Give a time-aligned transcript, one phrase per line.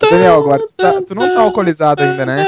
[0.00, 2.46] Daniel, agora tu, tá- tu não tá alcoolizado ainda, né?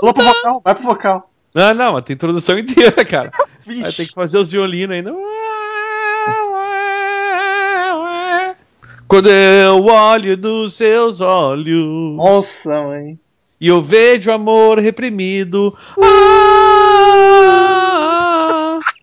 [0.00, 1.30] Pula pro vocal, vai pro vocal.
[1.54, 3.30] Não, não, mas tem introdução inteira, cara.
[3.64, 5.14] Vai ter que fazer os violinos ainda.
[9.06, 13.16] Quando eu olho nos seus olhos Nossa, mãe.
[13.60, 15.76] e eu vejo amor reprimido.
[16.02, 16.51] Ah!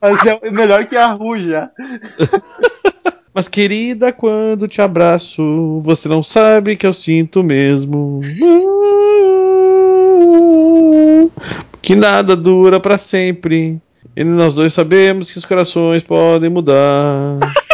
[0.02, 1.70] Mas é melhor que a Ru já.
[3.34, 8.22] Mas querida, quando te abraço, você não sabe que eu sinto mesmo.
[11.82, 13.80] Que nada dura pra sempre.
[14.16, 17.38] E nós dois sabemos que os corações podem mudar.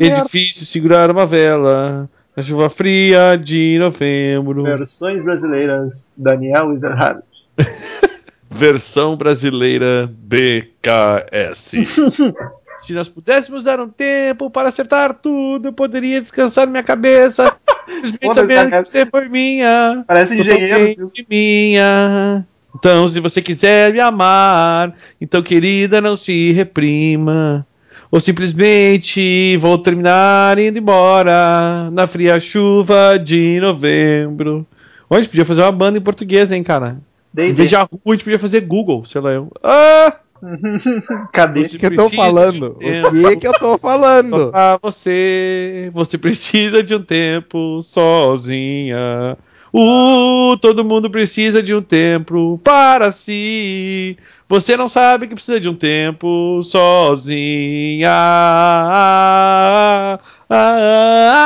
[0.00, 4.62] É difícil segurar uma vela na chuva fria de novembro.
[4.62, 7.22] Versões brasileiras, Daniel Ezerhard.
[8.54, 11.72] Versão brasileira BKS.
[12.78, 17.56] Se nós pudéssemos dar um tempo para acertar tudo, eu poderia descansar minha cabeça.
[17.86, 20.04] Simplesmente sabendo que você foi minha.
[20.06, 21.10] Parece engenheiro.
[21.28, 22.46] minha.
[22.74, 27.66] Então, se você quiser me amar, então, querida, não se reprima.
[28.10, 34.66] Ou simplesmente vou terminar indo embora na fria chuva de novembro.
[35.12, 36.98] Gente podia fazer uma banda em português, hein, cara?
[37.36, 39.50] Em vez de Yahoo, a gente podia fazer Google, sei lá eu.
[39.62, 40.16] Ah!
[41.32, 41.62] Cadê?
[41.62, 42.78] O que, eu tô falando?
[42.80, 44.50] um O que que eu tô falando?
[44.50, 49.36] Pra você, você precisa de um tempo sozinha.
[49.72, 54.16] Uh, todo mundo precisa de um tempo para si.
[54.48, 58.08] Você não sabe que precisa de um tempo sozinha.
[58.10, 59.00] Ah,
[60.48, 60.78] ah,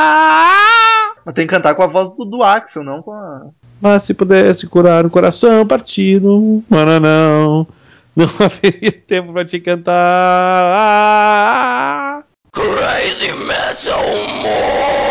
[0.05, 1.13] ah.
[1.25, 3.47] Mas tem que cantar com a voz do, do Axel, não com a.
[3.81, 7.67] Mas se pudesse curar o coração partido, mano, não.
[8.17, 9.95] Não haveria tempo pra te cantar.
[12.53, 14.03] Crazy Metal
[14.43, 15.08] Mind.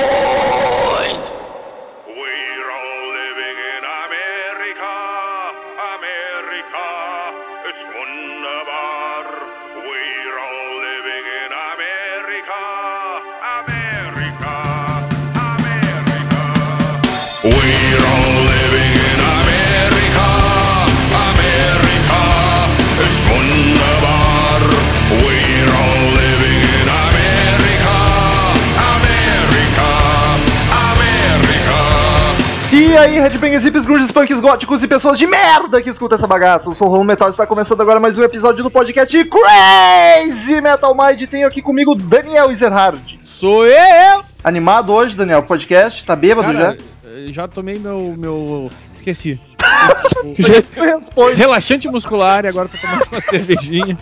[32.98, 36.68] E aí, headbangers, hippies, grunges, punks, góticos e pessoas de merda que escutam essa bagaça.
[36.68, 40.60] Eu sou o Romulo Metal e está começando agora mais um episódio do podcast Crazy
[40.62, 41.30] Metal Mind.
[41.30, 43.20] Tenho aqui comigo Daniel Ezerhard.
[43.24, 44.24] Sou eu!
[44.44, 46.04] Animado hoje, Daniel, podcast?
[46.08, 47.10] Tá bêbado Cara, já?
[47.12, 48.16] eu já tomei meu.
[48.18, 48.72] meu...
[48.96, 49.40] Esqueci.
[51.38, 53.96] Relaxante muscular e agora tô tomando uma cervejinha.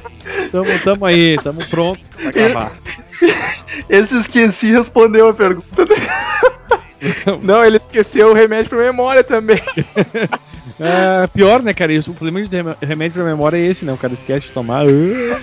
[0.54, 2.72] Tamo, tamo aí, tamo pronto pra gravar.
[3.90, 5.84] Esse esqueci respondeu a pergunta.
[7.42, 9.60] Não, ele esqueceu o remédio pra memória também.
[10.80, 11.94] É, pior, né, cara?
[11.94, 13.94] Isso, o problema de rem- remédio pra memória é esse, né?
[13.94, 14.86] O cara esquece de tomar.
[14.86, 15.40] Ah.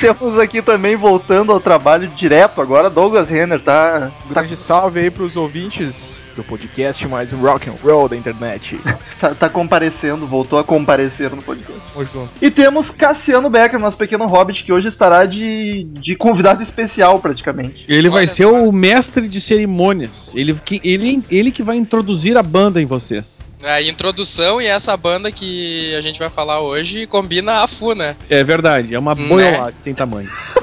[0.00, 4.10] Temos aqui também, voltando ao trabalho direto agora, Douglas Renner, tá?
[4.32, 8.78] Tá, Grande salve aí pros ouvintes do podcast mais rock and roll da internet.
[9.20, 11.80] tá- tá comparecendo, voltou a comparecer no podcast.
[12.12, 12.30] Junto.
[12.40, 17.84] E temos Cassiano Becker, nosso pequeno hobbit, que hoje estará de, de convidado especial, praticamente.
[17.88, 18.52] Ele vai Olha ser só.
[18.58, 20.32] o mestre de cerimônias.
[20.34, 23.52] Ele que, ele, ele que vai introduzir a banda em vocês.
[23.62, 28.16] A introdução e essa banda que a gente vai falar hoje combina a Fu, né?
[28.28, 29.28] É verdade, é uma Né?
[29.28, 30.28] boiolada sem tamanho.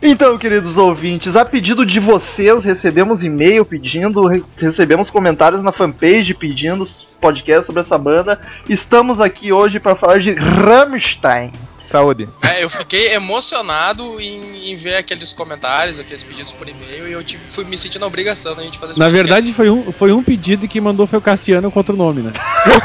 [0.00, 6.34] Então, queridos ouvintes, a pedido de vocês, recebemos e-mail pedindo, re- recebemos comentários na fanpage
[6.34, 6.84] pedindo
[7.20, 8.40] podcast sobre essa banda.
[8.68, 11.50] Estamos aqui hoje para falar de Rammstein.
[11.88, 12.28] Saúde.
[12.42, 17.24] É, eu fiquei emocionado em, em ver aqueles comentários, aqueles pedidos por e-mail, e eu
[17.24, 20.12] tive, fui me sentindo na obrigação da gente fazer esse Na verdade, foi um, foi
[20.12, 22.32] um pedido e quem mandou foi o Cassiano com outro nome, né?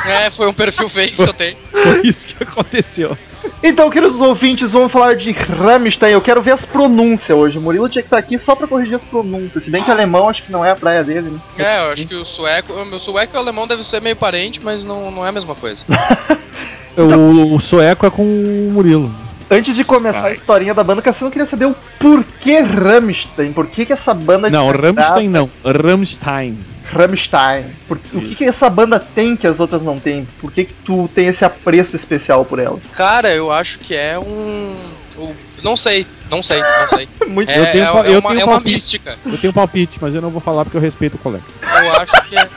[0.05, 1.57] É, foi um perfil fake que eu tenho.
[1.83, 3.17] Foi isso que aconteceu.
[3.61, 6.13] Então, queridos ouvintes, vamos falar de Rammstein.
[6.13, 7.57] Eu quero ver as pronúncias hoje.
[7.57, 9.65] O Murilo tinha que estar aqui só para corrigir as pronúncias.
[9.65, 11.39] Se bem que alemão acho que não é a praia dele, né?
[11.57, 14.15] É, eu acho que o sueco, o meu sueco e o alemão devem ser meio
[14.15, 15.85] parente, mas não, não é a mesma coisa.
[16.97, 19.13] O, o sueco é com o Murilo.
[19.49, 23.53] Antes de começar a historinha da banda, Cassiano queria saber o porquê Rammstein.
[23.53, 25.49] Por que, que essa banda Não, te Rammstein não.
[25.63, 26.57] Rammstein.
[26.91, 27.65] Rammstein.
[27.87, 30.27] Por- o que, que essa banda tem que as outras não têm?
[30.39, 32.79] Por que, que tu tem esse apreço especial por ela?
[32.93, 34.75] Cara, eu acho que é um.
[35.17, 37.07] o- não sei, não sei, não sei.
[37.27, 38.73] Muito É, Eu tenho- é- eu é uma, tenho é uma palpite.
[38.73, 39.17] mística.
[39.25, 41.43] Eu tenho palpite, mas eu não vou falar porque eu respeito o colega.
[41.61, 42.49] Eu acho que é.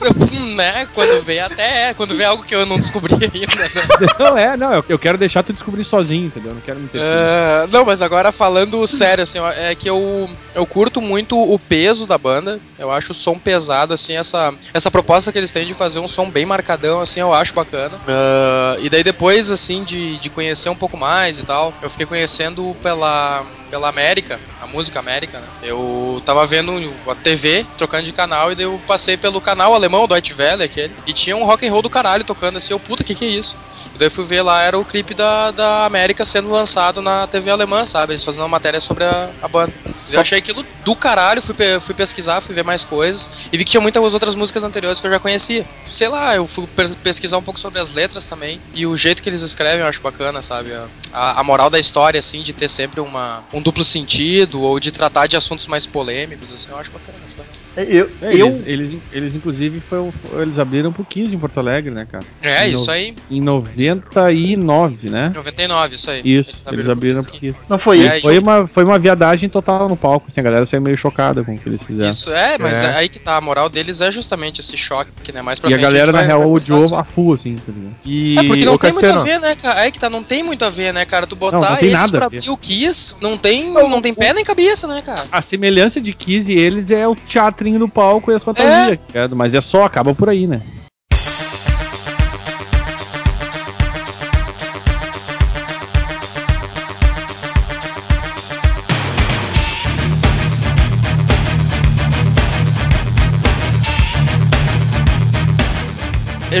[0.54, 0.88] né?
[0.94, 4.08] Quando vê até é, quando vê algo que eu não descobri ainda, né?
[4.18, 6.50] Não, é, não, eu, eu quero deixar tu descobrir sozinho, entendeu?
[6.50, 7.00] Eu não quero me ter.
[7.00, 12.06] É, não, mas agora falando sério, assim, é que eu, eu curto muito o peso
[12.06, 12.60] da banda.
[12.78, 16.06] Eu acho o som pesado, assim, essa, essa proposta que eles têm de fazer um
[16.06, 17.98] som bem marcadão, assim, eu acho bacana.
[18.06, 22.06] Ah, e daí depois, assim, de, de conhecer um pouco mais e tal, eu fiquei
[22.06, 25.46] conhecendo pela, pela América, a música América, né?
[25.62, 26.72] Eu tava vendo
[27.06, 30.62] a TV, trocando de canal, e daí eu passei pelo canal alemão, do Deutsche Welle,
[30.62, 33.24] aquele, e tinha um rock and roll do caralho tocando assim, eu, puta, que que
[33.24, 33.56] é isso?
[33.94, 37.50] E daí fui ver lá, era o clipe da, da América sendo lançado na TV
[37.50, 38.12] alemã, sabe?
[38.12, 39.72] Eles fazendo uma matéria sobre a, a banda.
[40.08, 43.70] Eu achei aquilo do caralho, fui, fui pesquisar, fui ver mais coisas, e vi que
[43.70, 45.66] tinha muitas outras músicas anteriores que eu já conhecia.
[45.84, 49.22] Sei lá, eu fui pe- pesquisar um pouco sobre as letras também, e o jeito
[49.22, 50.72] que eles escrevem eu acho bacana, sabe?
[50.74, 54.78] A, a, a moral da história, assim, de ter sempre uma, um duplo sentido, ou
[54.80, 57.18] de tratar de assuntos mais polêmicos, assim, eu acho bacana.
[57.24, 57.58] Acho bacana.
[57.82, 61.58] Eu, É, eu, eles, eles, eles, inclusive, foi, foi- eles abriram pro 15 em Porto
[61.58, 62.24] Alegre, né, cara?
[62.42, 65.30] É, Em isso no- aí, Em 99, né?
[65.34, 66.20] 99, isso aí.
[66.24, 67.56] Isso, eles abriram pro pro 15.
[67.68, 68.16] não foi É, isso.
[68.16, 71.42] e Foi uma, foi uma viadagem total no palco, assim, a galera saiu meio chocada
[71.44, 72.10] com o que eles fizeram.
[72.10, 72.86] Isso, é, mas É.
[72.86, 75.70] é aí que tá, a moral deles é justamente esse choque, que né, mais pra
[75.70, 77.96] E a frente galera, gente na vai- real, odiou a full, assim, tá ligado?
[78.04, 79.84] E É, porque não ô, tem muito Cassiano, a ver, né, cara?
[79.86, 81.26] É que tá, não tem muito a ver, né, cara?
[81.26, 84.00] Tu botar Não, não tem eles nada a pra abrir o Kiss, não tem, não
[84.00, 85.26] tem pé nem cabeça, né, cara?
[85.30, 87.14] A semelhança de Kiss e eles é o
[87.76, 89.34] do palco e as fantasias, tá ligado?
[89.34, 90.62] mas é só, acaba por aí, né?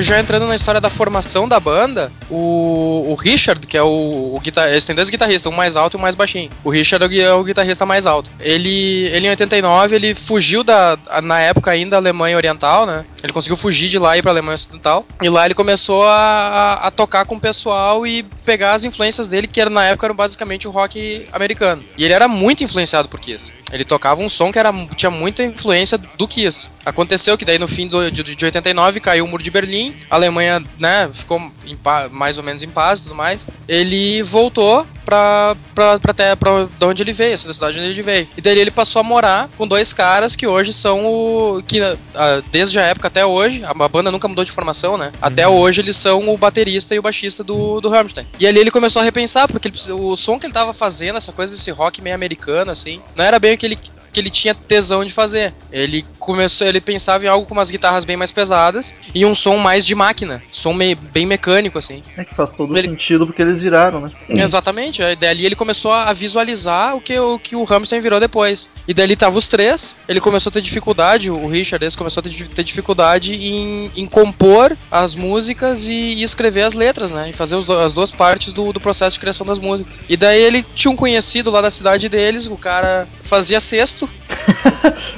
[0.02, 4.40] Já entrando na história da formação da banda, o, o Richard, que é o, o
[4.40, 6.50] guitarrista, eles têm dois guitarristas, um mais alto e um mais baixinho.
[6.64, 8.30] O Richard é o é guitarrista mais alto.
[8.40, 13.04] Ele, ele em 89, ele fugiu da, na época ainda Alemanha Oriental, né?
[13.22, 15.06] Ele conseguiu fugir de lá e ir pra Alemanha Ocidental.
[15.22, 19.28] E lá ele começou a, a, a tocar com o pessoal e pegar as influências
[19.28, 21.82] dele, que era, na época eram basicamente o rock americano.
[21.96, 23.52] E ele era muito influenciado por Kiss.
[23.72, 26.70] Ele tocava um som que era, tinha muita influência do Kiss.
[26.84, 30.14] Aconteceu que daí no fim do, de, de 89 caiu o muro de Berlim, a
[30.14, 33.46] Alemanha, né, ficou em pa- mais ou menos em paz e tudo mais.
[33.66, 37.88] Ele voltou pra, pra, pra, terra, pra de onde ele veio, essa da cidade onde
[37.88, 38.28] ele veio.
[38.36, 41.62] E daí ele passou a morar com dois caras que hoje são o.
[41.66, 41.80] que
[42.14, 45.12] ah, desde a época até hoje, a banda nunca mudou de formação, né?
[45.20, 48.26] Até hoje eles são o baterista e o baixista do, do Rammstein.
[48.38, 51.32] E ali ele começou a repensar, porque ele o som que ele tava fazendo, essa
[51.32, 53.78] coisa desse rock meio americano, assim, não era bem o que ele
[54.12, 55.52] que ele tinha tesão de fazer.
[55.72, 59.56] Ele começou, ele pensava em algo com umas guitarras bem mais pesadas e um som
[59.56, 62.02] mais de máquina, som meio, bem mecânico assim.
[62.16, 64.10] É que faz todo Ele- sentido porque eles viraram, né?
[64.28, 65.02] Exatamente.
[65.02, 68.68] Aí dali ele começou a visualizar o que o, que o Hamilton virou depois.
[68.86, 69.96] E dali tava os três.
[70.08, 74.06] Ele começou a ter dificuldade, o Richard esse começou a ter, ter dificuldade em, em
[74.06, 77.30] compor as músicas e, e escrever as letras, né?
[77.30, 79.94] E fazer os as duas partes do, do processo de criação das músicas.
[80.08, 83.60] E daí ele tinha um conhecido lá da cidade deles, o cara fazia
[84.06, 84.08] cesto.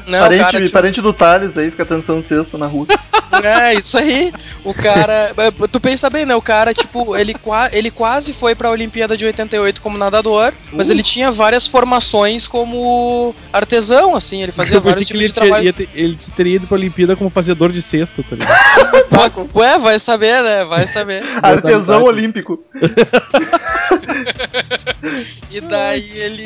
[0.06, 0.18] né?
[0.18, 2.86] o parente, cara tinha- parente do Thales aí, fica trançando cesto na rua.
[3.42, 4.32] é, isso aí.
[4.64, 5.30] O cara.
[5.70, 6.34] Tu pensa bem, né?
[6.34, 10.88] O cara, tipo, ele, qua- ele quase foi pra Olimpíada de 88 como nadador, mas
[10.88, 10.92] Uh.
[10.92, 14.42] ele tinha várias formações como artesão, assim.
[14.42, 15.72] Ele fazia Eu vários que tipos ele, de tinha- trabalho.
[15.72, 19.50] ter- ele teria ido pra Olimpíada como fazedor de cesto, tá ligado?
[19.54, 20.64] Ué, vai saber, né?
[20.64, 21.22] Vai saber.
[21.42, 22.04] Artesão Modalidade.
[22.04, 22.64] olímpico.
[25.50, 26.45] E daí ele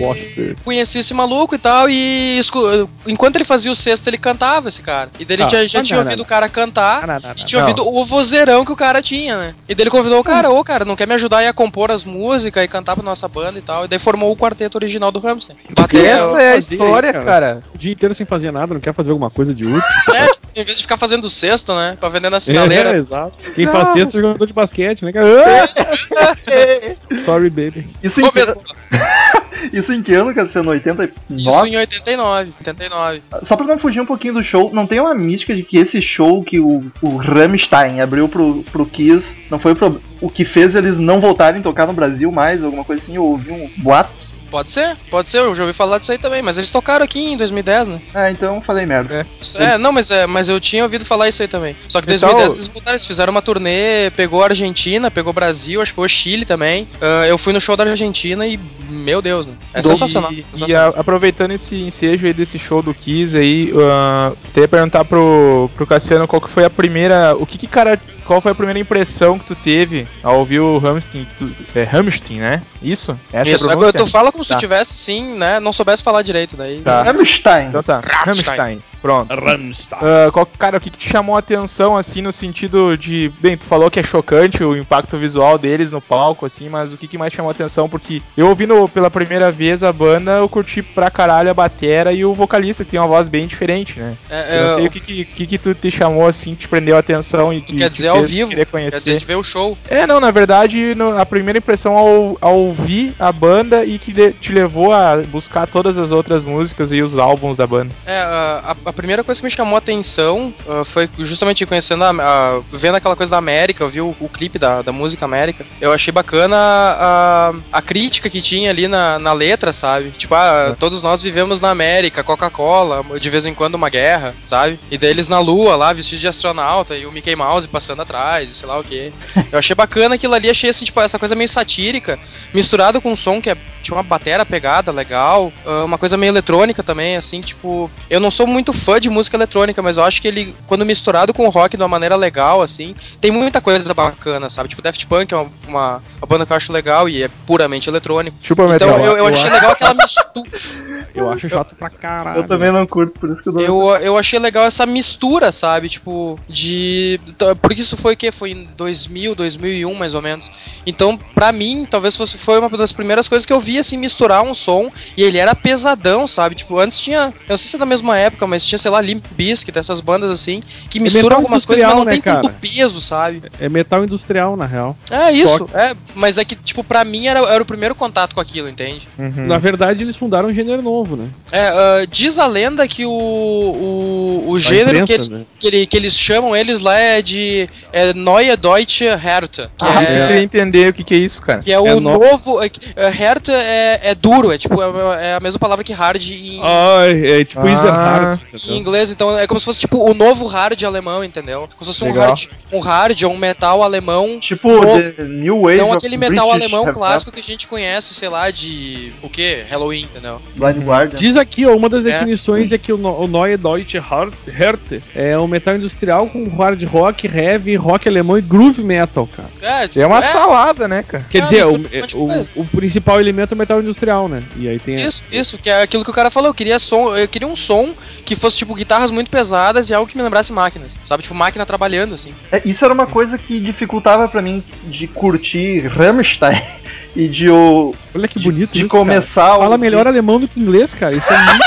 [0.64, 4.80] conhecia esse maluco e tal, e escu- enquanto ele fazia o cesto, ele cantava esse
[4.82, 5.11] cara.
[5.18, 6.25] E daí ele Ah, já, já não, tinha não, ouvido não.
[6.25, 7.00] o cara cantar.
[7.02, 7.68] Ah, não, não, E tinha Não.
[7.68, 9.54] ouvido o vozeirão que o cara tinha, né?
[9.68, 11.90] E daí ele convidou o cara, ô cara, não quer me ajudar aí a compor
[11.90, 13.84] as músicas e cantar pra nossa banda e tal.
[13.84, 15.20] E daí formou o quarteto original do.
[15.20, 17.25] Bateu, Essa é a fazia aí, história, cara.
[17.25, 17.62] cara.
[17.75, 19.80] O dia inteiro sem fazer nada, não quer fazer alguma coisa de útil.
[19.80, 21.96] Tipo, em vez de ficar fazendo cesto, né?
[21.99, 22.94] Pra vender na É, sinaleira.
[22.99, 23.32] exato.
[23.54, 25.26] Quem faz cesto é jogador de basquete, né, cara?
[25.26, 27.20] Ah!
[27.20, 27.87] Sorry, baby.
[28.02, 28.62] Isso em, Começou.
[29.72, 30.70] isso em que ano, Cassiano?
[30.70, 31.12] 89?
[31.30, 32.52] Isso em 89.
[32.58, 33.22] 89.
[33.42, 36.00] Só pra não fugir um pouquinho do show, não tem uma mística de que esse
[36.02, 40.44] show que o, o Rammstein abriu pro, pro Kiss não foi o pro- o que
[40.44, 43.16] fez eles não voltarem a tocar no Brasil mais, alguma coisa assim?
[43.16, 44.33] Eu ouvi um boatos.
[44.54, 47.18] Pode ser, pode ser, eu já ouvi falar disso aí também, mas eles tocaram aqui
[47.18, 48.00] em 2010, né?
[48.14, 49.26] Ah, então eu falei merda.
[49.40, 51.75] Isso- É, não, mas, é, mas eu tinha ouvido falar isso aí também.
[51.88, 55.30] Só que em Então- 2010 eles voltaram, eles fizeram uma turnê, pegou a Argentina, pegou
[55.30, 56.87] o Brasil, acho que foi o Chile também.
[57.02, 58.56] Ah, eu fui no show da Argentina e,
[58.88, 59.54] meu Deus, né?
[59.75, 60.32] É E- sensacional.
[60.32, 60.94] E, sensacional.
[60.96, 65.84] a- aproveitando esse ensejo aí desse show do Kiss aí, uh, queria perguntar pro, pro
[65.84, 67.34] Cassiano qual que foi a primeira.
[67.37, 68.00] O que, que cara.
[68.24, 71.26] Qual foi a primeira impressão que tu teve ao ouvir o Hamstein?
[71.36, 72.62] tu- é Hamstein, né?
[72.82, 73.18] Isso?
[73.32, 74.56] Essa Isso, é a tu fala como se Tá.
[74.56, 75.60] tu tivesse, assim, né?
[75.60, 76.80] Não soubesse falar direito daí.
[76.80, 77.02] Tá.
[77.02, 77.68] Rammstein.
[77.68, 78.02] Então tá.
[78.26, 78.82] Hamstein.
[79.04, 79.34] Pronto.
[79.34, 80.00] Rammstein.
[80.02, 83.30] Ah, qual- cara, o que, que te chamou a atenção, assim, no sentido de.
[83.38, 86.96] Bem, tu falou que é chocante o impacto visual deles no palco, assim, mas o
[86.96, 87.87] que, que mais chamou a atenção?
[87.87, 92.25] Porque eu ouvindo pela primeira vez a banda, eu curti pra caralho a batera e
[92.25, 94.14] o vocalista, que tem uma voz bem diferente, né?
[94.30, 96.66] É, Eu não é, sei o que, que, que, que tu te chamou, assim, te
[96.66, 98.49] prendeu a atenção e tu e quer dizer ao vivo?
[98.49, 98.99] querer Quer conhecer.
[99.00, 99.76] dizer, de ver o show.
[99.90, 104.12] É, não, na verdade, no- a primeira impressão ao, ao ouvir a banda e que
[104.14, 107.92] de- te levou a buscar todas as outras músicas e os álbuns da banda.
[108.06, 112.10] É, a, a primeira coisa que me chamou a atenção ah, foi justamente conhecendo a,
[112.10, 115.64] a- vendo aquela coisa da América, eu vi o, o clipe da, da música América.
[115.80, 120.10] Eu achei bacana a, a crítica que tinha ali na, na letra, sabe?
[120.10, 124.78] Tipo, ah, todos nós vivemos na América, Coca-Cola, de vez em quando uma guerra, sabe?
[124.90, 128.50] E daí eles na lua lá, vestidos de astronauta, e o Mickey Mouse passando atrás,
[128.50, 129.12] e sei lá o que.
[129.52, 132.18] Eu achei bacana aquilo ali, achei assim, tipo, essa coisa meio satírica,
[132.52, 136.30] misturado com um som que é, tinha uma batera pegada legal, ah, uma coisa meio
[136.30, 137.90] eletrônica também, assim, tipo.
[138.10, 141.32] Eu não sou muito fã de música eletrônica, mas eu acho que ele, quando misturado
[141.32, 144.68] com o rock de uma maneira legal, assim, tem muita coisa bacana, sabe?
[144.68, 147.88] Tipo, Daft Punk é uma, uma, uma banda que eu acho legal e é puramente
[147.88, 148.36] eletrônico.
[148.42, 149.04] Super Então Metal.
[149.04, 150.34] eu, eu achei legal aquela mistura.
[151.14, 152.40] Eu acho chato pra caralho.
[152.40, 153.60] Eu também não curto, por isso que eu não.
[153.60, 155.88] Eu, eu achei legal essa mistura, sabe?
[155.88, 157.20] Tipo, de.
[157.62, 158.32] Porque isso foi o quê?
[158.32, 160.50] Foi em 2000, 2001, mais ou menos.
[160.84, 164.42] Então, pra mim, talvez fosse foi uma das primeiras coisas que eu vi, assim, misturar
[164.42, 164.90] um som.
[165.16, 166.56] E ele era pesadão, sabe?
[166.56, 167.32] Tipo, antes tinha.
[167.46, 170.00] Eu não sei se é da mesma época, mas tinha, sei lá, Limp Bizkit, essas
[170.00, 172.74] bandas assim, que misturam metal algumas coisas, mas não industrial, tem né, tanto cara?
[172.74, 173.42] peso, sabe?
[173.60, 174.96] É metal industrial, na real.
[175.10, 175.94] É isso, Só é.
[176.14, 179.06] Mas é que, tipo, pra mim era, era o primeiro contato com aquilo, entende?
[179.18, 179.46] Uhum.
[179.46, 181.28] Na verdade, eles fundaram um gênero novo, né?
[181.52, 185.42] É, ah, diz a lenda que o, o, o gênero imprensa, que eles, né?
[185.58, 189.62] que, ele- que eles chamam eles lá é de é Neue Deutsche Härte.
[189.76, 191.62] Que Ah, você é, queria entender o que, que é isso, cara.
[191.62, 192.62] que é o É no- novo.
[192.62, 196.22] É, é, Härte é, é duro, é tipo é, é a mesma palavra que hard
[196.30, 197.72] em, Ai, é tipo Ah.
[197.72, 201.23] isso é hard, em inglês, então é como se fosse tipo o novo hard alemão,
[201.25, 201.68] entendeu?
[201.76, 204.38] Como se fosse um hard, um hard ou um metal alemão.
[204.40, 205.12] Tipo, Novo.
[205.12, 205.76] The New Wave.
[205.78, 209.12] Não aquele metal British alemão clássico que a gente conhece, sei lá, de.
[209.23, 209.62] O que?
[209.68, 210.40] Halloween, entendeu?
[210.56, 211.18] Blind Guardian.
[211.18, 212.12] Diz aqui, ó, uma das É.
[212.12, 216.83] definições é que o, o Neue Deutsche Hart- Härte é um metal industrial com hard
[216.85, 219.49] rock, heavy, rock alemão e groove metal, cara.
[219.61, 221.26] É, É uma é, salada, né, cara?
[221.30, 224.42] Quer Ah, dizer, o, é o- o principal elemento é o metal industrial, né?
[224.56, 224.97] E aí tem.
[225.00, 226.50] Isso, isso, que é aquilo que o cara falou.
[226.50, 227.94] Eu queria som, eu queria um som
[228.25, 231.22] que fosse tipo guitarras muito pesadas e algo que me lembrasse máquinas, sabe?
[231.22, 232.28] Tipo máquina trabalhando assim.
[232.52, 236.60] É, isso era uma coisa que dificultava pra mim de curtir Rammstein
[237.16, 238.98] e de, o, Olha que de, bonito de isso, cara.
[239.04, 241.16] começar Fala o- melhor alemão do que inglês, cara.
[241.16, 241.64] Isso é muito.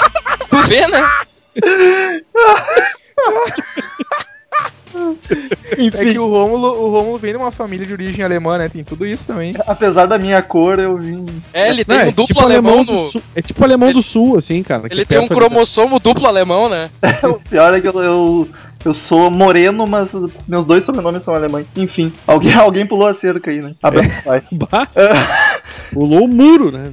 [0.49, 1.09] Tu vê, né?
[5.95, 8.69] É que o Rômulo, o Rômulo vem de uma família de origem alemã, né?
[8.69, 9.53] Tem tudo isso também.
[9.67, 11.25] apesar da minha cor, eu vim.
[11.53, 12.99] É, ele tem Não, um é duplo tipo alemão do no.
[12.99, 14.83] sul, É tipo alemão do sul, assim, cara.
[14.89, 16.89] Ele é tem um cromossomo duplo alemão, né?
[17.23, 18.47] O pior é que eu, eu,
[18.85, 20.09] eu sou moreno, mas
[20.47, 21.65] meus dois sobrenomes são alemães.
[21.75, 23.73] Enfim, alguém, alguém pulou a cerca aí, né?
[23.83, 24.41] Abraço, pai.
[24.53, 25.59] Bah, Ah,
[25.93, 26.91] pulou o muro, né?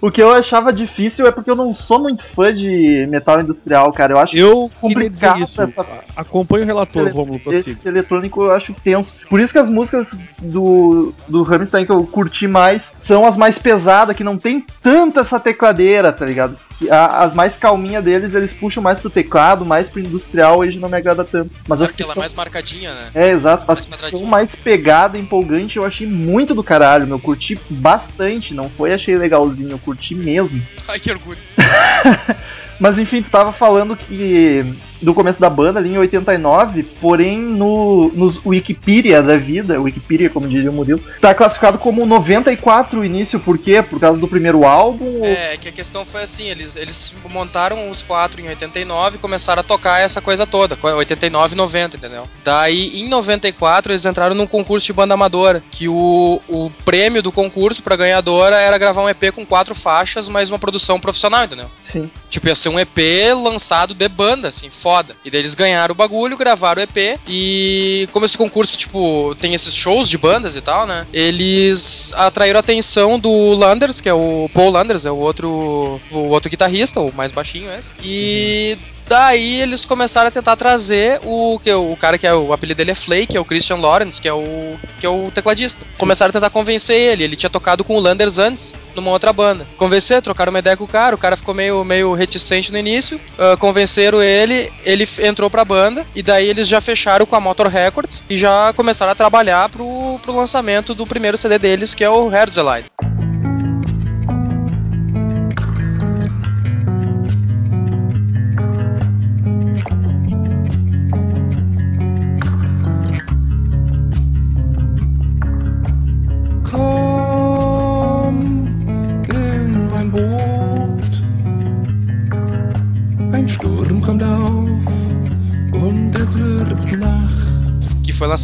[0.00, 3.92] O que eu achava difícil é porque eu não sou muito fã de metal industrial,
[3.92, 4.12] cara.
[4.14, 5.60] Eu acho Eu complicado isso.
[5.62, 5.86] essa-
[6.16, 9.14] Acompanhe o relator, Romulo, esse eletrônico eu acho tenso.
[9.28, 10.10] Por isso que as músicas
[10.40, 15.20] do, do Rammstein que eu curti mais são as mais pesadas, que não tem tanto
[15.20, 16.56] essa tecladeira, tá ligado?
[16.90, 20.96] As mais calminhas deles, eles puxam mais pro teclado, mais pro industrial, hoje não me
[20.98, 21.50] agrada tanto.
[21.66, 22.20] Mas as que Aquela são...
[22.20, 23.06] mais marcadinha, né?
[23.14, 23.70] É, exato.
[23.72, 27.18] As mais que mais pegada, empolgante, eu achei muito do caralho, meu.
[27.18, 30.60] Curti bastante, não foi achei legalzinho, curti mesmo.
[30.88, 31.38] Ai, que orgulho.
[32.80, 34.64] Mas enfim, tu tava falando que
[35.02, 40.48] do começo da banda ali em 89, porém no nos Wikipedia da vida, Wikipedia como
[40.48, 43.82] diria o Murilo, tá classificado como 94 o início, por quê?
[43.82, 45.20] Por causa do primeiro álbum?
[45.20, 49.18] ou- É, que a questão foi assim, eles, eles montaram os quatro em 89 e
[49.18, 52.26] começaram a tocar essa coisa toda, co- 89 e 90, entendeu?
[52.44, 57.32] Daí, em 94, eles entraram num concurso de banda amadora, que o, o prêmio do
[57.32, 61.66] concurso pra ganhadora era gravar um EP com quatro faixas, mais uma produção profissional, entendeu?
[61.90, 62.10] Sim.
[62.30, 62.98] Tipo, ia ser um EP
[63.34, 65.16] lançado de banda, assim, foda.
[65.24, 67.18] E daí eles ganharam o bagulho, gravaram o EP.
[67.28, 71.06] E como esse concurso, tipo, tem esses shows de bandas e tal, né?
[71.12, 76.18] Eles atraíram a atenção do Landers, que é o Paul Landers, é o outro, o
[76.28, 77.92] outro guitarrista, o mais baixinho esse.
[78.02, 82.78] E daí eles começaram a tentar trazer o que o cara que é o apelido
[82.78, 85.84] dele é Flake, que é o Christian Lawrence, que é o que é o tecladista.
[85.98, 89.66] Começaram a tentar convencer ele, ele tinha tocado com o Landers antes numa outra banda.
[89.76, 93.20] Convencer, trocaram uma ideia com o cara, o cara ficou meio meio reticente no início,
[93.38, 97.68] ah, convenceram ele, ele entrou pra banda e daí eles já fecharam com a Motor
[97.68, 102.10] Records e já começaram a trabalhar pro, pro lançamento do primeiro CD deles, que é
[102.10, 102.86] o Herzeleid.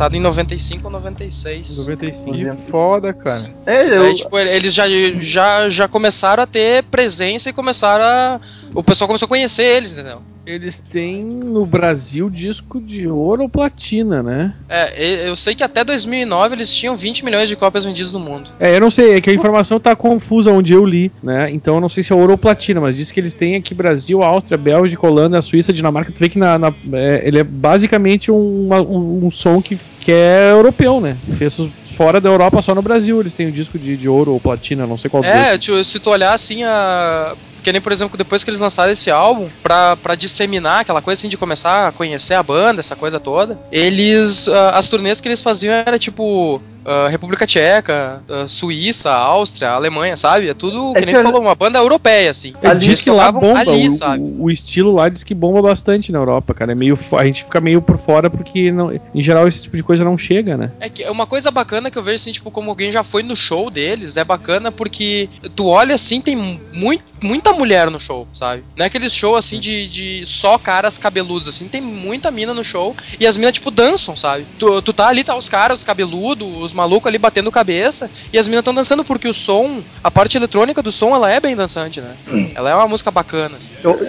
[0.02, 1.78] Lançado em 95 ou 96.
[1.78, 2.36] 95.
[2.36, 3.54] Que foda, cara.
[3.66, 4.84] É, eu, Aí, tipo, eles já,
[5.20, 8.40] já, já começaram a ter presença e começaram a.
[8.74, 10.22] O pessoal começou a conhecer eles, entendeu?
[10.44, 14.52] Eles têm no Brasil disco de ouro ou platina, né?
[14.68, 18.50] É, eu sei que até 2009 eles tinham 20 milhões de cópias vendidas no mundo.
[18.58, 21.48] É, eu não sei, é que a informação tá confusa onde eu li, né?
[21.52, 23.72] Então eu não sei se é ouro ou platina, mas diz que eles têm aqui
[23.72, 26.10] Brasil, Áustria, Bélgica, Holanda, Suíça, Dinamarca.
[26.10, 29.78] Tu vê que na, na- é, ele é basicamente um, uma- um, um som que,
[30.00, 31.16] que é europeu, né?
[31.38, 31.56] Fez
[31.96, 34.86] fora da Europa, só no Brasil eles têm o disco de, de ouro ou platina,
[34.86, 37.34] não sei qual É, tipo, se tu olhar assim, a.
[37.62, 41.20] Que nem, por exemplo, depois que eles lançaram esse álbum, pra, pra disseminar aquela coisa
[41.20, 44.48] assim de começar a conhecer a banda, essa coisa toda, eles.
[44.48, 46.60] ah, as turnês que eles faziam era tipo.
[46.84, 50.48] ah, República Tcheca, ah, Suíça, Áustria, Alemanha, sabe?
[50.48, 52.48] É tudo, É que nem que falou, uma banda europeia, assim.
[52.60, 54.34] Ele ali diz Eles que lá bomba, ali, o, sabe?
[54.38, 56.72] o- estilo lá diz que bomba bastante na Europa, cara.
[56.72, 59.82] É meio, a gente fica meio por fora porque não- em geral esse tipo de
[59.84, 60.72] coisa não chega, né?
[60.80, 63.36] É que uma coisa bacana que eu vejo assim, tipo, como alguém já foi no
[63.36, 66.34] show deles, é bacana porque tu olha assim, tem
[66.74, 68.62] mui- muita mulher no show, sabe?
[68.76, 72.64] Não é aqueles show assim de, de só caras cabeludos, assim, tem muita mina no
[72.64, 74.46] show e as minas, tipo, dançam, sabe?
[74.58, 78.38] Tu, tu tá ali, tá os caras, os cabeludos, os malucos ali batendo cabeça e
[78.38, 81.54] as minas estão dançando porque o som, a parte eletrônica do som, ela é bem
[81.56, 82.14] dançante, né?
[82.54, 83.70] Ela é uma música bacana, assim.
[83.82, 83.98] eu-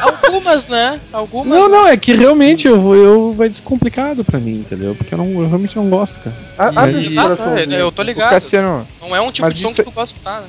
[0.00, 1.00] Algumas, né?
[1.12, 1.48] Algumas.
[1.58, 1.76] Não, né?
[1.76, 4.94] não, é que realmente eu, vou- eu vai descomplicado pra mim, entendeu?
[4.94, 6.34] Porque eu, não, eu realmente não gosto, cara.
[6.58, 8.30] a- abre Mas- Exato, é, eu tô ligado.
[8.30, 10.48] Cassiano, Não é um tipo de som isso que é- tu gosta de escutar, né?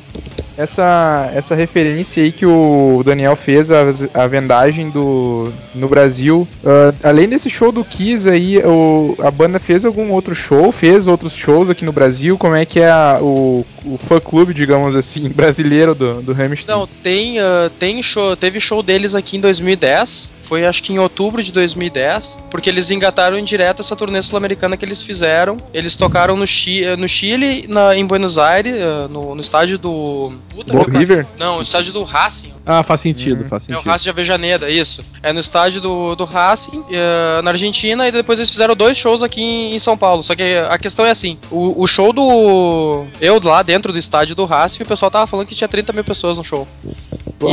[0.58, 3.84] Essa, essa referência aí que o Daniel fez, a,
[4.14, 9.60] a vendagem do, no Brasil, ah, além desse show do Kiss aí, o, a banda
[9.60, 10.72] fez algum outro show?
[10.72, 12.38] Fez outros shows aqui no Brasil?
[12.38, 16.72] Como é que é a- o, o fã-clube, digamos assim, brasileiro do, do Hamilton?
[16.72, 20.34] Não, tem, ah, tem show, teve show deles aqui em 2010.
[20.46, 24.78] Foi acho que em outubro de 2010, porque eles engataram em direto essa turnê sul-americana
[24.78, 25.58] que eles fizeram.
[25.74, 29.80] Eles tocaram no, Chi, eh, no Chile, na- em Buenos Aires, eh, no, no estádio
[29.80, 30.32] do.
[30.54, 31.26] Puta, meu, River?
[31.40, 32.54] Não, no estádio do Racing.
[32.64, 33.48] Ah, faz sentido, Hum.
[33.48, 33.90] faz É o sentido.
[33.92, 35.04] Racing de Avejaneda, isso.
[35.24, 39.24] É no estádio do, do Racing, eh, na Argentina, e depois eles fizeram dois shows
[39.24, 40.22] aqui em, em São Paulo.
[40.22, 43.04] Só que a questão é assim: o, o show do.
[43.20, 46.04] Eu lá dentro do estádio do Racing, o pessoal tava falando que tinha 30 mil
[46.04, 46.68] pessoas no show.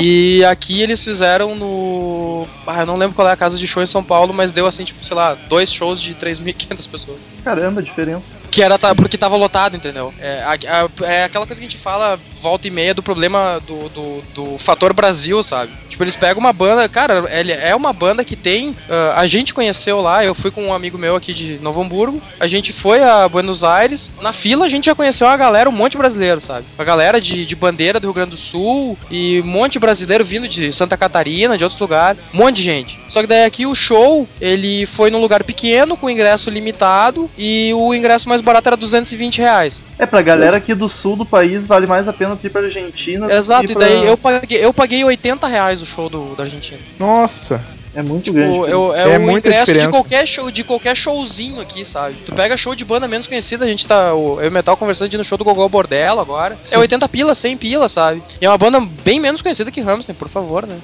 [0.00, 2.46] E aqui eles fizeram no.
[2.66, 4.66] Ah, eu não lembro qual é a casa de show em São Paulo, mas deu
[4.66, 7.28] assim, tipo, sei lá, dois shows de 3.500 pessoas.
[7.44, 8.41] Caramba, a diferença.
[8.52, 10.12] Que era porque tava lotado, entendeu?
[10.20, 10.52] É, a-
[10.84, 14.22] a- é aquela coisa que a gente fala volta e meia do problema do, do,
[14.34, 15.72] do fator Brasil, sabe?
[15.88, 18.76] Tipo, eles pegam uma banda, cara, ele é uma banda que tem.
[18.90, 22.20] ah, a gente conheceu lá, eu fui com um amigo meu aqui de Novo Hamburgo,
[22.38, 25.72] a gente foi a Buenos Aires, na fila a gente já conheceu uma galera, um
[25.72, 26.66] monte de brasileiro, sabe?
[26.76, 30.24] A galera de, de bandeira do Rio Grande do Sul e um monte de brasileiro
[30.24, 33.00] vindo de Santa Catarina, de outros lugares, um monte de gente.
[33.08, 37.72] Só que daí aqui o show, ele foi num lugar pequeno, com ingresso limitado, e
[37.74, 39.84] o ingresso mais barato era 220 reais.
[39.98, 43.32] É, pra galera aqui do sul do país, vale mais a pena ir pra Argentina.
[43.32, 46.80] Exato, e pra- daí eu paguei, eu paguei 80 reais o show do, da Argentina.
[46.98, 48.70] Nossa, É muito Tipo, grande.
[48.72, 52.16] eu, é, É o ingresso de qualquer show, de qualquer showzinho aqui, sabe?
[52.24, 54.14] Tu pega show de banda menos conhecida, a gente tá.
[54.14, 56.58] o- Eu e o Metal conversando de ir no show do Gogol Bordello agora.
[56.70, 58.22] É 80 pila, 100 pila, sabe?
[58.40, 60.76] E é uma banda bem menos conhecida que Hamilton, por favor, né?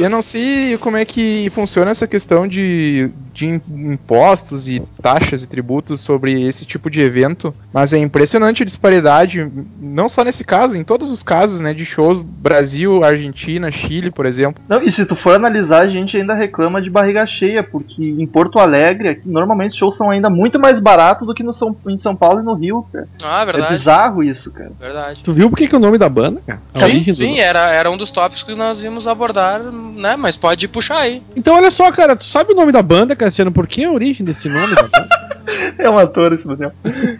[0.00, 3.60] Eu não sei como é que funciona essa questão de, de im-
[3.92, 9.50] impostos e taxas e tributos sobre esse tipo de evento, mas é impressionante a disparidade,
[9.80, 14.26] não só nesse caso, em todos os casos, né, de shows Brasil, Argentina, Chile, por
[14.26, 14.62] exemplo.
[14.68, 18.26] Não, e se tu for analisar, a gente ainda reclama de barriga cheia, porque em
[18.26, 21.98] Porto Alegre, normalmente os shows são ainda muito mais baratos do que no São, em
[21.98, 23.08] São Paulo e no Rio, cara.
[23.22, 23.74] Ah, É verdade.
[23.74, 24.72] bizarro isso, cara.
[24.78, 25.20] verdade.
[25.22, 26.60] Tu viu por que é o nome da banda, cara?
[26.74, 30.16] A Sim, sim, era, era um dos tópicos que nós íamos abordar, né?
[30.16, 31.22] Mas pode puxar aí.
[31.36, 33.52] Então olha só, cara, tu sabe o nome da banda, Cassiano?
[33.52, 35.08] Por que a origem desse nome da banda?
[35.78, 36.72] É um ator esse Daniel.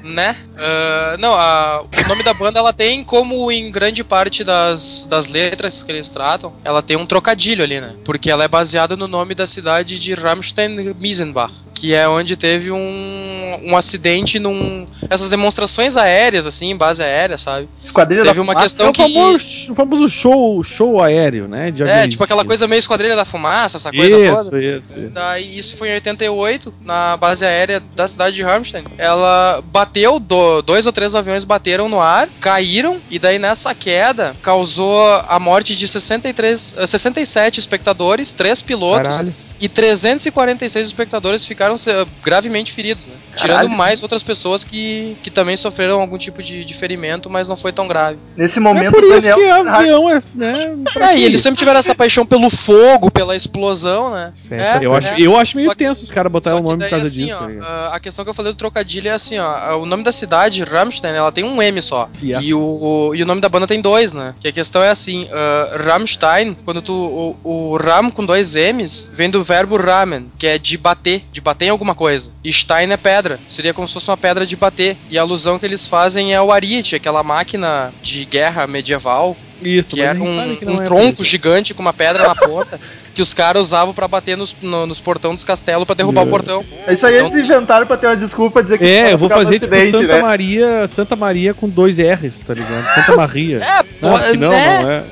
[0.03, 0.35] né?
[0.59, 5.29] Ah, não, a- o nome da banda ela tem como em grande parte das, das
[5.29, 7.93] letras que eles tratam, ela tem um trocadilho ali, né?
[8.05, 13.46] Porque ela é baseada no nome da cidade de Ramstein-Miesenbach, que é onde teve um,
[13.63, 17.69] um acidente num essas demonstrações aéreas assim, em base aérea, sabe?
[17.83, 18.65] Esquadrilha Teve da uma Fumaça.
[18.65, 21.71] É questão o que famoso, o famoso show, show aéreo, né?
[21.71, 24.59] De é, tipo aquela coisa meio esquadrilha da fumaça, essa coisa Isso, toda.
[24.63, 25.11] isso, isso.
[25.13, 30.63] Daí isso foi em 88, na base aérea da cidade de Rammstein, ela bateu, do-
[30.63, 35.75] dois ou três aviões bateram no ar, caíram, e daí nessa queda causou a morte
[35.77, 39.35] de 63, eh, 67 espectadores, três pilotos, Caralho.
[39.61, 41.91] e 346 espectadores ficaram se-
[42.23, 43.15] gravemente feridos, né?
[43.55, 47.57] Tirando mais outras pessoas que, que também sofreram algum tipo de, de ferimento, mas não
[47.57, 48.19] foi tão grave.
[48.37, 49.69] Nesse É momento por o isso que Daniel.
[49.69, 50.77] avião é, né?
[50.93, 54.31] pra É, e eles sempre tiveram essa paixão pelo fogo, pela explosão, né?
[54.35, 54.83] Sensacional.
[54.83, 54.99] Eu é.
[54.99, 57.25] acho, eu acho meio que- tenso os caras botarem o nome daí, por causa assim,
[57.27, 57.37] disso.
[57.37, 57.67] ó, tá ligado?
[57.95, 61.15] a- questão que eu falei do trocadilho é assim, ó, o nome da cidade, Rammstein,
[61.15, 62.09] ela tem um M só.
[62.23, 62.41] Yes.
[62.47, 64.35] E, o, o- e o nome da banda tem dois, né?
[64.41, 66.93] Que a questão é assim, ah, Rammstein, quando tu.
[66.97, 71.41] O, o Ram com dois M's vem do verbo ramen, que é de bater, de
[71.41, 72.31] bater em alguma coisa.
[72.45, 73.36] E Stein é pedra.
[73.49, 74.97] Seria como se fosse uma pedra de bater.
[75.11, 79.95] E a alusão que eles fazem é o Ariete, aquela máquina de guerra medieval, Isso,
[79.95, 81.93] que mas a era gente um, sabe que não um é tronco gigante com uma
[81.93, 82.79] pedra na ponta.
[83.17, 86.27] Que os caras usavam pra bater nos, no- nos portão dos castelos pra derrubar o
[86.27, 86.31] É.
[86.31, 86.63] portão.
[86.87, 89.17] É isso aí, eles Então- inventaram pra ter uma desculpa dizer que É, os eu
[89.19, 90.21] vou fazer tipo acidente, Santa né?
[90.21, 92.95] Maria, Santa Maria com dois R's, tá ligado?
[92.95, 93.57] Santa Maria.
[93.65, 95.05] É, pô, Não, que não, né, não é.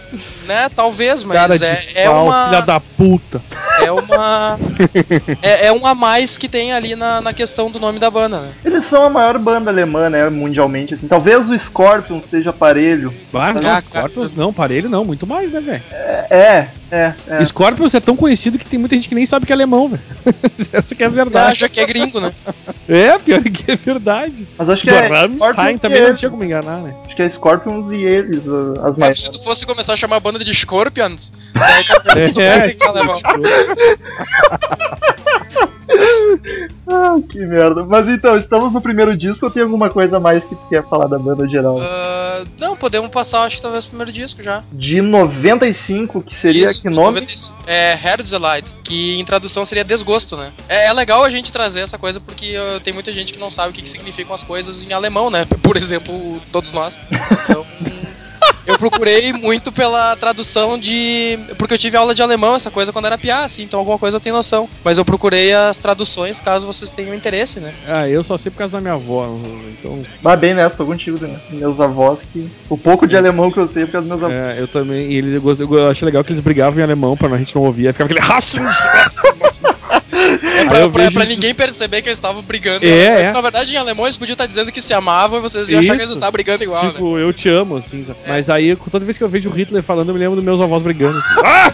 [0.45, 2.45] Né, talvez, mas Cara de é, é pau, uma.
[2.47, 3.43] filha da puta.
[3.83, 4.59] É uma.
[5.43, 8.41] é, é um a mais que tem ali na, na questão do nome da banda,
[8.41, 8.53] né?
[8.65, 11.09] Eles são a maior banda alemã, né, mundialmente, assim.
[11.09, 13.13] Talvez o Scorpion seja aparelho.
[13.33, 15.83] Ah, não, Ah, Scorpions não, parelho não, muito mais, né, velho?
[15.91, 17.45] É, é, é.
[17.45, 20.03] Scorpions é tão conhecido que tem muita gente que nem sabe que é alemão, velho.
[20.73, 21.59] Essa que é a Ah, verdade.
[21.61, 22.33] já que é gringo, né?
[22.87, 24.47] É, pior que é verdade.
[24.59, 26.95] Mas acho que Do é Rammstein também não tinha como enganar, né?
[27.07, 29.21] Acho que é Scorpions e eles, uh, as É, mais.
[29.23, 31.85] se tu fosse começar a chamar a banda de Scorpions, daí
[32.45, 33.21] É, que alemão.
[36.87, 37.85] Ah, que merda.
[37.85, 40.83] Mas então, estamos no primeiro disco ou tem alguma coisa a mais que tu quer
[40.85, 41.79] falar da banda geral?
[41.81, 44.63] Ah, não, podemos passar, acho que talvez o primeiro disco já.
[44.73, 47.21] De 95, que seria Isso, que nome?
[47.21, 47.65] 95.
[47.67, 50.51] É Herzeleid, que em tradução seria desgosto, né?
[50.69, 53.51] É, é legal a gente trazer essa coisa porque uh, tem muita gente que não
[53.51, 55.47] sabe o que, que significam as coisas em alemão, né?
[55.63, 56.99] Por exemplo, todos nós.
[57.45, 57.67] Então,
[58.75, 61.39] eu procurei muito pela tradução de.
[61.57, 64.17] Porque eu tive aula de alemão, essa coisa quando era piá, assim, então alguma coisa
[64.17, 64.69] eu tenho noção.
[64.85, 67.73] Mas eu procurei as traduções caso vocês tenham interesse, né?
[67.87, 69.27] Ah, eu só sei por causa da minha avó,
[69.69, 70.03] então...
[70.25, 71.39] Ah, bem nessa, tô contigo também.
[71.51, 72.49] Meus avós que.
[72.69, 74.57] O pouco de alemão que eu sei é por causa dos meus avós.
[74.57, 77.17] É, eu também, e eles, eu, gosto- eu achei legal que eles brigavam em alemão
[77.17, 78.25] pra a gente não ouvir, aí ficava aquele...
[80.15, 82.85] É pra, eu pra- pra isso- ninguém perceber que eles estavam brigando.
[82.87, 83.33] É, é.
[83.33, 85.91] Na verdade, em alemão eles podiam estar dizendo que se amavam e vocês iam achar
[85.97, 86.19] que eles Isso.
[86.19, 86.91] estavam brigando igual, né?
[86.93, 88.05] Tipo, eu te amo, assim.
[88.05, 88.15] tá?
[88.27, 90.61] Mas aí, toda vez que eu vejo o Hitler falando, eu me lembro dos meus
[90.61, 91.21] avós brigando.
[91.45, 91.71] Ah,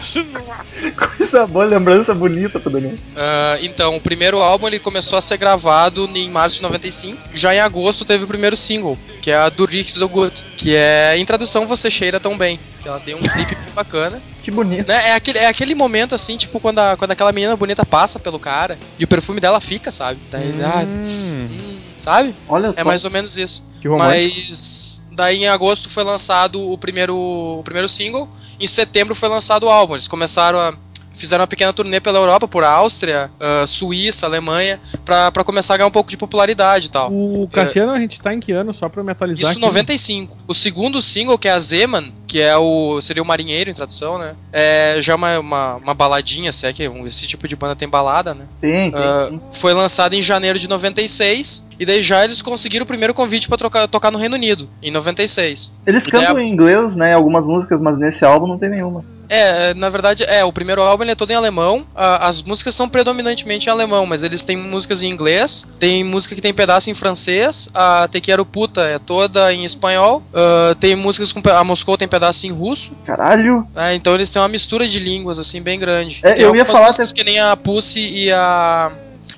[1.17, 2.93] Coisa boa, lembrança bonita pra Daniel.
[3.15, 7.17] Ah, então, o primeiro álbum ele começou a ser gravado em março de 95.
[7.33, 10.75] Já em agosto teve o primeiro single, que é a Do Riech So Gut, que
[10.75, 12.59] é em tradução Você Cheira Tão Bem.
[12.81, 14.21] Que ela tem um clipe bem bacana.
[14.43, 14.87] Que bonito.
[14.87, 15.09] Né?
[15.09, 18.39] É, aquele, é aquele momento assim, tipo, quando, a- quando aquela menina bonita passa pelo
[18.39, 20.19] cara e o perfume dela fica, sabe?
[20.31, 22.33] Daí, ah, Hum, hum, sabe?
[22.49, 22.81] Olha só.
[22.81, 23.63] É mais ou menos isso.
[23.79, 24.35] Que romântico.
[24.35, 28.27] Mas daí em agosto foi lançado o primeiro, o primeiro single,
[28.59, 29.93] em setembro foi lançado o álbum.
[29.95, 30.73] Eles começaram a
[31.21, 35.77] fizeram uma pequena turnê pela Europa, por Áustria, ah, Suíça, Alemanha, pra, pra começar a
[35.77, 37.09] ganhar um pouco de popularidade e tal.
[37.11, 39.59] O Cassiano, a gente tá em que ano, só pra metalizar Isso aqui?
[39.59, 40.37] em 95.
[40.47, 42.99] O segundo single, que é a Zeman, que é o.
[43.01, 44.35] seria o marinheiro em tradução, né?
[44.51, 48.33] É já uma, uma, uma baladinha, se é que esse tipo de banda tem balada,
[48.33, 48.45] né?
[48.59, 49.41] Tem, tem, Ah, sim.
[49.53, 51.65] foi lançado em janeiro de 96.
[51.79, 54.91] E daí já eles conseguiram o primeiro convite pra trocar- tocar no Reino Unido, em
[54.91, 55.73] 96.
[55.85, 57.13] Eles e daí cantam em inglês, né?
[57.13, 59.03] Algumas músicas, mas nesse álbum não tem nenhuma.
[59.33, 61.85] É, na verdade, é, o primeiro álbum é todo em alemão.
[61.95, 66.35] a- as músicas são predominantemente em alemão, mas eles têm músicas em inglês, tem música
[66.35, 70.95] que tem pedaço em francês, a Te Quero Puta é toda em espanhol, ah, tem
[70.95, 71.41] músicas com.
[71.49, 73.65] A Moscou tem pedaço em russo, Caralho!
[73.73, 76.19] né, então eles têm uma mistura de línguas, assim, bem grande.
[76.23, 78.91] É, tem eu ia falar músicas que nem a Pussy e a.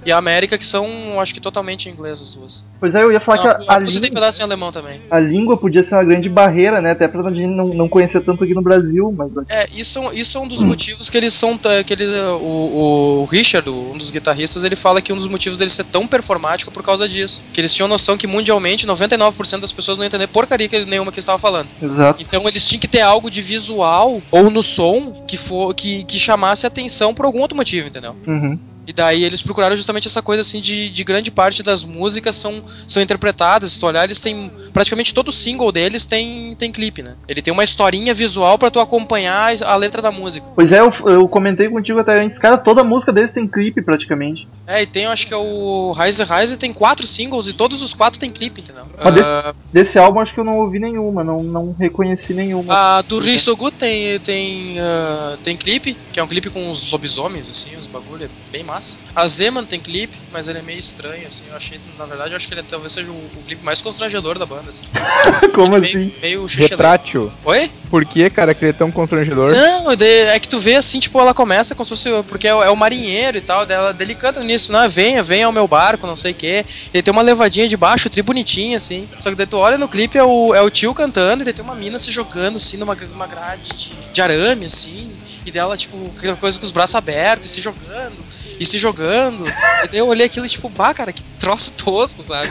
[0.06, 0.88] E a América, que são,
[1.20, 2.64] acho que totalmente em inglês as duas.
[2.80, 4.44] Pois é, eu ia falar Não, que a, a a Pussy tem língua, pedaço em
[4.44, 5.02] alemão também.
[5.10, 6.92] a língua podia ser uma grande barreira, né?
[6.92, 10.42] Até pra gente não, não conhecer tanto aqui no Brasil, mas É, isso, isso é
[10.42, 11.58] um dos motivos que eles são.
[11.86, 12.06] Que ele,
[12.42, 16.08] o, o Richard, um dos guitarristas, ele fala que um dos motivos dele ser tão
[16.08, 17.42] performático é por causa disso.
[17.54, 21.16] Que eles tinham noção que mundialmente 99% das pessoas não entender porcaria que, nenhuma que
[21.18, 21.68] eles estavam falando.
[21.82, 22.24] exato.
[22.24, 26.18] Então eles tinham que ter algo de visual ou no som que, for, que, que
[26.20, 28.16] chamasse atenção por algum outro motivo, entendeu?
[28.28, 28.60] Uhum.
[28.86, 32.62] E daí eles procuraram justamente essa coisa assim de, de grande parte das músicas são,
[32.88, 33.72] são interpretadas.
[33.74, 34.52] Se tu olhar, eles têm.
[34.74, 37.16] Praticamente todo single deles tem, tem clipe, né?
[37.28, 40.48] Ele tem uma historinha visual pra tu acompanhar a letra da música.
[40.56, 44.48] Pois é, eu, eu comentei contigo até antes, cara, toda música deles tem clipe praticamente.
[44.68, 47.82] É, e tem, eu acho que é o Rise Rise tem quatro singles e todos
[47.82, 48.86] os quatro tem clipe, entendeu?
[49.02, 52.74] Mas desse- Ah, Desse álbum acho que eu não ouvi nenhuma, não, não reconheci nenhuma.
[52.98, 55.96] a do Rick So Good tem, tem, ah, tem clipe.
[56.12, 58.98] que é um clipe com uns lobisomens, assim, os bagulho é bem massa.
[59.16, 62.38] A Zeman tem clipe, mas ele é meio estranho, assim, eu achei, na verdade, eu
[62.38, 64.84] acho que ele talvez seja o, o clipe mais constrangedor da banda, assim.
[65.54, 65.98] Como Ele assim?
[65.98, 66.46] Meio, meio.
[66.46, 67.32] Retrátil.
[67.46, 67.70] Oi?
[67.90, 69.52] Por que, cara, que ele é tão constrangedor?
[69.52, 72.24] Não, é é que tu vê assim, tipo, ela começa como se fosse.
[72.28, 74.88] Porque é o, é o marinheiro e tal, dela, dele canta nisso, né?
[74.88, 76.66] Venha, venha ao meu barco, não sei o quê.
[76.92, 79.08] Ele tem uma levadinha de baixo, tri bonitinha, assim.
[79.20, 81.54] Só que daí tu olha no clipe, é o, é o tio cantando, e ele
[81.54, 85.12] tem uma mina se jogando, assim, numa, numa grade de, de arame, assim.
[85.46, 88.24] E dela, tipo, aquela coisa com os braços abertos, e se jogando,
[88.60, 89.46] e se jogando.
[89.84, 92.50] E daí eu olhei aquilo e, tipo, bah, cara, que troço tosco, sabe?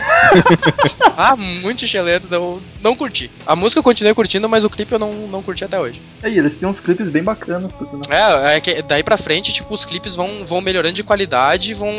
[1.17, 3.31] ah, muito xelento, então não curti.
[3.47, 6.01] A música eu continuei curtindo, mas o clipe eu não, não curti até hoje.
[6.21, 8.01] Aí, eles têm uns clipes bem bacanas, por sinal.
[8.09, 11.73] É, é que daí pra frente, tipo, os clipes vão, vão melhorando de qualidade e
[11.73, 11.89] vão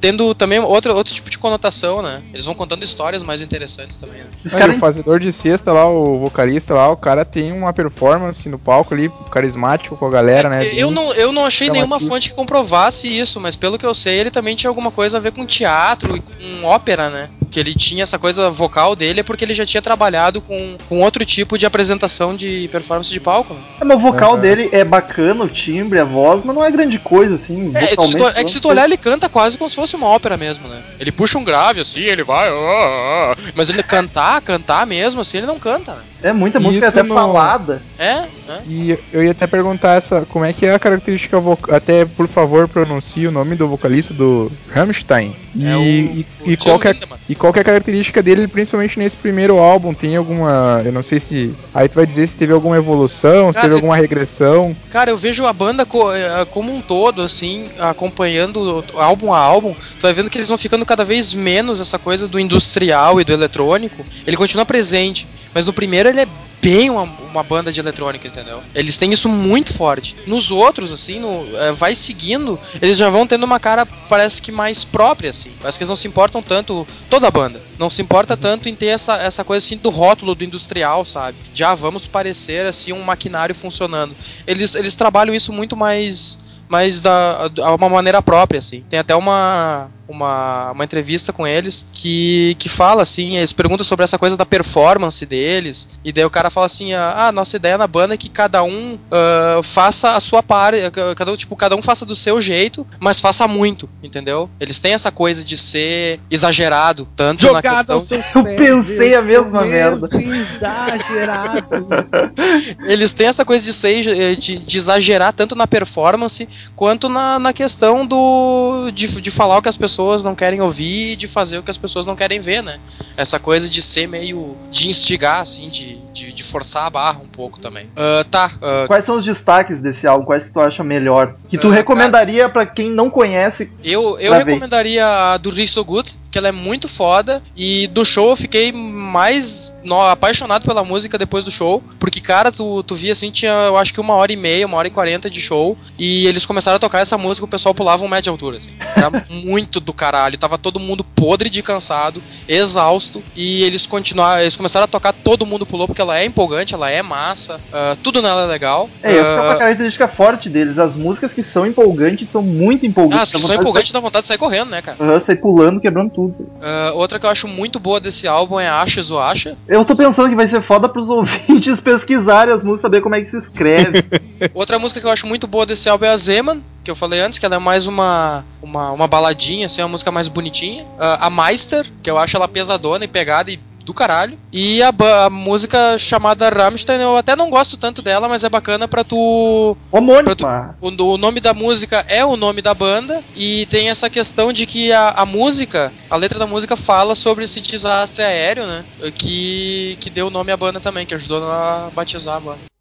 [0.00, 2.22] tendo também outro, outro tipo de conotação, né?
[2.32, 4.26] Eles vão contando histórias mais interessantes também, né?
[4.46, 8.48] Aí, caras o fazedor de cesta lá, o vocalista lá, o cara tem uma performance
[8.48, 10.66] no palco ali, carismático com a galera, né?
[10.74, 12.10] eu, bem- não, eu não achei nenhuma chamativo.
[12.10, 15.20] fonte que comprovasse isso, mas pelo que eu sei, ele também tinha alguma coisa a
[15.20, 17.28] ver com teatro e com ópera, né?
[17.56, 21.00] Que ele tinha essa coisa vocal dele é porque ele já tinha trabalhado com, com
[21.00, 23.60] outro tipo de apresentação de performance de palco, né?
[23.80, 24.42] É, mas o vocal Aham.
[24.42, 27.72] dele é bacana, o timbre, a voz, mas não é grande coisa, assim.
[27.74, 29.74] É, é que se tu, é que se tu olhar, ele canta quase como se
[29.74, 30.82] fosse uma ópera mesmo, né?
[31.00, 32.46] Ele puxa um grave assim, ele vai.
[32.46, 33.52] ah, ah, ah.
[33.54, 36.02] mas ele cantar, cantar mesmo, assim, ele não canta, né?
[36.22, 37.82] É muita música Isso até no- falada.
[37.98, 38.26] É, é.
[38.66, 41.74] E eu ia até perguntar essa, como é que é a característica vocal.
[41.74, 45.34] Até, por favor, pronuncie o nome do vocalista do Rammstein.
[45.54, 46.94] E, É o- e, o e qual, que é,
[47.28, 49.92] e qual que é a característica dele, principalmente nesse primeiro álbum?
[49.94, 50.82] Tem alguma.
[50.84, 51.54] Eu não sei se.
[51.74, 54.76] Aí tu vai dizer se teve alguma evolução, se Cara, teve alguma regressão.
[54.90, 59.74] Cara, eu vejo a banda co- eh, como um todo, assim, acompanhando álbum a álbum,
[59.74, 63.24] tu vai vendo que eles vão ficando cada vez menos essa coisa do industrial e
[63.24, 64.04] do eletrônico.
[64.26, 66.28] Ele continua presente, mas no primeiro ele é
[66.60, 68.60] bem uma, uma banda de eletrônica, entendeu?
[68.74, 70.16] Eles têm isso muito forte.
[70.26, 74.50] Nos outros, assim, no, eh, vai seguindo, eles já vão tendo uma cara, parece que
[74.50, 75.50] mais própria, assim.
[75.60, 78.74] Parece que eles não se importam tanto, toda a banda, não se importa tanto em
[78.74, 81.36] ter essa, essa coisa, assim, do rótulo do industrial, sabe?
[81.54, 84.14] Já vamos parecer, assim, um maquinário funcionando.
[84.46, 88.82] Eles, eles trabalham isso muito mais mas da a uma maneira própria assim.
[88.90, 94.04] Tem até uma uma, uma entrevista com eles que, que fala assim, eles perguntam sobre
[94.04, 97.86] essa coisa da performance deles, e daí o cara fala assim, ah, nossa ideia na
[97.86, 100.78] banda é que cada um ah, faça a sua parte,
[101.16, 104.48] cada um, tipo, cada um faça do seu jeito, mas faça muito, entendeu?
[104.60, 108.56] Eles têm essa coisa de ser exagerado, tanto na Jogado questão aos seus Eu pés,
[108.56, 110.08] pensei a mesma merda.
[110.12, 111.86] Exagerado.
[112.86, 117.38] eles têm essa coisa de ser eh, de, de exagerar tanto na performance quanto na,
[117.38, 121.26] na questão do de, de falar o que as pessoas não querem ouvir e de
[121.28, 122.78] fazer o que as pessoas não querem ver, né?
[123.16, 127.28] Essa coisa de ser meio de instigar assim, de, de, de forçar a barra um
[127.28, 127.88] pouco também.
[127.96, 130.24] Ah, tá, ah, Quais são os destaques desse álbum?
[130.24, 131.32] Quais que tu acha melhor?
[131.48, 133.70] Que tu Ah, recomendaria pra quem não conhece?
[133.84, 134.44] eu eu ver.
[134.44, 137.42] recomendaria a do Rick So Good, que ela é muito foda.
[137.56, 138.70] E do show eu fiquei
[139.16, 143.50] mais no- apaixonado pela música depois do show, porque cara, tu, tu via assim, tinha
[143.52, 146.44] eu acho que uma hora e meia, uma hora e quarenta de show e eles
[146.44, 148.72] começaram a tocar essa música, o pessoal pulava um metro de altura, assim.
[148.94, 154.56] Era muito do caralho, tava todo mundo podre de cansado, exausto e eles continuaram, eles
[154.56, 158.20] começaram a tocar, todo mundo pulou porque ela é empolgante, ela é massa, ah, tudo
[158.20, 158.90] nela é legal.
[159.02, 160.78] É, essa é uma Ah, característica forte deles.
[160.78, 163.18] As músicas que são empolgantes são muito empolgantes.
[163.18, 164.96] ah, as que são empolgantes dá vontade de sair correndo, né, cara?
[165.00, 166.34] Aham, sair pulando, quebrando tudo.
[166.60, 169.56] Ah, outra que eu acho muito boa desse álbum é Ashes o Asha.
[169.66, 173.22] Eu tô pensando que vai ser foda pros ouvintes pesquisarem as músicas, saber como é
[173.22, 174.04] que se escreve.
[174.54, 177.20] Outra música que eu acho muito boa desse álbum é a Zeman, que eu falei
[177.20, 180.86] antes, que ela é mais uma, uma, uma baladinha, assim, uma música mais bonitinha.
[180.98, 184.36] Ah, a Meister, que eu acho ela pesadona e pegada e do caralho.
[184.52, 184.92] E a,
[185.24, 189.76] a música chamada Rammstein, eu até não gosto tanto dela, mas é bacana pra tu.
[189.90, 190.76] Homônima.
[190.80, 194.66] O, o nome da música é o nome da banda, e tem essa questão de
[194.66, 198.84] que a, a música, a letra da música fala sobre esse desastre aéreo, né?
[199.14, 202.75] Que, que deu o nome à banda também, que ajudou a batizar a banda.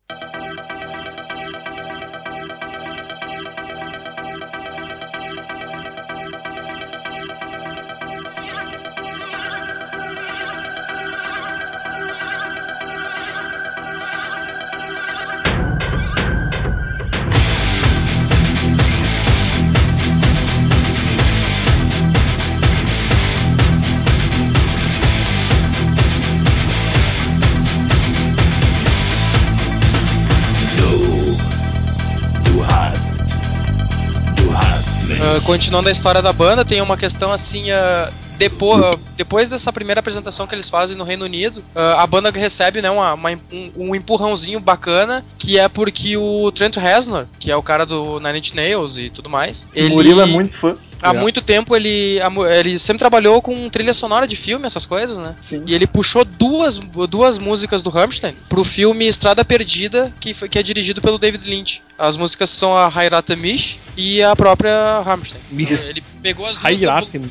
[35.25, 38.81] Ah, continuando a história da banda, tem uma questão assim, ah, depois,
[39.15, 43.13] depois dessa primeira apresentação que eles fazem no Reino Unido, a banda recebe né, uma,
[43.13, 47.85] uma- um, um empurrãozinho bacana, que é porque o Trent Reznor, que é o cara
[47.85, 50.75] do Nine Inch Nails e tudo mais, O ele Murilo é muito fã.
[51.01, 52.19] há muito tempo ele,
[52.59, 55.33] ele sempre trabalhou com trilha sonora de filme, essas coisas, né?
[55.41, 55.63] Sim.
[55.65, 56.77] E ele puxou duas,
[57.09, 61.49] duas músicas do Rammstein pro filme Estrada Perdida, que, foi- que é dirigido pelo David
[61.49, 61.81] Lynch.
[61.97, 65.39] As músicas são a Hairata Mish e a própria Rammstein.
[65.51, 67.21] Ele pegou as duas, Heiraten.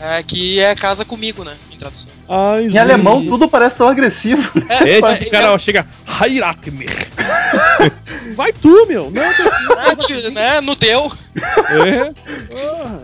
[0.00, 1.54] é, que é Casa Comigo, né?
[1.70, 2.10] Em tradução.
[2.28, 4.40] Ai, Em alemão tudo parece tão agressivo.
[4.70, 5.86] É, tipo, o cara ó, chega.
[6.22, 6.72] Heiraten.
[8.34, 9.10] Vai tu, meu.
[9.10, 9.22] Não,
[9.84, 11.12] é, ti- né, no teu.
[11.36, 12.12] é.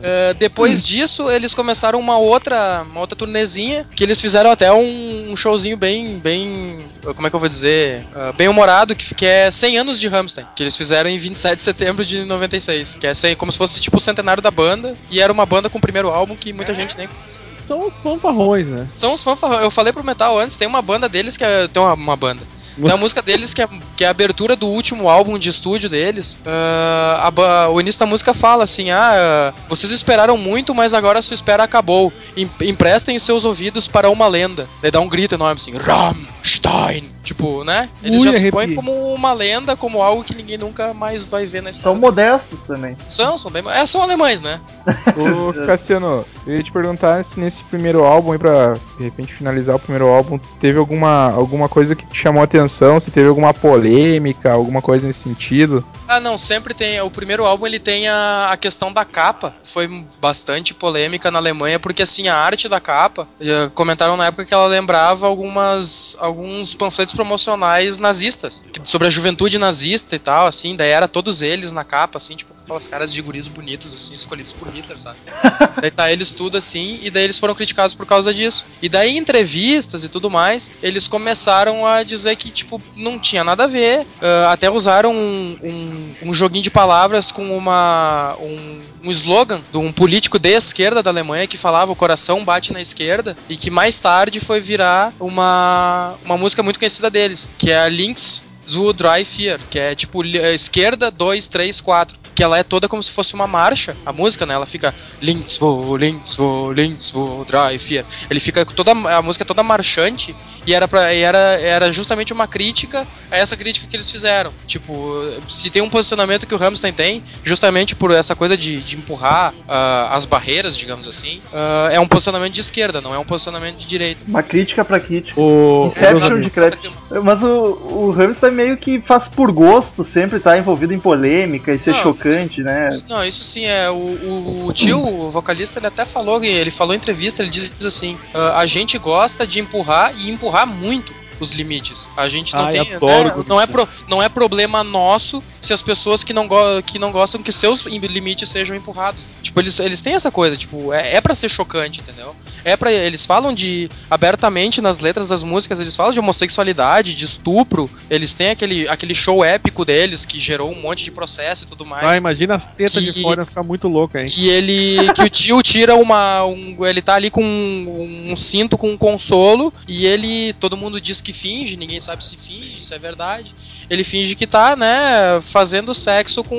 [0.02, 5.30] É, depois disso, eles começaram uma outra, uma outra turnezinha, que eles fizeram até um,
[5.30, 6.78] um showzinho bem, bem,
[7.14, 10.08] como é que eu vou dizer, Ah, bem humorado, que, que é 100 anos de
[10.08, 13.58] Rammstein, que eles fizeram em 27 de setembro de 96, que é 100, como se
[13.58, 16.52] fosse tipo o centenário da banda, e era uma banda com o primeiro álbum que
[16.52, 17.40] muita gente nem conhece.
[17.56, 18.86] São os fanfarrões, né?
[18.90, 21.82] São os fanfarrões, eu falei pro Metal antes, tem uma banda deles que é, tem
[21.82, 22.42] uma, uma banda.
[22.80, 25.88] Tem a música deles que é, que é a abertura do último álbum de estúdio
[25.88, 26.36] deles.
[26.46, 31.22] Ah, a o início da música fala assim: Ah, vocês esperaram muito, mas agora a
[31.22, 32.12] sua espera acabou.
[32.36, 34.68] Em- emprestem seus ouvidos para uma lenda.
[34.80, 37.10] Daí dá um grito enorme assim: Rammstein!
[37.22, 37.88] Tipo, né?
[38.02, 41.46] Eles Ui, já se põem como uma lenda, como algo que ninguém nunca mais vai
[41.46, 42.00] ver na São história.
[42.00, 42.96] modestos também.
[43.06, 43.62] São, são bem.
[43.68, 44.60] É, são alemães, né?
[45.16, 49.76] Ô, Cassiano, eu ia te perguntar se nesse primeiro álbum aí, pra de repente finalizar
[49.76, 52.61] o primeiro álbum, se teve alguma, alguma coisa que te chamou a atenção,
[53.00, 55.84] se teve alguma polêmica, alguma coisa nesse sentido.
[56.12, 57.00] Ah, não, sempre tem.
[57.00, 59.54] O primeiro álbum ele tem a, a questão da capa.
[59.64, 59.88] Foi
[60.20, 64.52] bastante polêmica na Alemanha, porque assim, a arte da capa, eh, comentaram na época que
[64.52, 70.90] ela lembrava algumas alguns panfletos promocionais nazistas, sobre a juventude nazista e tal, assim, daí
[70.90, 74.68] era todos eles na capa, assim, tipo, aquelas caras de guris bonitos, assim, escolhidos por
[74.68, 75.18] Hitler, sabe?
[75.80, 78.64] daí tá eles tudo assim, e daí eles foram criticados por causa disso.
[78.80, 83.44] E daí, em entrevistas e tudo mais, eles começaram a dizer que, tipo, não tinha
[83.44, 84.06] nada a ver.
[84.20, 88.36] Ah, até usaram um, um, um joguinho de palavras com uma.
[88.40, 92.72] um, um slogan de um político de esquerda da Alemanha que falava o coração bate
[92.72, 97.70] na esquerda e que mais tarde foi virar uma, uma música muito conhecida deles, que
[97.70, 102.22] é a Links Zu Drei Vier, que é tipo eh, esquerda 2, 3, 4.
[102.34, 104.54] Que ela é toda como se fosse uma marcha, a música, né?
[104.54, 108.06] Ela fica Links, wo, Links, wo, Links, wo, Drei, Vier.
[108.30, 110.34] Ele fica toda a música é toda marchante
[110.66, 114.52] e era pra, e era era justamente uma crítica a essa crítica que eles fizeram.
[114.66, 118.96] Tipo, se tem um posicionamento que o Rammstein tem, justamente por essa coisa de, de
[118.96, 123.24] empurrar ah, as barreiras, digamos assim, ah, é um posicionamento de esquerda, não é um
[123.24, 124.22] posicionamento de direita.
[124.26, 125.40] Uma crítica pra crítica.
[125.40, 126.92] O, Inception de crédito.
[127.22, 127.46] Mas o,
[127.90, 128.10] o
[128.52, 132.88] meio que faz por gosto sempre estar envolvido em polêmica e ser Não, chocante, né?
[132.88, 133.90] Isso- Não, isso sim, é.
[133.90, 138.60] O, o, o vocalista, ele até falou, ele falou em entrevista, ele diz assim: "Ah,
[138.60, 141.12] a gente gosta de empurrar e empurrar muito
[141.42, 142.08] os limites.
[142.16, 142.94] A gente não Ai, tem.
[142.94, 143.72] adoro né, quando não, é isso.
[143.72, 147.52] pro, não é problema nosso se as pessoas que não, go- que não gostam que
[147.52, 149.28] seus im- limites sejam empurrados.
[149.42, 152.34] Tipo, eles, eles têm essa coisa, tipo, é, é para ser chocante, entendeu?
[152.64, 153.88] É para Eles falam de.
[154.10, 157.90] abertamente nas letras das músicas, eles falam de homossexualidade, de estupro.
[158.10, 161.84] Eles têm aquele, aquele show épico deles que gerou um monte de processo e tudo
[161.84, 162.04] mais.
[162.08, 164.26] Ah, imagina as tetas de Que- fora ficar muito louca, hein?
[164.26, 165.12] Que ele.
[165.14, 166.44] Que o tio tira uma.
[166.44, 169.72] Um, ele tá ali com um, um cinto com um consolo.
[169.88, 170.52] E ele.
[170.54, 173.54] Todo mundo diz que finge, ninguém sabe se finge, se é verdade.
[173.92, 176.56] Ele finge que tá, né, fazendo sexo com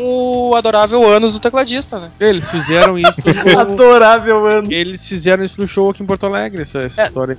[0.52, 2.12] o adorável ânus do tecladista, né?
[2.19, 3.12] Eles fizeram isso.
[3.46, 4.72] no- Adorável, mano.
[4.72, 7.06] Eles fizeram isso no show aqui em Porto Alegre, essa, essa É.
[7.06, 7.38] história.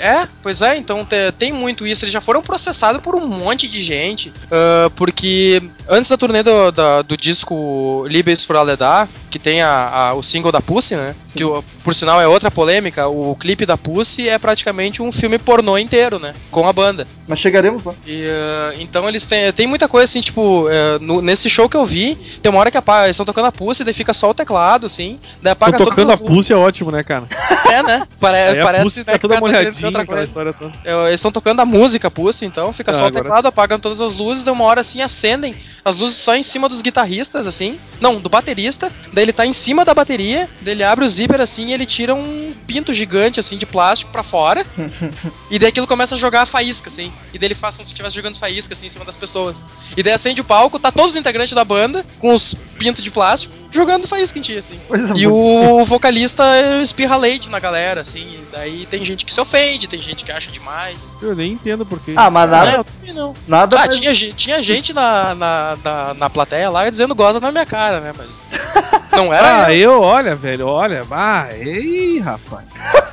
[0.00, 2.04] É, pois é, então te- tem muito isso.
[2.04, 4.32] Eles já foram processados por um monte de gente.
[4.50, 9.88] ah, porque antes da turnê do, da- do disco Libes for Aledar, que tem a,
[9.88, 11.14] a- o single da Pussy, né?
[11.34, 15.38] Que o- por sinal é outra polêmica, o clipe da Pussy é praticamente um filme
[15.38, 16.32] pornô inteiro, né?
[16.50, 17.06] Com a banda.
[17.28, 17.92] Mas chegaremos lá.
[18.06, 21.76] E, ah, então eles têm, tem muita coisa assim, tipo, eh, no- nesse show que
[21.76, 24.30] eu vi, tem uma hora que apaga, eles estão tocando a Pussy, daí fica só
[24.30, 27.24] o teclado, assim, daí apaga tocando a todas as pulse é ótimo, né, cara?
[27.70, 28.06] É, né?
[28.20, 30.24] Pare- Aí a parece né, tá que toda tá molhadinha, outra coisa.
[30.24, 30.72] história toda.
[30.84, 34.00] É, Eles estão tocando a música Pussy, então fica Ah, só o teclado, apagam todas
[34.00, 37.78] as luzes, daí uma hora assim acendem as luzes só em cima dos guitarristas, assim.
[38.00, 38.92] Não, do baterista.
[39.12, 41.86] Daí ele tá em cima da bateria, daí ele abre o zíper assim e ele
[41.86, 44.64] tira um pinto gigante assim de plástico pra fora.
[45.50, 47.12] e daí aquilo começa a jogar a faísca, assim.
[47.32, 49.64] E daí ele faz como se estivesse jogando faísca assim em cima das pessoas.
[49.96, 53.10] E daí acende o palco, tá todos os integrantes da banda com os pintos de
[53.10, 54.78] plástico jogando faísca em ti, assim.
[54.88, 56.42] Coisa E o vocalista
[56.82, 58.20] espirra leite na galera, assim.
[58.20, 61.12] E daí tem gente que se ofende, tem gente que acha demais.
[61.20, 62.14] Eu nem entendo porquê.
[62.16, 63.34] Ah, mas Não, nada, eu também não.
[63.46, 67.52] nada Ah, mais- tinha, tinha gente na, na, na, na plateia lá dizendo goza na
[67.52, 68.12] minha cara, né?
[68.16, 68.40] Mas.
[69.12, 71.02] Não era Ah, eu, eu, olha, velho, olha.
[71.10, 72.64] Ah, ei, rapaz.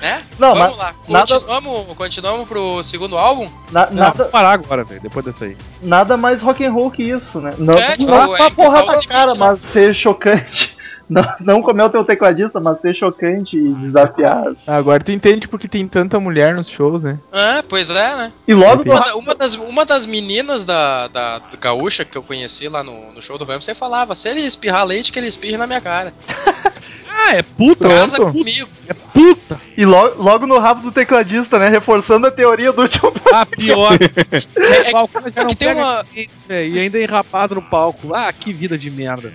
[0.00, 0.22] né?
[0.38, 0.94] Não, Vamos mas lá.
[1.08, 3.50] nada- Continuamos, continuamos pro segundo álbum?
[3.70, 5.56] Na- Não, nada, vou parar agora, velho, depois dessa aí.
[5.82, 7.52] nada mais rock and roll que isso, né?
[7.58, 9.38] Não, É, tipo, não é uma empurrar porra os da cara, né?
[9.40, 10.76] mas ser chocante.
[11.10, 14.44] Não, não como é o teu tecladista, mas ser chocante e desafiar.
[14.66, 17.18] Agora tu entende porque tem tanta mulher nos shows, né?
[17.32, 18.32] É, pois é, né?
[18.46, 22.68] E logo Uma, uma das, uma das meninas da, da, da gaúcha que eu conheci
[22.68, 25.66] lá no, no show do Ramsey falava: se ele espirrar leite, que ele espirre na
[25.66, 26.12] minha cara.
[27.20, 27.94] Ah, é puta, Pronto.
[27.94, 28.68] Casa comigo.
[28.88, 29.60] é puta.
[29.76, 31.68] E logo, logo no rabo do tecladista, né?
[31.68, 33.92] Reforçando a teoria do último Ah, pior.
[34.56, 36.04] É, o cara já é não que tem uma-
[36.46, 38.14] velho, e ainda é enrapado no palco.
[38.14, 39.32] Ah, que vida de merda.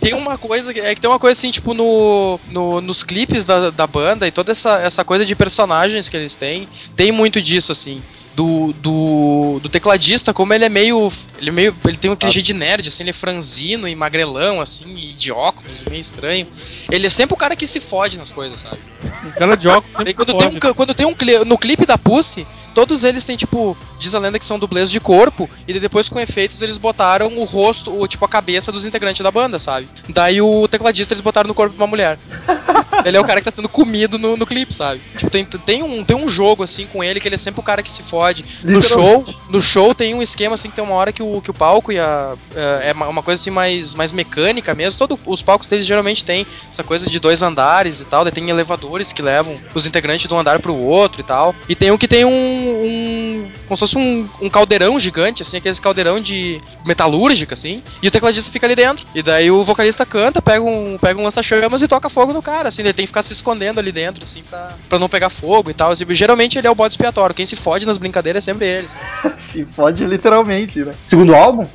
[0.00, 3.70] Tem, uma coisa, é que tem uma coisa assim, tipo, no, no- nos clipes da,
[3.70, 6.66] da banda e toda essa, essa coisa de personagens que eles têm,
[6.96, 8.02] tem muito disso, assim.
[8.38, 11.12] Do, do, do tecladista, como ele é meio.
[11.38, 11.76] Ele é meio.
[11.84, 15.12] Ele tem um aquele jeito de nerd, assim, ele é franzino e magrelão, assim, e
[15.12, 16.46] de óculos, meio estranho.
[16.88, 18.78] Ele é sempre o cara que se fode nas coisas, sabe?
[19.24, 21.84] O cara de óculos Aí sempre quando tem, um, quando tem um cli- no clipe
[21.84, 25.72] da Pussy, todos eles têm, tipo, diz a lenda que são dublês de corpo, e
[25.80, 29.58] depois com efeitos eles botaram o rosto, ou tipo a cabeça dos integrantes da banda,
[29.58, 29.88] sabe?
[30.10, 32.16] Daí o tecladista eles botaram no corpo de uma mulher.
[33.04, 35.00] ele é o cara que tá sendo comido no, no clipe, sabe?
[35.16, 37.64] Tipo, tem, tem, um, tem um jogo assim com ele que ele é sempre o
[37.64, 38.27] cara que se fode.
[38.64, 41.50] No show, no show tem um esquema assim que tem uma hora que o, que
[41.50, 42.34] o palco e a.
[42.54, 44.98] É é uma coisa assim mais, mais mecânica mesmo.
[44.98, 48.24] Todos os palcos deles geralmente tem essa coisa de dois andares e tal.
[48.24, 51.54] Daí tem elevadores que levam os integrantes de um andar pro outro e tal.
[51.68, 52.30] E tem um que tem um.
[52.30, 57.82] um como se fosse um, um caldeirão gigante, assim, aquele caldeirão de metalúrgica, assim.
[58.02, 59.06] E o tecladista fica ali dentro.
[59.14, 62.68] E daí o vocalista canta, pega um, pega um lança-chamas e toca fogo no cara,
[62.68, 62.82] assim.
[62.82, 65.74] Ele tem que ficar se escondendo ali dentro, assim, pra, pra não pegar fogo e
[65.74, 65.94] tal.
[65.94, 67.34] Tipo, geralmente ele é o bode expiatório.
[67.34, 67.98] Quem se fode nas
[68.38, 68.96] é sempre eles.
[69.52, 70.94] Se fode literalmente, né?
[71.04, 71.66] Segundo álbum?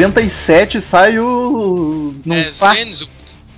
[0.00, 2.14] 97 sai o.
[2.26, 2.74] É pa-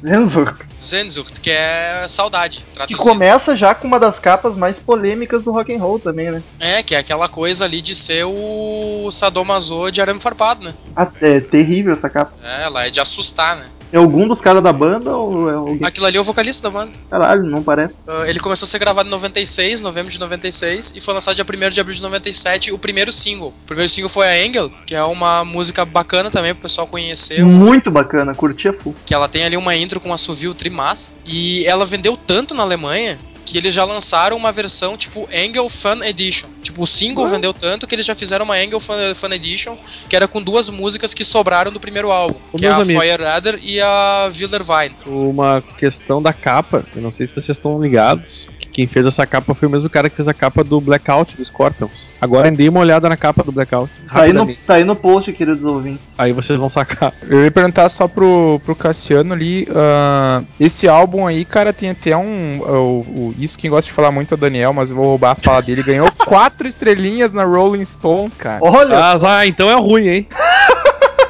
[0.04, 0.56] Zenzucht.
[0.82, 2.64] Zenzucht, Zenzucht, que é saudade.
[2.86, 6.42] Que começa já com uma das capas mais polêmicas do rock and roll também, né?
[6.58, 10.74] É, que é aquela coisa ali de ser o Sadomaso de arame farpado, né?
[10.96, 12.32] Ah, é terrível essa capa.
[12.42, 13.66] É, ela é de assustar, né?
[13.92, 15.80] É algum dos caras da banda ou é alguém?
[15.84, 16.92] Aquilo ali é o vocalista da banda.
[17.10, 17.96] Caralho, não parece.
[18.08, 21.44] Uh, ele começou a ser gravado em 96, novembro de 96, e foi lançado dia
[21.44, 23.48] 1 de abril de 97, o primeiro single.
[23.48, 27.44] O primeiro single foi a Angel, que é uma música bacana também pro pessoal conhecer.
[27.44, 28.94] Muito bacana, curtia full.
[29.04, 33.18] que ela tem ali uma intro com assovio trimassa e ela vendeu tanto na Alemanha
[33.44, 36.48] que eles já lançaram uma versão tipo Angel Fan Edition.
[36.62, 39.76] Tipo, o single vendeu tanto que eles já fizeram uma Angel Fan, Fan Edition,
[40.08, 43.02] que era com duas músicas que sobraram do primeiro álbum, Ô, que é a amigos.
[43.02, 44.94] Fire Radar e a Wilderwein.
[45.04, 49.54] Uma questão da capa, eu não sei se vocês estão ligados, quem fez essa capa
[49.54, 51.90] foi o mesmo cara que fez a capa do Blackout dos Scorpions.
[52.20, 53.90] Agora dei uma olhada na capa do Blackout.
[54.12, 56.00] Tá aí, no, tá aí no post, queridos ouvintes.
[56.16, 57.12] Aí vocês vão sacar.
[57.28, 59.66] Eu ia perguntar só pro, pro Cassiano ali.
[59.74, 62.60] ah, esse álbum aí, cara, tem até um.
[62.60, 65.32] o- o- isso quem gosta de falar muito é o Daniel, mas eu vou roubar
[65.32, 65.82] a fala dele.
[65.82, 68.60] Ganhou quatro estrelinhas na Rolling Stone, cara.
[68.62, 70.28] Olha, Ah, vai, então é ruim, hein?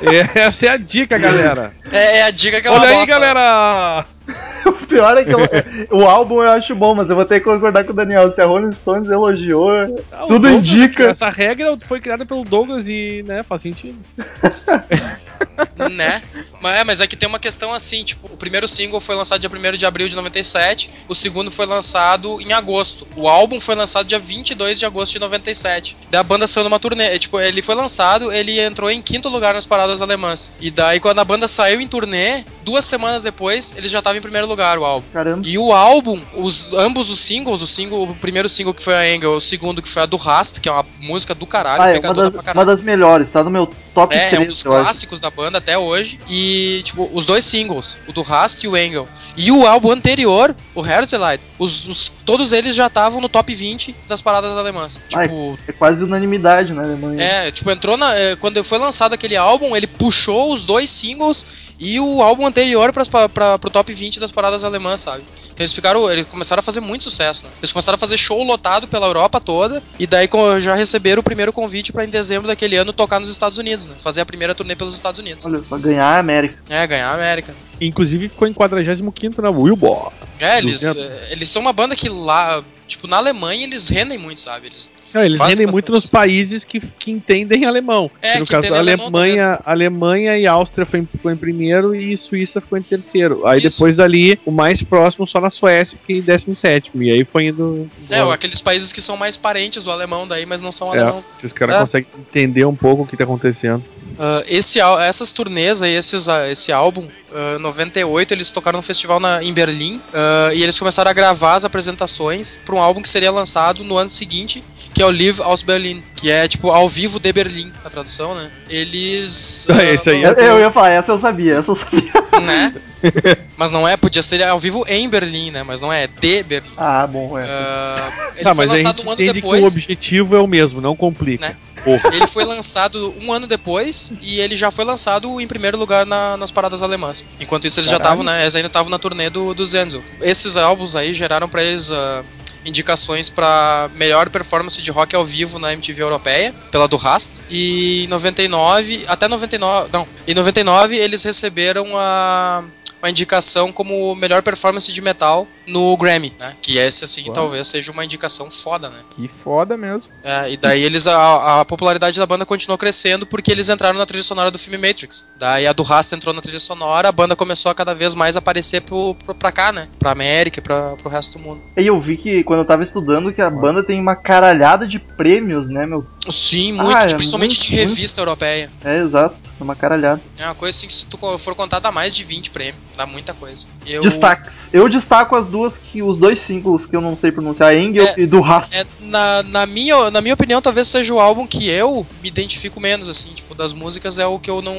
[0.34, 1.72] Essa é a dica, galera.
[1.90, 3.11] É, é a dica que ela Olha aí, bosta.
[3.12, 4.05] galera!
[4.66, 7.40] o pior é que eu- é, o álbum eu acho bom, mas eu vou ter
[7.40, 8.32] que concordar com o Daniel.
[8.32, 9.70] Se a Rolling Stones elogiou,
[10.12, 11.11] Ah, tudo Douglas- indica.
[11.11, 13.98] Essa regra foi criada pelo Douglas e, né, faz sentido.
[15.90, 16.22] né?
[16.60, 19.40] Mas, é, mas é que tem uma questão assim, tipo, o primeiro single foi lançado
[19.40, 23.06] dia 1 de abril de 97, o segundo foi lançado em agosto.
[23.16, 25.96] O álbum foi lançado dia 22 de agosto de 97.
[26.10, 29.28] Daí a banda saiu numa turnê, é, tipo, ele foi lançado, ele entrou em quinto
[29.28, 30.52] lugar nas paradas alemãs.
[30.60, 34.22] E daí quando a banda saiu em turnê, duas semanas depois, eles já estavam em
[34.22, 35.06] primeiro lugar o álbum.
[35.12, 35.46] Caramba.
[35.46, 39.16] E o álbum, os, ambos os singles, o single, o primeiro single que foi a
[39.16, 41.90] Angel, o segundo que foi a do Rast, que é uma música do caralho, Ah,
[41.90, 44.64] é uma das, uma das melhores, tá no meu top É, é 3, um dos
[44.64, 44.84] eu acho.
[44.84, 46.18] clássicos da banda até hoje.
[46.28, 49.08] E, tipo, os dois singles, o do Rast e o Engel.
[49.36, 53.94] E o álbum anterior, o Herzlite, os, os todos eles já estavam no top 20
[54.08, 55.00] das paradas alemãs.
[55.14, 55.28] Ai.
[55.28, 57.22] Tipo, É quase unanimidade na Alemanha.
[57.22, 58.14] é, tipo, entrou na.
[58.16, 61.44] é, Quando foi lançado aquele álbum, ele puxou os dois singles
[61.78, 65.22] e o álbum anterior pras, pa- pra, pro top 20 das paradas alemãs, sabe?
[65.46, 66.10] Então eles ficaram.
[66.10, 67.50] Eles começaram a fazer muito sucesso, né?
[67.60, 69.82] Eles começaram a fazer show lotado pela Europa toda.
[69.98, 70.28] E daí
[70.60, 73.94] já receberam o primeiro convite pra em dezembro daquele ano tocar nos Estados Unidos, né?
[73.98, 75.44] Fazer a primeira turnê pelos Estados Unidos.
[75.44, 76.56] Olha só, ganhar a América.
[76.68, 77.54] É, ganhar a América.
[77.80, 80.12] Inclusive ficou em 45 na Wilbur.
[80.38, 81.02] É, eles, 200.
[81.02, 82.64] é, eles são uma banda que lá.
[82.86, 84.66] Tipo, na Alemanha eles rendem muito, sabe?
[84.66, 88.10] Eles Não, eles bastante muito nos países que, que entendem alemão.
[88.20, 92.16] É, no caso, a alemão Alemanha, Alemanha e Áustria foi em, ficou em primeiro e
[92.16, 93.46] Suíça ficou em terceiro.
[93.46, 93.70] Aí Isso.
[93.70, 96.90] depois dali, o mais próximo só na Suécia, que em 17.
[96.94, 97.90] E aí foi indo.
[98.10, 101.26] É, aqueles países que são mais parentes do alemão daí, mas não são É, alemãos.
[101.40, 101.80] que os caras É.
[101.80, 103.82] conseguem entender um pouco o que tá acontecendo.
[104.18, 109.18] Ah, esse, essas turnês aí, esses, ah, esse álbum, ah, 98, eles tocaram no festival
[109.18, 113.08] na- em Berlim ah, e eles começaram a gravar as apresentações para um álbum que
[113.08, 114.62] seria lançado no ano seguinte,
[114.94, 118.34] que é o Live aus Berlin, que é tipo ao vivo de Berlim, a tradução,
[118.34, 118.50] né?
[118.68, 119.66] Eles.
[119.72, 122.12] Ah, esse aí Eu, eu ia falar, essa eu sabia, essa eu sabia.
[122.42, 122.74] né?
[123.57, 125.62] Mas não é, podia ser ao vivo em Berlim, né?
[125.62, 126.72] Mas não é de Berlim.
[126.76, 127.44] Ah, bom, é.
[127.44, 129.64] Ah, ele Tá, foi mas a lançado gente um ano que o depois.
[129.64, 131.48] objetivo é o mesmo, não complica.
[131.48, 131.57] Né?
[131.84, 132.14] Porra.
[132.14, 136.36] Ele foi lançado um ano depois e ele já foi lançado em primeiro lugar na-
[136.36, 137.26] nas paradas alemãs.
[137.40, 138.20] Enquanto isso, eles já Caralho.
[138.20, 138.42] estavam, né?
[138.42, 140.03] Eles ainda estavam na turnê do, do Zenzo.
[140.20, 142.22] Esses álbuns aí geraram pra eles ah,
[142.64, 147.42] indicações pra melhor performance de rock ao vivo na MTV europeia, pela do Rast.
[147.50, 152.64] E em 99, até 99, não, em 99 eles receberam a
[153.02, 156.54] uma indicação como melhor performance de metal no Grammy, né?
[156.62, 157.34] Que esse, assim, Uau.
[157.34, 159.00] talvez seja uma indicação foda, né?
[159.10, 160.12] Que foda mesmo.
[160.22, 164.06] É, e daí eles a, a popularidade da banda continuou crescendo porque eles entraram na
[164.06, 165.26] trilha sonora do filme Matrix.
[165.36, 168.36] Daí a do Rasta entrou na trilha sonora, a banda começou a cada vez mais
[168.36, 169.88] aparecer pro, pro, pra cá, né?
[169.98, 171.60] Pra América e pra, pro resto do mundo.
[171.76, 174.98] E eu vi que quando eu tava estudando que a banda tem uma caralhada de
[174.98, 176.07] prêmios, né, meu?
[176.30, 178.70] Sim, muito, Ah, principalmente muito, de revista europeia.
[178.84, 179.36] É, exato.
[179.59, 180.20] É uma caralhada.
[180.36, 183.07] É uma coisa assim que se tu for contar dá mais de 20 prêmios, dá
[183.07, 183.66] muita coisa.
[183.86, 184.68] Eu, Destaques.
[184.70, 186.03] Eu destaco as duas que.
[186.03, 188.74] os dois singles que eu não sei pronunciar, Engel É, e do Rast.
[188.74, 192.78] É, na, na, minha, na minha opinião, talvez seja o álbum que eu me identifico
[192.78, 194.76] menos, assim, tipo, das músicas é o que eu não.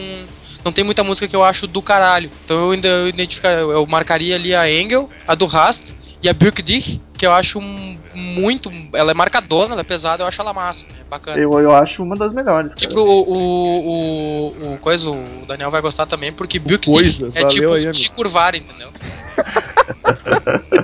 [0.63, 2.29] Não tem muita música que eu acho do caralho.
[2.45, 5.91] Então eu ainda eu identificaria, eu marcaria ali a Engel, a do Rast
[6.23, 8.71] e a Birk Dich, que eu acho um- muito.
[8.93, 11.37] Ela é marcadona, ela é pesada, eu acho ela massa, é bacana.
[11.37, 12.73] Eu, eu acho uma das melhores.
[12.73, 12.87] Cara.
[12.87, 17.45] pro, o, o, o coisa, o Daniel vai gostar também, porque Birk Dich Coisa, é
[17.45, 18.89] tipo aí, de curvar, entendeu?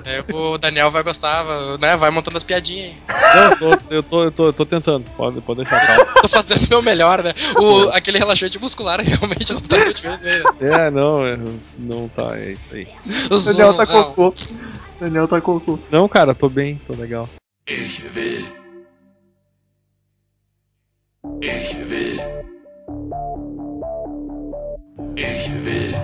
[0.06, 1.46] É, o Daniel vai gostar,
[1.80, 1.98] né?
[1.98, 2.96] Vai montando as piadinhas aí.
[3.36, 5.06] Não, eu tô, eu tô, eu tô, eu tô tentando.
[5.12, 6.06] Pode, pode deixar calmo.
[6.22, 7.34] Tô fazendo o meu melhor, né?
[7.58, 10.44] O, aquele relaxante muscular realmente não tá muito aí, né?
[10.62, 11.38] É, não, é,
[11.78, 12.88] não tá, é isso aí.
[13.30, 14.04] O Daniel tá Não.
[14.04, 14.34] cocô.
[15.00, 15.80] Daniel tá cocô.
[15.92, 17.30] Não, cara, tô bem, tô legal.
[17.68, 18.60] Ich will.
[25.18, 25.99] Ich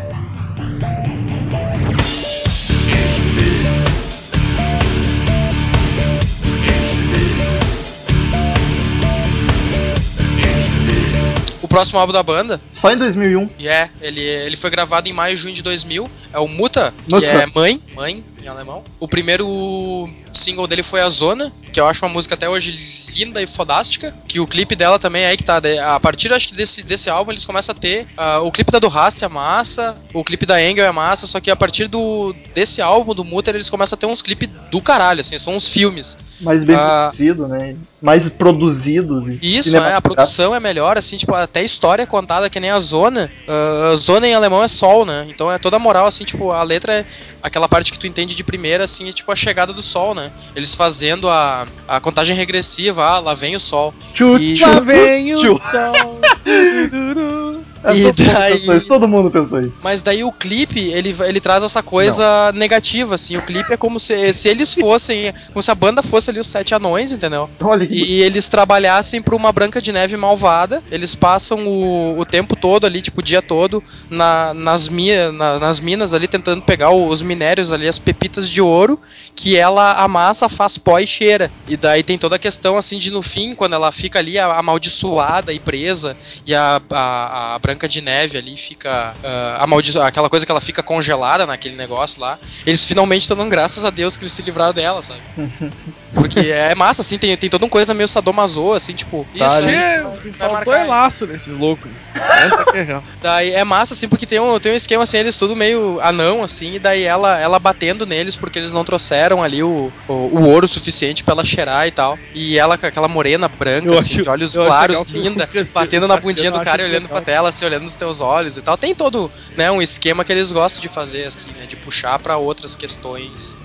[11.76, 13.50] próximo álbum da banda, Só em 2001.
[13.60, 16.94] e é, ele, ele foi gravado em maio e junho de 2000, é o Muta,
[17.08, 17.26] que Muta.
[17.28, 18.84] é mãe, mãe em alemão.
[19.00, 23.42] O primeiro single dele foi a Zona, que eu acho uma música até hoje linda
[23.42, 25.62] e fodástica, que o clipe dela também é aí que tá,
[25.96, 28.80] a partir acho que desse, desse álbum eles começam a ter, ah, o clipe da
[28.80, 32.36] do Hasse é massa, o clipe da Engel é massa, só que a partir do
[32.54, 35.68] desse álbum, do Mutter, eles começam a ter uns clipes do caralho, assim, são uns
[35.68, 36.18] filmes.
[36.42, 37.06] Mais bem Ah.
[37.08, 37.76] produzido, né?
[38.02, 39.28] Mais produzidos.
[39.42, 42.70] e Isso, é, a produção é melhor, assim, tipo, até história é contada que nem
[42.70, 43.32] a Zona.
[43.48, 45.26] A Zona em alemão é sol, né?
[45.30, 47.06] Então é toda a moral, assim, tipo, a letra é
[47.42, 50.32] aquela parte que tu entende de primeira, assim, é tipo a chegada do sol, né?
[50.56, 53.94] Eles fazendo a, a contagem regressiva, ah, lá vem o sol.
[54.14, 56.22] Tchu, E- Lá vem o sol.
[57.86, 59.74] É, E todo, mundo daí- pensou isso, todo mundo pensou isso.
[59.84, 63.38] Mas daí o clipe, ele, ele traz essa coisa negativa, assim.
[63.38, 66.48] O clipe é como se, se eles fossem, como se a banda fosse ali os
[66.48, 67.50] sete anões, entendeu?
[67.62, 70.82] Olha que E eles trabalhassem pra uma Branca de Neve malvada.
[70.92, 75.60] Eles passam o, o tempo todo ali, tipo, o dia todo, na- nas, mi, na-
[75.60, 79.00] nas minas ali, tentando pegar os minérios ali, as pepitas de ouro,
[79.36, 81.52] que ela amassa, faz pó e cheira.
[81.68, 85.54] E daí tem toda a questão, assim, de no fim, quando ela fica ali amaldiçoada
[85.54, 86.16] e presa,
[86.46, 90.00] e a, a, a Branca Branca de Neve ali fica ah, amaldiço...
[90.02, 92.40] aquela coisa que ela fica congelada naquele negócio lá.
[92.66, 95.20] Eles finalmente estão dando graças a Deus que eles se livraram dela, sabe?
[96.14, 99.28] Porque é massa, assim, tem, tem toda uma coisa meio sadomaso, assim, tipo.
[99.38, 99.68] Tá isso ali.
[99.68, 99.76] aí.
[99.76, 100.02] É,
[100.38, 100.88] faltou marcar.
[100.88, 101.92] laço nesses loucos.
[102.16, 103.02] É.
[103.22, 106.44] Daí é massa, assim, porque tem um, tem um esquema, assim, eles tudo meio anão,
[106.44, 110.50] assim, e daí ela, ela batendo neles porque eles não trouxeram ali o, o, o
[110.50, 112.18] ouro suficiente pra ela cheirar e tal.
[112.34, 116.18] E ela com aquela morena branca, Eu assim, acho- de olhos claros, linda, batendo na
[116.18, 117.18] bundinha do cara e olhando legal.
[117.18, 118.78] pra tela, assim, olhando nos teus olhos e tal.
[118.78, 122.38] Tem todo, né, um esquema que eles gostam de fazer, assim, né, de puxar pra
[122.38, 123.58] outras questões.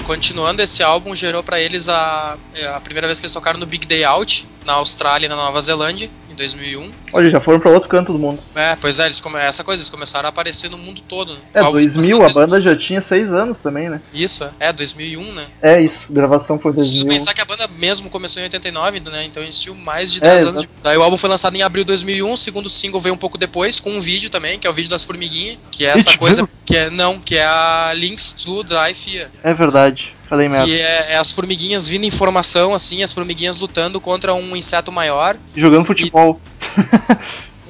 [0.00, 2.36] Continuando esse álbum, gerou pra eles a,
[2.74, 5.60] a primeira vez que eles tocaram no Big Day Out, na Austrália e na Nova
[5.60, 6.90] Zelândia, em 2001.
[7.12, 8.38] Olha, já foram pra outro canto do mundo.
[8.54, 9.38] É, pois é, eles come...
[9.38, 11.34] essa coisa, eles começaram a aparecer no mundo todo.
[11.34, 11.40] Né?
[11.54, 14.00] É, Álbum 2000, começando a banda já tinha 6 anos também, né?
[14.12, 15.46] Isso, é, 2001, né?
[15.62, 17.06] É isso, gravação foi Se tu 2000.
[17.08, 19.24] pensar que a banda mesmo começou em 89, né?
[19.24, 20.54] Então tinham mais de É, 10 anos.
[20.56, 20.74] exato.
[20.76, 20.82] De...
[20.82, 23.38] Daí o álbum foi lançado em abril de 2001, o segundo single veio um pouco
[23.38, 26.18] depois, com um vídeo também, que é o vídeo das formiguinhas, que é essa Ixi,
[26.18, 26.48] coisa viu?
[26.66, 30.66] que é não, que é a Links to Dry Fear, É verdade, falei merda.
[30.66, 34.90] que é, é as formiguinhas vindo em formação assim, as formiguinhas lutando contra um inseto
[34.90, 36.40] maior, Jogando futebol.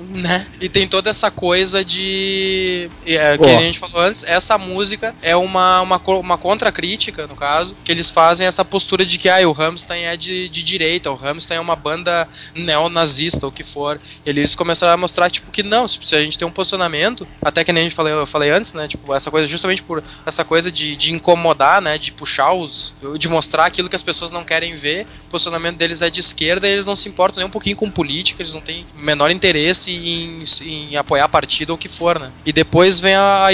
[0.04, 0.46] Né?
[0.60, 2.88] E tem toda essa coisa de.
[3.06, 7.76] É, que a gente falou antes, essa música é uma, uma, uma contracrítica, no caso,
[7.84, 11.14] que eles fazem essa postura de que ah, o Rammstein é de, de direita, o
[11.14, 14.00] Rammstein é uma banda neonazista, ou o que for.
[14.24, 17.64] Eles começaram a mostrar, tipo, que não, se se a gente tem um posicionamento, até
[17.64, 18.86] que nem a gente falei, eu falei antes, né?
[18.86, 21.98] Tipo, essa coisa, justamente por essa coisa de, de incomodar, né?
[21.98, 22.94] De puxar os.
[23.18, 25.06] de mostrar aquilo que as pessoas não querem ver.
[25.26, 27.90] O posicionamento deles é de esquerda e eles não se importam nem um pouquinho com
[27.90, 32.18] política, eles não têm o menor interesse em, em apoiar partido ou o que for,
[32.18, 32.30] né?
[32.44, 33.50] E depois vem a, a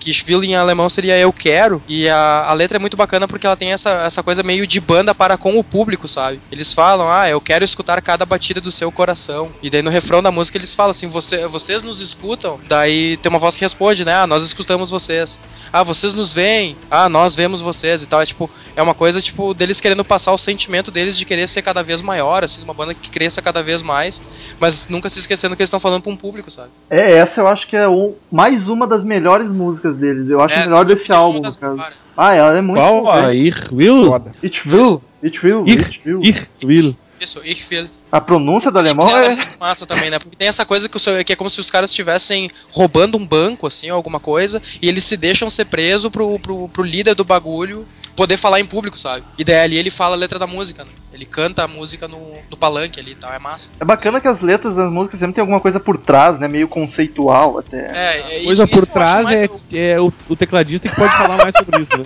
[0.00, 3.46] que Ich em alemão seria eu quero, e a, a letra é muito bacana porque
[3.46, 6.40] ela tem essa, essa coisa meio de banda para com o público, sabe?
[6.52, 9.50] Eles falam, ah, eu quero escutar cada batida do seu coração.
[9.62, 12.60] E daí no refrão da música eles falam assim, Você, vocês nos escutam?
[12.68, 14.14] Daí tem uma voz que responde, né?
[14.14, 15.40] Ah, nós escutamos vocês.
[15.72, 16.76] Ah, vocês nos veem?
[16.90, 18.20] Ah, nós vemos vocês e tal.
[18.20, 21.62] É tipo, é uma coisa, tipo, deles querendo passar o sentimento deles de querer ser
[21.62, 24.22] cada vez maior, assim, uma banda que cresça cada vez mais,
[24.60, 26.68] mas nunca se esquecendo que eles estão falando pra um público, sabe?
[26.88, 30.28] É, essa eu acho que é o- mais uma das melhores músicas deles.
[30.28, 31.94] Eu acho É, a melhor desse álbum, das melhores.
[32.16, 33.00] Ah, ela é muito Qual?
[33.02, 33.26] boa.
[33.26, 34.12] A Ich will?
[34.42, 36.20] It will, it will, Ich, it will.
[36.22, 36.96] ich will.
[37.20, 37.88] Isso, Ich will.
[38.14, 39.28] A pronúncia do alemão é é.
[39.34, 40.20] muito massa também, né?
[40.20, 43.18] Porque tem essa coisa que, o seu- que é como se os caras estivessem roubando
[43.18, 46.84] um banco, assim, ou alguma coisa, e eles se deixam ser presos pro, pro, pro
[46.84, 47.84] líder do bagulho
[48.14, 49.24] poder falar em público, sabe?
[49.36, 50.90] E daí ali ele fala a letra da música, né?
[51.12, 53.70] Ele canta a música no, no palanque ali e tal, é massa.
[53.80, 56.46] É bacana que as letras das músicas sempre tem alguma coisa por trás, né?
[56.46, 57.90] Meio conceitual até.
[57.92, 60.94] É, é isso, Coisa por isso acho trás é, o- é o, o tecladista que
[60.94, 62.04] pode falar mais sobre isso, né?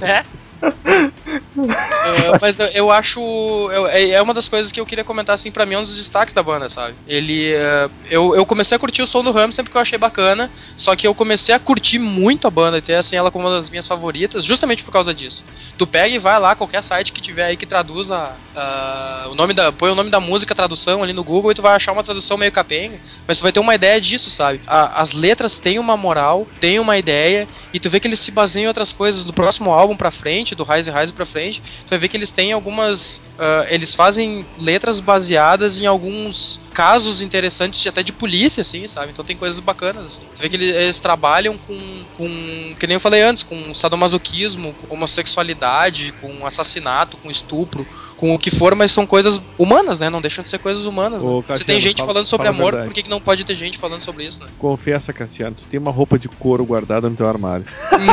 [0.00, 0.24] né?
[0.62, 3.20] É, mas eu, eu acho.
[3.20, 5.82] eu- é é uma das coisas que eu queria comentar, assim, pra mim é um
[5.82, 6.96] dos destaques da banda, sabe?
[7.06, 7.52] Ele.
[7.54, 10.94] é, eu, eu comecei a curtir o som do Hamster porque eu achei bacana, só
[10.96, 13.86] que eu comecei a curtir muito a banda, ter assim ela como uma das minhas
[13.86, 15.44] favoritas, justamente por causa disso.
[15.76, 19.54] Tu pega e vai lá, qualquer site que tiver aí que traduza ah, o nome
[19.54, 19.72] da.
[19.72, 22.36] põe o nome da música, tradução ali no Google, e tu vai achar uma tradução
[22.36, 24.60] meio capenga, mas tu vai ter uma ideia disso, sabe?
[24.66, 28.30] A- as letras têm uma moral, têm uma ideia, e tu vê que eles se
[28.30, 29.24] baseiam em outras coisas.
[29.24, 32.32] Do próximo álbum pra frente, do Rise Rise pra frente, tu vai ver que eles
[32.32, 33.20] têm algumas.
[33.38, 39.10] ah, eles fazem letras baseadas em alguns casos interessantes, de- até de polícia, assim, sabe?
[39.12, 40.04] Então tem coisas bacanas.
[40.06, 40.22] assim.
[40.34, 41.78] Tu vê que eles, eles trabalham com,
[42.16, 42.74] com.
[42.78, 47.86] Que nem eu falei antes, com sadomasoquismo, com homossexualidade, com assassinato, com estupro,
[48.16, 50.10] com o que for, mas são coisas humanas, né?
[50.10, 51.22] Não deixam de ser coisas humanas.
[51.24, 51.42] Ô, né?
[51.42, 53.54] Se Cassiano, tem gente fala- falando sobre fala amor, por que, que não pode ter
[53.54, 54.50] gente falando sobre isso, né?
[54.58, 57.64] Confessa, Cassiano, tu tem uma roupa de couro guardada no teu armário.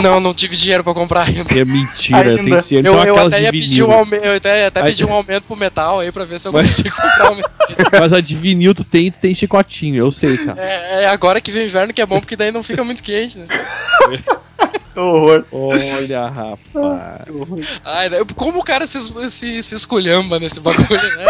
[0.02, 1.54] não, não tive dinheiro pra comprar ainda.
[1.58, 2.43] É mentira, Ainda.
[2.43, 2.75] tem sim.
[2.75, 3.88] Eu, Então eu aquelas até de ia pedir vinil.
[3.89, 6.51] um aumento, eu até, até pedi um aumento pro metal aí pra ver se eu
[6.53, 7.41] Mas- consigo comprar uma.
[7.99, 10.61] Mas a de vinil tu tem, tu tem chicotinho, eu sei, cara.
[10.61, 13.38] É, é agora que vem inverno que é bom, porque daí não fica muito quente,
[13.39, 13.45] né?
[14.93, 15.43] Que horror.
[15.51, 16.57] Olha, rapaz.
[17.86, 18.99] Ai, como o cara se,
[19.30, 21.25] se, se esculhamba nesse bagulho, né?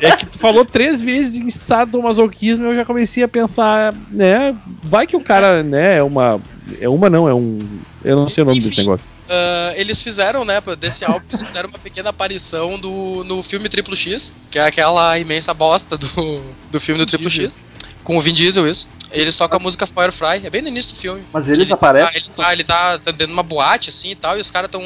[0.00, 4.54] É que tu falou três vezes em sadomasoquismo eu já comecei a pensar, né?
[4.82, 6.40] Vai que o cara, né, é uma.
[6.80, 7.58] É uma não, é um.
[8.04, 8.68] Eu não sei o nome Enfim.
[8.68, 9.04] desse negócio.
[9.32, 13.94] Ah, eles fizeram, né, desse álbum, eles fizeram uma pequena aparição do, no filme Triplo
[13.94, 17.44] X, que é aquela imensa bosta do, do filme do Triplo Diesel.
[17.44, 17.64] X.
[18.02, 18.88] Com o Vin Diesel, isso.
[19.12, 21.22] Eles tocam a música Firefly, é bem no início do filme.
[21.32, 22.08] Mas eles ele, aparecem.
[22.08, 24.50] Ah, ele, tá, ele tá, tá dentro de uma boate, assim e tal, e os
[24.50, 24.82] caras tão.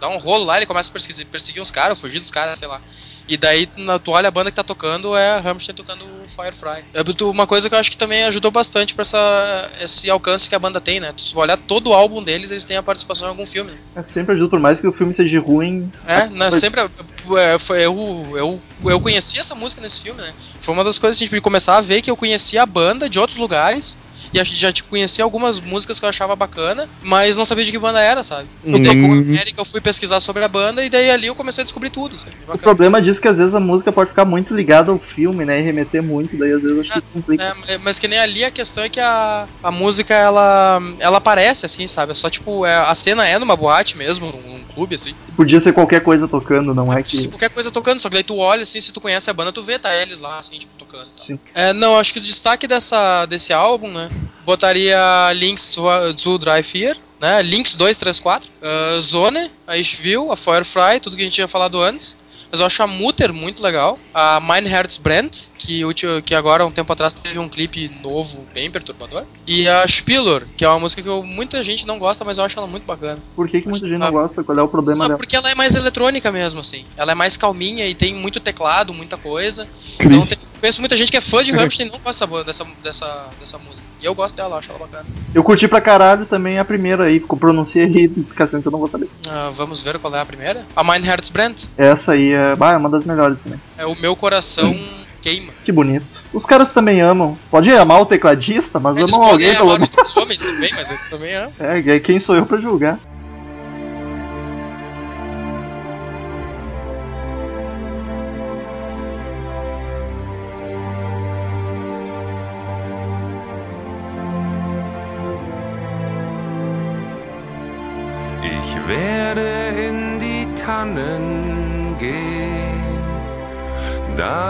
[0.00, 2.66] dá um rolo lá, ele começa a perseguir, perseguir os caras, fugir dos caras, sei
[2.66, 2.80] lá.
[3.26, 6.84] E daí, na, tu olha a banda que tá tocando, é a Rammstein tocando Firefly.
[6.92, 10.54] É uma coisa que eu acho que também ajudou bastante pra essa, esse alcance que
[10.54, 11.12] a banda tem, né?
[11.12, 13.70] Tu se olhar todo o álbum deles, eles têm a participação em algum filme.
[13.72, 13.78] né?
[13.96, 15.90] É sempre ajuda, por mais que o filme seja ruim.
[16.06, 16.80] É, né, Foi- sempre.
[16.82, 20.34] é, foi, eu, eu, eu conheci essa música nesse filme, né?
[20.60, 23.08] Foi uma das coisas que a gente começar a ver que eu conhecia a banda
[23.08, 23.96] de outros lugares.
[24.32, 27.64] E a gente já te conhecia algumas músicas que eu achava bacana, mas não sabia
[27.64, 28.48] de que banda era, sabe?
[28.62, 31.64] Com a América eu fui pesquisar sobre a banda e daí ali eu comecei a
[31.64, 32.34] descobrir tudo, sabe?
[32.48, 35.44] O problema disso é que às vezes a música pode ficar muito ligada ao filme,
[35.44, 35.58] né?
[35.58, 37.54] E remeter muito, daí às vezes acho que complica.
[37.68, 41.66] É, mas que nem ali a questão é que a, a música ela, ela aparece
[41.66, 42.12] assim, sabe?
[42.12, 45.14] É só tipo, é, a cena é numa boate mesmo, num, num clube assim.
[45.36, 47.28] Podia ser qualquer coisa tocando, não é Se que.
[47.28, 49.62] qualquer coisa tocando, só que daí tu olha assim, se tu conhece a banda, tu
[49.62, 51.10] vê, tá eles lá, assim, tipo, tocando.
[51.10, 51.38] Sim.
[51.54, 54.10] É, não, acho que o destaque dessa, desse álbum, né?
[54.44, 55.82] Botaria Links zu,
[56.16, 57.42] zu Dry Fear, né?
[57.42, 58.50] Links 2, 3, 4.
[58.50, 62.16] Uh, Zone, a Ishville, a Firefly, tudo que a gente tinha falado antes.
[62.50, 63.98] Mas eu acho a Mutter muito legal.
[64.12, 65.80] A Mein Herz Brennt, que,
[66.24, 69.24] que agora, um tempo atrás, teve um clipe novo, bem perturbador.
[69.44, 72.44] E a Spiller, que é uma música que eu- muita gente não gosta, mas eu
[72.44, 73.18] acho ela muito bacana.
[73.34, 74.04] Por que, que muita gente Ah.
[74.06, 74.44] não gosta?
[74.44, 75.18] Qual é o problema Mas dela?
[75.18, 76.84] porque ela é mais eletrônica mesmo, assim.
[76.96, 79.66] Ela é mais calminha e tem muito teclado, muita coisa.
[79.98, 83.26] Então tem, conheço muita gente que é fã de Rammstein e não gosta dessa, dessa,
[83.38, 83.86] dessa música.
[84.00, 85.04] E eu gosto dela, acho ela bacana.
[85.34, 88.70] Eu curti pra caralho também a primeira aí, porque eu pronunciei errei, fica que eu
[88.72, 89.08] não vou saber.
[89.28, 90.64] Ah, vamos ver qual é a primeira.
[90.74, 91.64] A Mein Herz Brennt.
[91.76, 93.60] Essa aí é, bah, é uma das melhores também.
[93.76, 94.74] É o meu coração
[95.20, 95.52] queima.
[95.64, 96.06] Que bonito.
[96.32, 97.38] Os caras também amam.
[97.50, 99.88] Pode amar o tecladista, mas Eles amam alguém pelo amar menos.
[99.96, 101.52] outros homens também, mas eles também amam.
[101.60, 102.98] É, e aí quem sou eu pra julgar?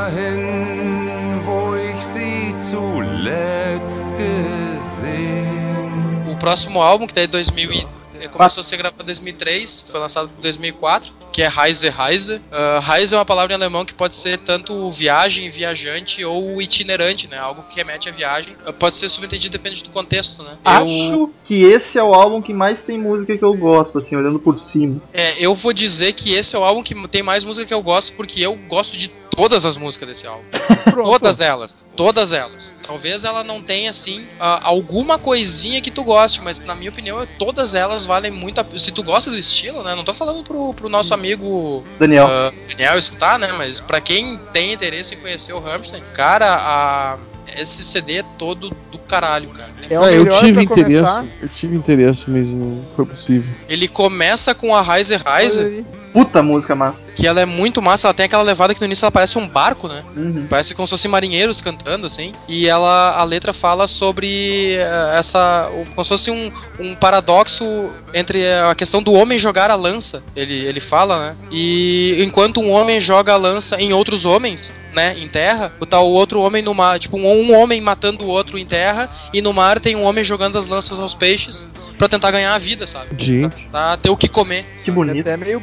[0.05, 6.29] Dahin, wo ich sie zuletzt gesehen.
[6.29, 7.87] O próximo álbum, que é 2000 e- eh,
[8.29, 12.35] começou a ser gravado em 2003, foi lançado em 2004, que é Reise Reise.
[12.35, 17.29] Uh, Reise é uma palavra em alemão que pode ser tanto viagem, viajante ou itinerante,
[17.29, 17.39] né?
[17.39, 18.57] Algo que remete à viagem.
[18.67, 20.59] Uh, pode ser subentendido depende do contexto, né?
[20.65, 24.17] Eu, Acho que esse é o álbum que mais tem música que eu gosto, assim,
[24.17, 25.01] olhando por cima.
[25.13, 27.83] é, eu vou dizer que esse é o álbum que tem mais música que eu
[27.83, 30.45] gosto, porque eu gosto de todas as músicas desse álbum.
[31.05, 31.87] Todas elas.
[31.97, 32.73] Todas elas.
[32.83, 37.27] Talvez ela não tenha, assim, ah, alguma coisinha que tu goste, mas na minha opinião,
[37.39, 38.67] todas elas valem muito a...
[38.77, 39.95] Se tu gosta do estilo, né?
[39.95, 42.27] Não tô falando pro, pro nosso amigo Daniel.
[42.27, 43.53] ah, Daniel escutar, né?
[43.53, 47.19] Mas pra quem tem interesse em conhecer o Rammstein, cara, a...
[47.57, 49.73] esse CD é todo do caralho, cara.
[49.91, 51.25] É Ah, eu tive pra começar.
[51.25, 53.53] interesse, eu tive interesse, mas não foi possível.
[53.69, 55.87] Ele começa com a Rise Rise, Olha aí.
[56.15, 56.99] Puta música massa.
[57.17, 59.47] que ela é muito massa, ela tem aquela levada que no início ela parece um
[59.49, 60.03] barco, né?
[60.17, 60.47] Uhum.
[60.49, 62.33] Parece como se fossem marinheiros cantando, assim.
[62.49, 65.69] E ela, a letra fala sobre eh, essa.
[65.95, 67.65] Como se fosse um, um paradoxo
[68.13, 70.23] entre a questão do homem jogar a lança.
[70.37, 71.37] Ele, ele fala, né?
[71.51, 75.17] E enquanto um homem joga a lança em outros homens, né?
[75.19, 76.99] Em terra, o tal outro homem no mar.
[76.99, 79.11] Tipo, um, um homem matando o outro em terra.
[79.33, 81.67] E no mar tem um homem jogando as lanças aos peixes
[81.99, 83.11] pra tentar ganhar a vida, sabe?
[83.17, 83.67] Gente.
[83.71, 84.65] Pra ter o que comer.
[84.83, 85.21] Que É bonito.
[85.21, 85.61] até meio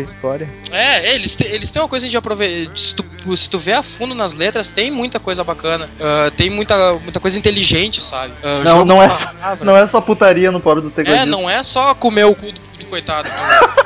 [0.00, 0.48] a história.
[0.70, 2.76] É, eles, te- eles têm uma coisa de aproveitar.
[2.76, 5.88] Se tu, se tu vê a fundo nas letras, tem muita coisa bacana.
[6.00, 8.32] Ah, tem muita, muita coisa inteligente, sabe?
[8.42, 9.64] Ah, Não, não é, palavra.
[9.64, 11.26] não é só putaria no pobre do É, tecladista.
[11.26, 13.28] não é só comer o cu do, do coitado.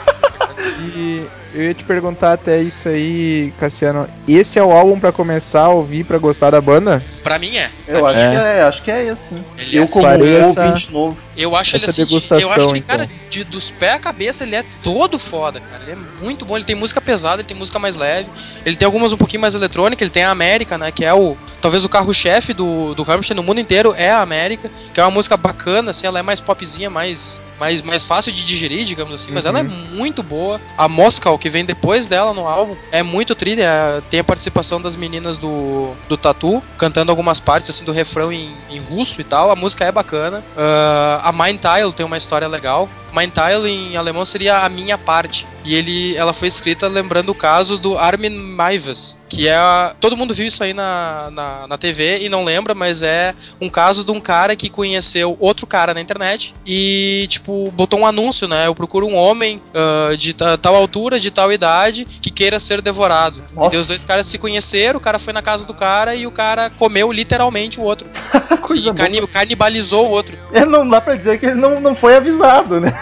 [0.94, 1.22] E
[1.56, 4.08] eu ia te perguntar até isso aí, Cassiano.
[4.28, 7.02] Esse é o álbum pra começar a ouvir, pra gostar da banda?
[7.22, 7.70] pra mim é.
[7.88, 8.30] Eu acho É.
[8.30, 9.44] que é, acho que é esse, sim.
[9.58, 11.18] Ele Eu é como essa- ouvinte novo.
[11.36, 12.04] Eu acho ele Essa assim.
[12.04, 12.96] degustação, eu acho ele, então.
[12.98, 15.82] cara, de, dos pés à cabeça, ele é todo foda, cara.
[15.82, 16.56] Ele é muito bom.
[16.56, 18.30] Ele tem música pesada, ele tem música mais leve.
[18.64, 20.02] Ele tem algumas um pouquinho mais eletrônica.
[20.02, 20.90] Ele tem a América, né?
[20.92, 21.36] Que é o.
[21.60, 24.70] Talvez o carro-chefe do, do Rammstein no mundo inteiro é a América.
[24.94, 26.06] Que é uma música bacana, assim.
[26.06, 29.30] Ela é mais popzinha, mais, mais, mais fácil de digerir, digamos assim.
[29.32, 30.58] Mas ela é muito boa.
[30.78, 33.64] A Moscow, que vem depois dela no álbum, é muito trilha.
[33.64, 38.32] é- Tem a participação das meninas do, do Tatu, cantando algumas partes, assim, do refrão
[38.32, 39.50] em, em russo e tal.
[39.50, 40.42] A música é bacana.
[40.56, 42.88] Ah, a Mind Tile tem uma história legal.
[43.16, 45.46] Mein Teil em alemão seria a minha parte.
[45.64, 49.56] E ele, ela foi escrita lembrando o caso do Armin Maives, que é.
[50.00, 53.68] Todo mundo viu isso aí na, na, na TV e não lembra, mas é um
[53.68, 58.46] caso de um cara que conheceu outro cara na internet e, tipo, botou um anúncio,
[58.46, 58.66] né?
[58.68, 62.80] Eu procuro um homem ah, de ta- tal altura, de tal idade, que queira ser
[62.80, 63.42] devorado.
[63.72, 66.30] E os dois caras se conheceram, o cara foi na casa do cara e o
[66.30, 68.06] cara comeu literalmente o outro.
[68.76, 70.36] E cani- canibalizou o outro.
[70.52, 72.92] É, não dá pra dizer que ele não, não foi avisado, né?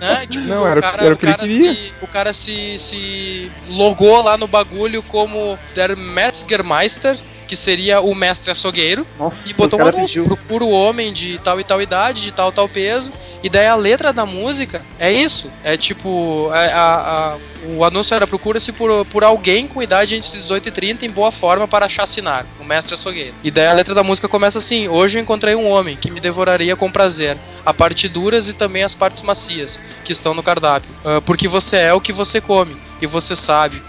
[0.00, 0.26] Né?
[0.30, 3.52] Tipo, Não, era o- cara, era o que ele cara se, o cara se, se
[3.68, 9.78] logou lá no bagulho como Der Metzgermeister, que seria o mestre açougueiro, Nossa, e botou
[9.78, 13.48] um anúncio, procura o homem de tal e tal idade, de tal tal peso, e
[13.48, 18.26] daí a letra da música é isso, é tipo, é a- a- o anúncio era
[18.26, 22.44] procura-se por, por alguém com idade entre 18 e 30 em boa forma para chacinar,
[22.60, 23.34] o mestre açougueiro.
[23.42, 26.20] E daí a letra da música começa assim, hoje eu encontrei um homem que me
[26.20, 30.90] devoraria com prazer, a parte duras e também as partes macias, que estão no cardápio,
[31.04, 33.80] Ah, porque você é o que você come, e você sabe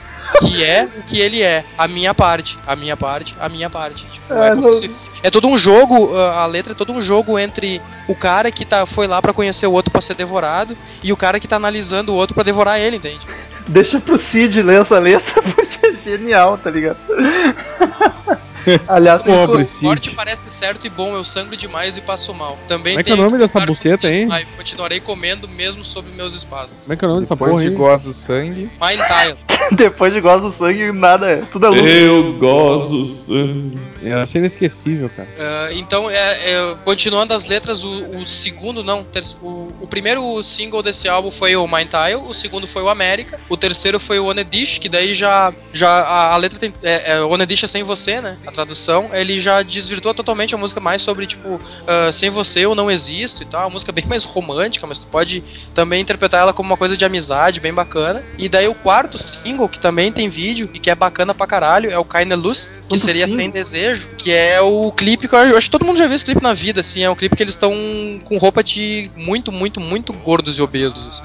[0.41, 4.05] que é o que ele é, a minha parte, a minha parte, a minha parte.
[4.11, 4.91] Tipo, é, É, não- se-
[5.23, 8.86] é todo um jogo, a letra é todo um jogo entre o cara que tá,
[8.86, 12.13] foi lá pra conhecer o outro pra ser devorado e o cara que tá analisando
[12.13, 13.19] o outro pra devorar ele, entende?
[13.67, 16.97] Deixa pro Cid ler essa letra porque é genial, tá ligado?
[18.88, 20.11] Aliás, Pobre o Cid.
[20.11, 22.57] parece certo e bom, eu sangro demais e passo mal.
[22.68, 24.26] Também Como é que é o nome dessa buceta aí?
[24.26, 26.80] mas Continuarei comendo mesmo sob meus espasmos.
[26.82, 27.76] Como é que é o nome dessa Depois porra de aí?
[27.76, 28.72] gosto do sangue.
[28.82, 29.38] Mind Tile.
[29.76, 31.38] depois de do sangue, nada é.
[31.51, 31.82] Tudo é luz.
[31.91, 33.80] Eu gosto do sangue.
[34.03, 35.28] Essa é inesquecível, cara.
[35.38, 40.41] Ah, então, é, é, continuando as letras, o, o segundo, não, ter- o, o primeiro
[40.43, 44.20] single desse álbum foi o Mind Tile, o segundo foi o América, o terceiro foi
[44.20, 47.84] o Onedish, que daí já, já a, a letra tem, é, é, Onedish é sem
[47.84, 52.30] você, né, a tradução, ele já desvirtua totalmente a música mais sobre, tipo, ah, sem
[52.30, 55.43] você eu não existo e tal, uma música bem mais romântica, mas tu pode
[55.74, 59.68] também interpretar ela como uma coisa de amizade, bem bacana, e daí o quarto single,
[59.70, 62.97] que também tem vídeo e que é bacana pra caralho, é o Keine Lust, que
[62.97, 63.28] seria?
[63.28, 66.24] Sem Desejo, que é o clipe que eu, acho que todo mundo já viu esse
[66.26, 67.74] clipe na vida, assim, é um clipe que eles estão
[68.24, 71.24] com roupa de muito, muito, muito gordos e obesos, assim.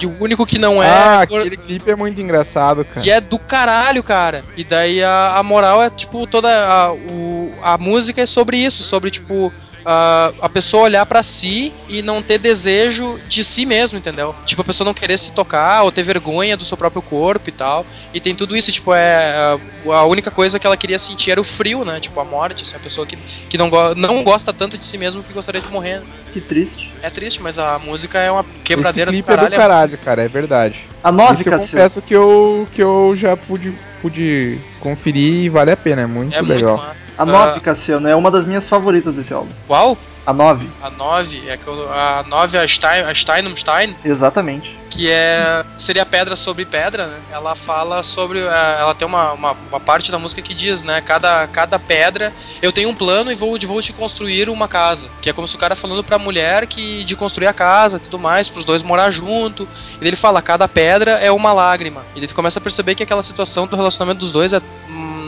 [0.00, 0.88] e o único que não é...
[0.88, 3.06] ah, gor- aquele clipe é muito engraçado, cara.
[3.06, 4.42] e é do caralho, cara.
[4.56, 8.82] E daí a, a moral é, tipo, toda a, o, a música é sobre isso,
[8.82, 9.52] sobre, tipo,
[9.84, 14.34] a, a pessoa olhar pra si e não ter desejo de si mesmo, entendeu?
[14.44, 17.52] Tipo, a pessoa não querer se tocar ou ter vergonha do seu próprio corpo e
[17.52, 17.86] tal.
[18.12, 19.58] E tem tudo isso, tipo, é.
[19.86, 22.00] A, a única coisa que ela queria sentir era o frio, né?
[22.00, 23.16] Tipo, a morte, assim, a pessoa que,
[23.48, 26.02] que não, go não gosta tanto de si mesmo que gostaria de morrer.
[26.32, 26.88] Que triste.
[27.02, 29.46] É triste, mas a música é uma Esse quebradeira clipe do caralho.
[29.46, 30.86] é do caralho, cara, é verdade.
[31.02, 35.76] A Isso eu confesso que eu, que eu já pude, pude conferir e vale a
[35.76, 36.76] pena, é muito é legal.
[36.76, 37.08] muito massa.
[37.16, 39.50] A Ah, 9, Cassiano, é uma das minhas favoritas desse álbum.
[39.66, 39.96] qual?
[40.28, 44.76] A 9, A 9 é que eu- a 9 é a Stein, a Steinumstein, exatamente.
[44.90, 47.18] que é seria pedra sobre pedra, né?
[47.30, 51.00] Ela fala sobre é, ela tem uma, uma, uma parte da música que diz, né,
[51.00, 55.30] cada, cada pedra eu tenho um plano e vou vou te construir uma casa, que
[55.30, 58.18] é como se o cara falando pra mulher que de construir a casa e tudo
[58.18, 59.66] mais, pros dois morar junto.
[59.98, 62.04] E ele fala, cada pedra é uma lágrima.
[62.14, 64.60] E tu começa a perceber que aquela situação do relacionamento dos dois é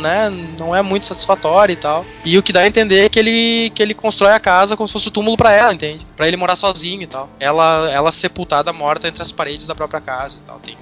[0.01, 0.29] né,
[0.59, 2.05] não é muito satisfatória e tal.
[2.25, 4.89] E o que dá a entender é que ele, que ele constrói a casa como
[4.89, 6.07] se fosse o túmulo pra ela, entende?
[6.17, 7.29] Pra ele morar sozinho e tal.
[7.39, 10.59] Ela, ela sepultada, morta entre as paredes da própria casa e tal.
[10.61, 10.77] Tem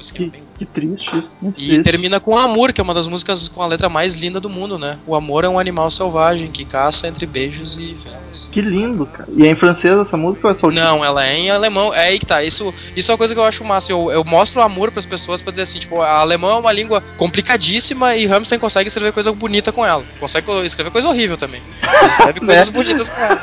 [0.00, 0.46] que é um esquema Que, bem.
[0.58, 1.36] que triste isso.
[1.40, 1.82] Muito E triste.
[1.82, 4.78] termina com Amor, que é uma das músicas com a letra mais linda do mundo,
[4.78, 4.98] né?
[5.06, 8.48] O amor é um animal selvagem que caça entre beijos e velas.
[8.52, 9.28] Que lindo, cara.
[9.36, 11.92] E é em francês essa música ou é só o Não, ela é em alemão.
[11.94, 12.42] É aí que tá.
[12.42, 13.92] Isso, isso é uma coisa que eu acho massa.
[13.92, 17.02] Eu, eu mostro amor pras pessoas pra dizer assim, tipo, a alemão é uma língua
[17.16, 20.04] complicadíssima e Hamilton consegue escrever coisa bonita com ela.
[20.18, 21.60] Consegue escrever coisa horrível também.
[22.06, 23.40] Escreve coisas bonitas com ela.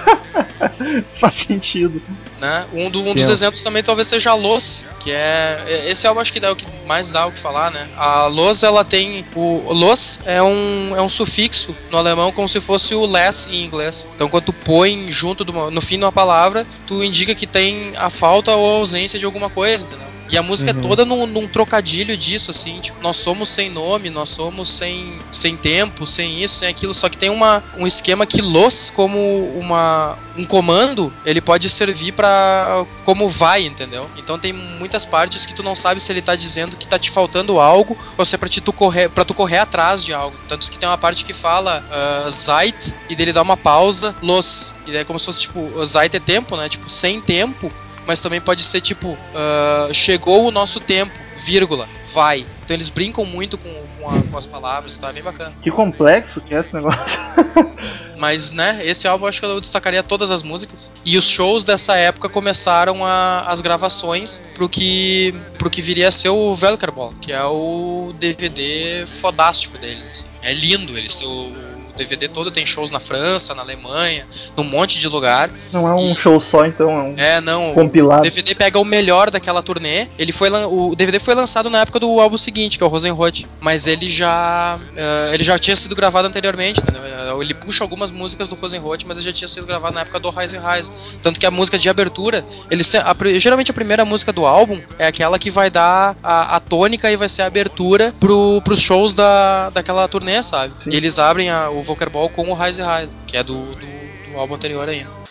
[1.20, 2.01] Faz sentido.
[2.39, 2.66] Né?
[2.74, 5.86] Um, do- um dos exemplos também talvez seja a Los, que é.
[5.89, 7.87] Esse álbum acho que dá o que mais dá o que falar, né?
[7.97, 9.25] A Los, ela tem.
[9.35, 13.63] O Los é um, é um sufixo no alemão como se fosse o less em
[13.63, 14.07] inglês.
[14.15, 17.93] Então quando tu põe junto uma- no fim de uma palavra, tu indica que tem
[17.97, 20.07] a falta ou a ausência de alguma coisa, entendeu?
[20.30, 20.80] E a música Uhum.
[20.80, 25.19] é toda num, num trocadilho disso, assim, tipo, nós somos sem nome, nós somos sem,
[25.32, 29.17] sem tempo, sem isso, sem aquilo, só que tem uma, um esquema que los, como
[29.57, 34.09] uma, um comando, ele pode servir pra como vai, entendeu?
[34.17, 37.09] Então tem muitas partes que tu não sabe se ele tá dizendo que tá te
[37.09, 40.36] faltando algo ou se é pra, ti tu correr, pra tu correr atrás de algo.
[40.47, 44.73] Tanto que tem uma parte que fala ah, Zeit e dele dá uma pausa, los.
[44.86, 46.67] E daí é como se fosse tipo, Zeit é tempo, né?
[46.69, 47.71] Tipo, sem tempo,
[48.08, 52.45] mas também pode ser tipo, ah, chegou o nosso tempo, vírgula, vai.
[52.64, 55.10] Então eles brincam muito com, com, a- com as palavras, tá?
[55.10, 55.53] É bem bacana.
[55.62, 57.20] Que complexo que é esse negócio.
[58.18, 60.89] Mas, né, esse álbum eu acho que eu destacaria todas as músicas.
[61.05, 66.12] E os shows dessa época começaram a, as gravações pro que, pro que viria a
[66.12, 70.03] ser o Velkerball, que é o DVD fodástico deles.
[70.10, 70.26] assim.
[70.41, 71.53] É lindo, eles o
[71.97, 74.25] DVD todo tem shows na França, na Alemanha,
[74.55, 75.49] num monte de lugar.
[75.73, 77.73] Não é um show só, então, é um É, não.
[77.73, 78.21] compilado.
[78.21, 80.07] O DVD pega o melhor daquela turnê.
[80.17, 83.47] Ele foi o DVD foi lançado na época do álbum seguinte, que é o Rosenrot,
[83.59, 87.01] mas ele já eh, ele já tinha sido gravado anteriormente, entendeu?
[87.03, 90.19] Eh, Ele puxa algumas músicas do Rosenrot, mas ele já tinha sido gravado na época
[90.19, 90.89] do Rise Rise.
[91.21, 95.07] Tanto que a música de abertura, ele a geralmente a primeira música do álbum é
[95.07, 99.13] aquela que vai dar a, a tônica e vai ser a abertura pro, pros shows
[99.13, 100.73] da, daquela turnê, sabe?
[100.83, 100.89] Sim.
[100.91, 103.88] E eles abrem a- o Volker Ball com o Rise Rise, que é do, do,
[104.29, 105.26] do álbum anterior ainda.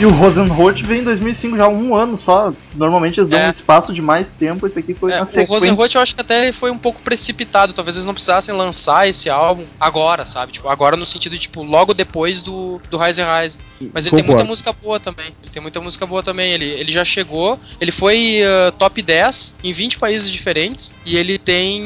[0.00, 2.54] E o Rosenrot veio em 2005, já há um ano só.
[2.74, 3.48] Normalmente eles dão É.
[3.48, 5.52] um espaço de mais tempo, esse aqui foi É, na o sequência.
[5.52, 7.74] Rosenrot eu acho que até foi um pouco precipitado.
[7.74, 10.52] Talvez eles não precisassem lançar esse álbum agora, sabe?
[10.52, 13.58] Tipo, agora no sentido de, tipo, logo depois do, do Rise Rise.
[13.92, 15.34] Mas ele tem muita música boa também.
[15.42, 16.50] Ele tem muita música boa também.
[16.52, 20.94] Ele, ele já chegou, ele foi uh, top 10 em 20 países diferentes.
[21.04, 21.82] E ele tem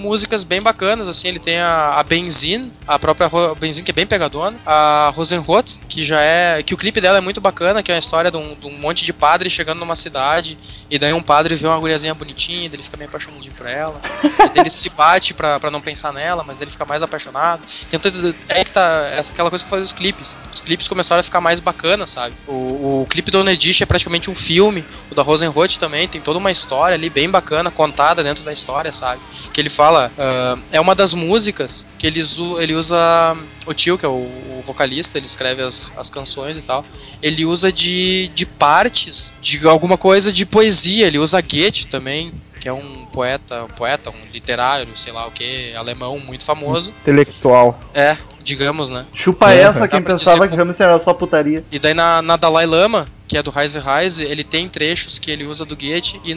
[0.00, 1.28] músicas bem bacanas, assim.
[1.28, 3.30] Ele tem a, a Benzin, a própria
[3.60, 4.56] Benzin, que é bem pegadona.
[4.64, 6.62] A Rosenrot, que já é.
[6.62, 8.78] que o clipe dela é muito bacana, que é uma história de um, de um
[8.78, 10.56] monte de padre chegando numa cidade.
[10.90, 14.00] E daí um padre vê uma guriazinha bonitinha, ele fica meio apaixonadinho por ela.
[14.54, 17.62] ele se bate pra, pra não pensar nela, mas daí ele fica mais apaixonado.
[18.00, 20.36] Todo, é que tá essa, aquela coisa que faz os clipes.
[20.52, 22.34] Os clipes começaram a ficar mais bacanas, sabe?
[22.46, 24.84] O, o clipe do Onedish é praticamente um filme.
[25.10, 28.90] O da Rosenrot também tem toda uma história ali bem bacana, contada dentro da história,
[28.92, 29.20] sabe?
[29.52, 30.10] Que ele fala.
[30.18, 33.36] ah, é uma das músicas que ele, usa- ele usa.
[33.66, 36.84] O tio, que é o, o vocalista, ele escreve as, as canções e tal.
[37.22, 41.06] Ele usa de, de partes de alguma coisa de poesia.
[41.06, 45.30] Ele usa Goethe também, que é um poeta, um poeta, um literário, sei lá o
[45.30, 46.92] que, alemão muito famoso.
[47.02, 47.78] Intelectual.
[47.94, 49.06] É, digamos, né?
[49.14, 51.64] Chupa É, essa, quem pensava que hamster era só putaria.
[51.70, 55.30] E daí na, na Dalai Lama, que é do Rise Rise, ele tem trechos que
[55.30, 56.20] ele usa do Goethe.
[56.24, 56.34] E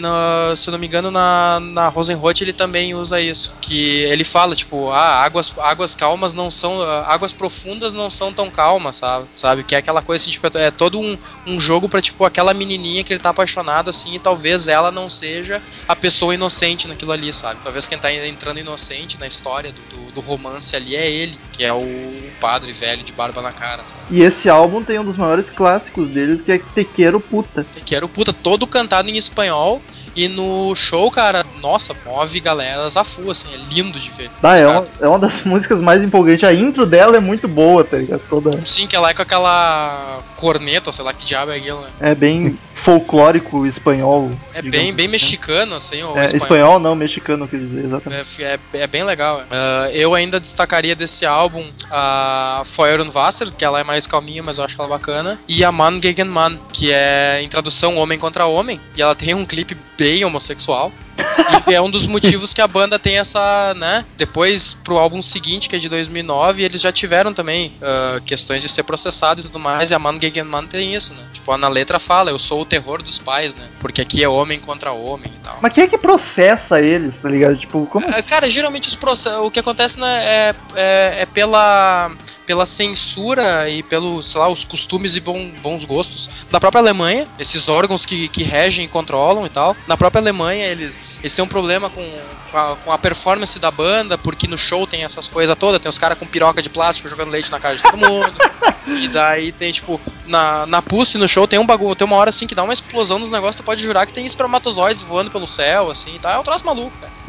[0.55, 3.51] se eu não me engano, na, na Rosenrot ele também usa isso.
[3.59, 6.83] Que ele fala, tipo, ah, águas, águas calmas não são.
[7.07, 9.25] Águas profundas não são tão calmas, sabe?
[9.33, 9.63] Sabe?
[9.63, 11.17] Que é aquela coisa assim, tipo, é todo um,
[11.47, 15.09] um jogo pra, tipo, aquela menininha que ele tá apaixonado, assim, e talvez ela não
[15.09, 17.59] seja a pessoa inocente naquilo ali, sabe?
[17.63, 21.63] Talvez quem tá entrando inocente na história do, do, do romance ali é ele, que
[21.63, 24.01] é o padre velho de barba na cara, sabe?
[24.11, 27.65] E esse álbum tem um dos maiores clássicos deles, que é Tequeiro Puta.
[27.85, 29.81] Que era o puta todo cantado em espanhol.
[30.15, 34.29] E no show, cara, nossa, move galera a full, assim, é lindo de ver.
[34.43, 36.43] Ah, é, uma, é uma das músicas mais empolgantes.
[36.43, 38.21] A intro dela é muito boa, tá ligado?
[38.29, 41.87] Toda, Sim, que ela é com aquela corneta, sei lá que diabo é aquilo, né?
[41.99, 44.29] é bem folclórico espanhol.
[44.53, 45.07] É bem, bem assim.
[45.07, 46.35] mexicano, assim, o É, espanhol.
[46.43, 48.43] espanhol não, mexicano, quis dizer, exatamente.
[48.43, 49.41] É, é- é bem legal.
[49.41, 49.45] é.
[49.49, 54.63] Ah, eu ainda destacaria desse álbum a Feuernwasser, que ela é mais calminha, mas eu
[54.63, 55.39] acho ela bacana.
[55.47, 58.79] E a Mann gegen Mann, que é em tradução Homem contra Homem.
[58.95, 60.91] E ela tem um clipe bem homossexual.
[61.67, 64.05] e é um dos motivos que a banda tem essa, né?
[64.17, 68.69] Depois, pro álbum seguinte, que é de 2009, eles já tiveram também ah, questões de
[68.69, 69.91] ser processado e tudo mais.
[69.91, 71.23] E a Mann gegen Mann tem isso, né?
[71.33, 73.67] Tipo, na letra fala, eu sou o terror dos pais, né?
[73.79, 75.57] Porque aqui é homem contra homem e tal.
[75.61, 77.57] Mas quem é que processa eles, tá ligado?
[77.57, 78.05] Tipo, como.
[78.09, 82.11] Ah, Cara, geralmente os proce- o que acontece né, é, é, é pela,
[82.45, 87.27] pela censura e pelo, sei lá, os costumes e bom- bons gostos da própria Alemanha,
[87.39, 89.75] esses órgãos que, que regem e controlam e tal.
[89.87, 92.05] Na própria Alemanha, eles, eles têm um problema com,
[92.51, 95.89] com, a, com a performance da banda, porque no show tem essas coisas todas, tem
[95.89, 98.33] os caras com piroca de plástico jogando leite na cara de todo mundo.
[98.87, 102.29] e daí tem, tipo, na, na Pulse no show tem um bagulho, tem uma hora
[102.29, 105.47] assim que dá uma explosão nos negócios, tu pode jurar que tem espermatozoides voando pelo
[105.47, 106.33] céu, assim, e tal.
[106.33, 107.22] É um troço maluco, cara.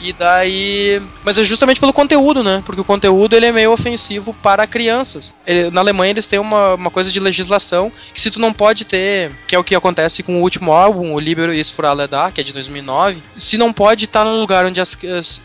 [0.00, 1.02] E daí.
[1.24, 2.62] Mas é justamente pelo conteúdo, né?
[2.64, 5.34] Porque o conteúdo ele é meio ofensivo para crianças.
[5.46, 8.84] Ele- na Alemanha eles têm uma, uma coisa de legislação que se tu não pode
[8.84, 12.06] ter, que é o que acontece com o último álbum, o Libero is for alle
[12.06, 14.96] da, que é de 2009, se não pode estar num lugar onde as,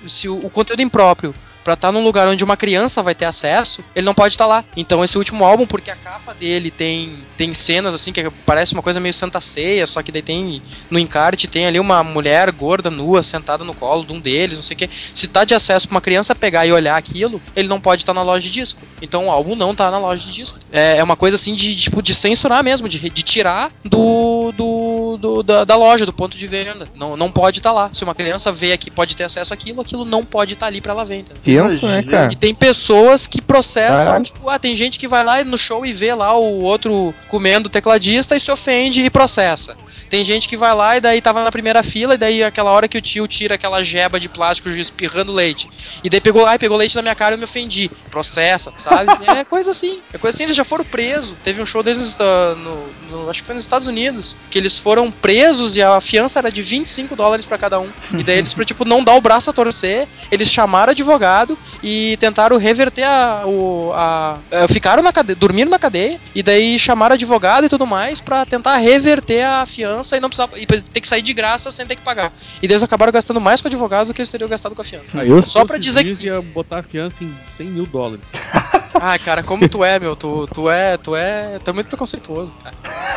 [0.07, 1.33] se o, o conteúdo impróprio
[1.63, 4.65] Pra estar num lugar onde uma criança vai ter acesso, ele não pode estar lá.
[4.75, 8.83] Então esse último álbum, porque a capa dele tem tem cenas assim que parece uma
[8.83, 12.91] coisa meio Santa Ceia, só que daí tem no encarte tem ali uma mulher gorda
[12.91, 14.89] nua sentada no colo de um deles, não sei o que.
[15.13, 18.13] Se tá de acesso pra uma criança pegar e olhar aquilo, ele não pode estar
[18.13, 18.81] na loja de disco.
[19.01, 20.57] Então o álbum não tá na loja de disco.
[20.71, 24.51] É, é uma coisa assim de, de, tipo de censurar mesmo, de, de tirar do,
[24.55, 26.87] do, do- da, da loja, do ponto de venda.
[26.95, 27.89] Não, não pode estar lá.
[27.93, 30.93] Se uma criança vê aqui, pode ter acesso àquilo, aquilo não pode estar ali pra
[30.93, 31.19] ela ver.
[31.19, 31.41] entendeu?
[31.43, 32.31] Tenso, né, cara?
[32.33, 35.91] E tem pessoas que processam, tipo, ah, tem gente que vai lá no show e
[35.93, 39.75] vê lá o outro comendo o tecladista e se ofende e processa.
[40.09, 42.87] Tem gente que vai lá e daí tava na primeira fila e daí aquela hora
[42.87, 45.67] que o tio tira aquela jeba de plástico espirrando leite.
[46.03, 47.89] E daí pegou, ai, pegou leite na minha cara e eu me ofendi.
[48.11, 49.11] Processa, sabe?
[49.33, 49.99] É coisa assim.
[50.13, 51.33] É coisa assim, eles já foram presos.
[51.43, 54.77] Teve um show deles ah, no, no- acho que foi nos Estados Unidos, que eles
[54.77, 57.89] foram presos e a fiança era de 25 dólares pra cada um.
[58.17, 62.17] E daí eles, pra, tipo, não dar o braço a torcer, eles chamaram advogado e
[62.17, 63.43] tentaram reverter a.
[63.45, 67.85] O, a eh, ficaram na cadeia, dormiram na cadeia, e daí chamaram advogado e tudo
[67.85, 70.59] mais pra tentar reverter a fiança e não precisava.
[70.59, 72.33] E ter que sair de graça sem ter que pagar.
[72.61, 74.81] E daí eles acabaram gastando mais com o advogado do que eles teriam gastado com
[74.81, 75.11] a fiança.
[75.13, 78.25] Ah, Só pra dizer que ia botar a fiança em 100 mil dólares.
[78.93, 80.15] Ah, cara, como tu é, meu?
[80.15, 80.97] Tu, tu é.
[80.97, 81.59] Tu é.
[81.63, 82.75] Tu é muito preconceituoso, cara.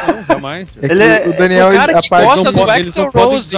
[0.08, 0.76] Não, jamais.
[0.80, 2.82] É que Ele é- o Daniel, o cara que gosta Não do não podem
[3.14, 3.56] Rose,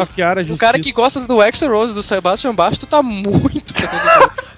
[0.53, 4.31] O cara que gosta do Axl Rose, do Sebastian Bach, tu tá muito preconceituoso.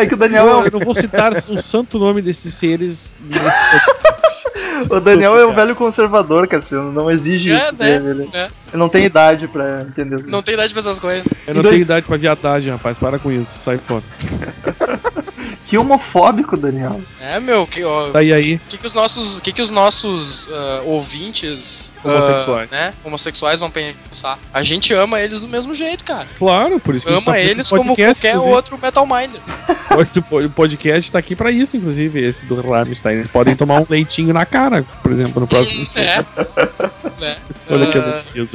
[0.00, 2.54] É que o Daniel é Eu, um eu não vou citar o santo nome desses
[2.54, 4.90] seres nesse.
[4.90, 6.92] O Daniel é um velho conservador, Cassiano.
[6.92, 7.78] Não exige É, isso né?
[7.98, 8.08] dele.
[8.10, 8.48] Ele, né?
[8.72, 10.24] ele não tem idade pra entender.
[10.26, 11.26] Não tem idade pra essas coisas.
[11.46, 12.98] Eu não E dois- tenho idade pra viadagem, rapaz.
[12.98, 13.58] Para com isso.
[13.58, 14.02] Sai fora.
[15.66, 17.00] Que homofóbico, Daniel.
[17.20, 20.82] É, meu, que, ó, aí, O que, que os nossos, que que os nossos ah,
[20.84, 22.70] ouvintes ah, Homossexuais.
[22.70, 24.38] né, homossexuais vão pensar?
[24.54, 26.28] A gente ama eles do mesmo jeito, cara.
[26.38, 28.54] claro, por isso que a gente tá Ama eles como podcast, qualquer inclusive.
[28.54, 29.40] outro Metal Minder.
[30.30, 33.14] O podcast tá aqui pra isso, inclusive, esse do Rammstein.
[33.14, 35.86] Eles podem tomar um leitinho na cara, por exemplo, no próximo.
[35.96, 36.16] É.
[37.18, 37.36] né?
[37.70, 38.46] Olha que Ah, eu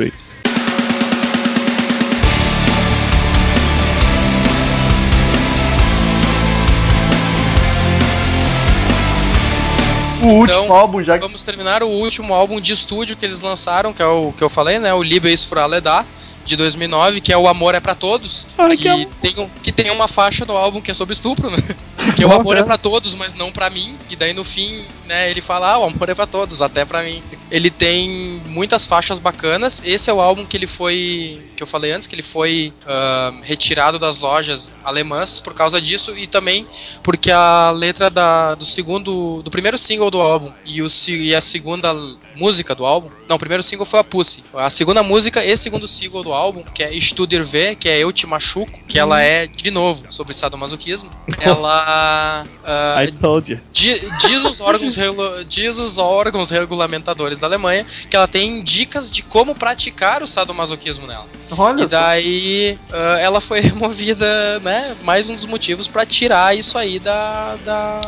[10.22, 13.41] O último Então, álbum já que Vamos terminar o último álbum de estúdio que eles
[13.41, 14.93] lançaram, que é o que eu falei, né?
[14.93, 16.05] O für alle da,
[16.45, 18.45] de 2009, que é o Amor é pra Todos.
[18.57, 21.49] Ai, que, que tem um, que tem uma faixa no álbum que é sobre estupro,
[21.49, 21.57] né?
[22.15, 22.61] Que é o amor é.
[22.61, 23.95] é pra todos, mas não pra mim.
[24.09, 27.03] E daí no fim, né, ele fala, ah, o amor é pra todos, até pra
[27.03, 27.22] mim.
[27.52, 29.82] Ele tem muitas faixas bacanas.
[29.86, 33.34] Esse é o álbum que ele foi, que eu falei antes, que ele foi ah,
[33.43, 36.66] retirado das lojas alemãs por causa disso e também
[37.04, 41.41] porque a letra da, do segundo, do primeiro single do álbum e, o, e a
[41.41, 41.93] segunda
[42.36, 44.43] música do álbum, não, o primeiro single foi a Pussy.
[44.54, 48.12] A segunda música e segundo single do álbum, que é Studir V, que é Eu
[48.12, 53.60] Te Machuco, que ela é, de novo, sobre sadomasoquismo, ela ah, I told you.
[53.72, 54.95] Di- diz os órgãos
[55.47, 61.07] diz os órgãos regulamentadores da Alemanha que ela tem dicas de como praticar o sadomasoquismo
[61.07, 61.27] nela.
[61.57, 64.95] Olha E daí ah, ela foi removida, né?
[65.01, 68.01] Mais um dos motivos pra tirar isso aí da, da,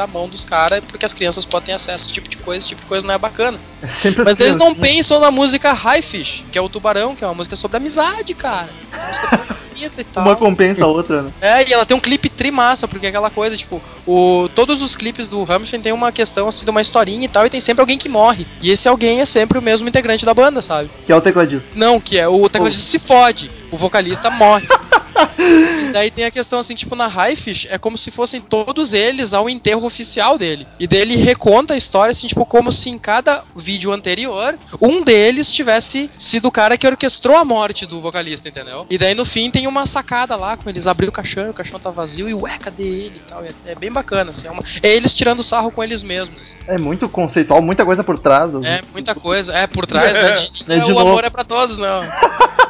[0.00, 2.58] da mão dos caras, porque as crianças podem ter acesso a esse tipo de coisa,
[2.58, 3.58] esse tipo de coisa não é bacana.
[4.00, 4.80] Sempre Mas assim, eles não assim.
[4.80, 8.32] pensam na música High Fish, que é o Tubarão, que é uma música sobre amizade,
[8.32, 8.70] cara.
[8.92, 10.24] Uma música bonita e tal.
[10.24, 11.32] Uma compensa a outra, né?
[11.40, 14.94] É, e ela tem um clipe trimassa, porque é aquela coisa, tipo, o, todos os
[14.94, 17.80] clipes do Rammstein tem uma questão assim de uma historinha e tal, e tem sempre
[17.80, 18.46] alguém que morre.
[18.60, 20.90] E esse alguém é sempre o mesmo integrante da banda, sabe?
[21.06, 21.68] Que é o tecladista.
[21.74, 24.66] Não, que é o tecladista se fode, o vocalista morre.
[25.38, 29.32] e daí tem a questão assim, tipo, na Highfish é como se fossem todos eles
[29.32, 30.66] ao enterro oficial dele.
[30.78, 35.02] E daí ele reconta a história, assim, tipo, como se em cada vídeo anterior, um
[35.02, 38.86] deles tivesse sido o cara que orquestrou a morte do vocalista, entendeu?
[38.88, 41.78] E daí no fim tem uma sacada lá, com eles abriram o caixão, o caixão
[41.78, 43.44] tá vazio, e ué, cadê ele e tal.
[43.44, 44.46] É, é bem bacana, assim.
[44.46, 46.42] É, uma- é eles tirando sarro com eles mesmos.
[46.42, 46.58] assim.
[46.68, 48.54] É muito conceitual, muita coisa por trás.
[48.54, 48.66] assim.
[48.66, 49.52] É muita coisa.
[49.52, 50.32] É, por trás, né?
[50.32, 52.02] De, É, é, de o amor é pra todos, não.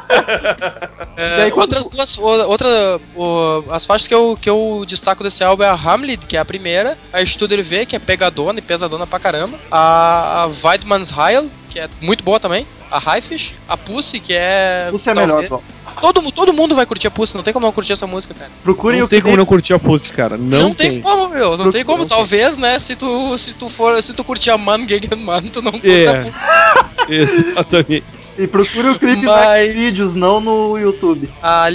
[1.17, 2.17] É, Daí quando- outras duas.
[2.17, 2.67] Outra,
[3.15, 6.39] o- as faixas que eu, que eu destaco desse álbum é a Hamlet, que é
[6.39, 11.11] a primeira, a Studer V, que é pegadona e pesadona pra caramba, a, a Weidmanns
[11.11, 14.87] Heil, que é muito boa também, a Highfish, a Pussy, que é.
[14.91, 17.73] Pussy é melhor, talvez- todo, todo mundo vai curtir a Pussy, não tem como não
[17.73, 18.51] curtir essa música, cara.
[18.63, 20.37] Procurem Não o tem que como não curtir a post, cara.
[20.37, 21.01] Não, tem.
[21.01, 21.99] como, meu, não tem como.
[21.99, 22.17] Não tem.
[22.17, 25.61] Talvez, né, se tu, se tu for, se tu curtir a Man Gegen Man, tu
[25.61, 26.07] não curta É.
[26.07, 26.35] a Pussy.
[27.11, 28.03] Exatamente.
[28.37, 31.29] E procure o clipe Mas- nos vídeos, não no YouTube.
[31.41, 31.67] a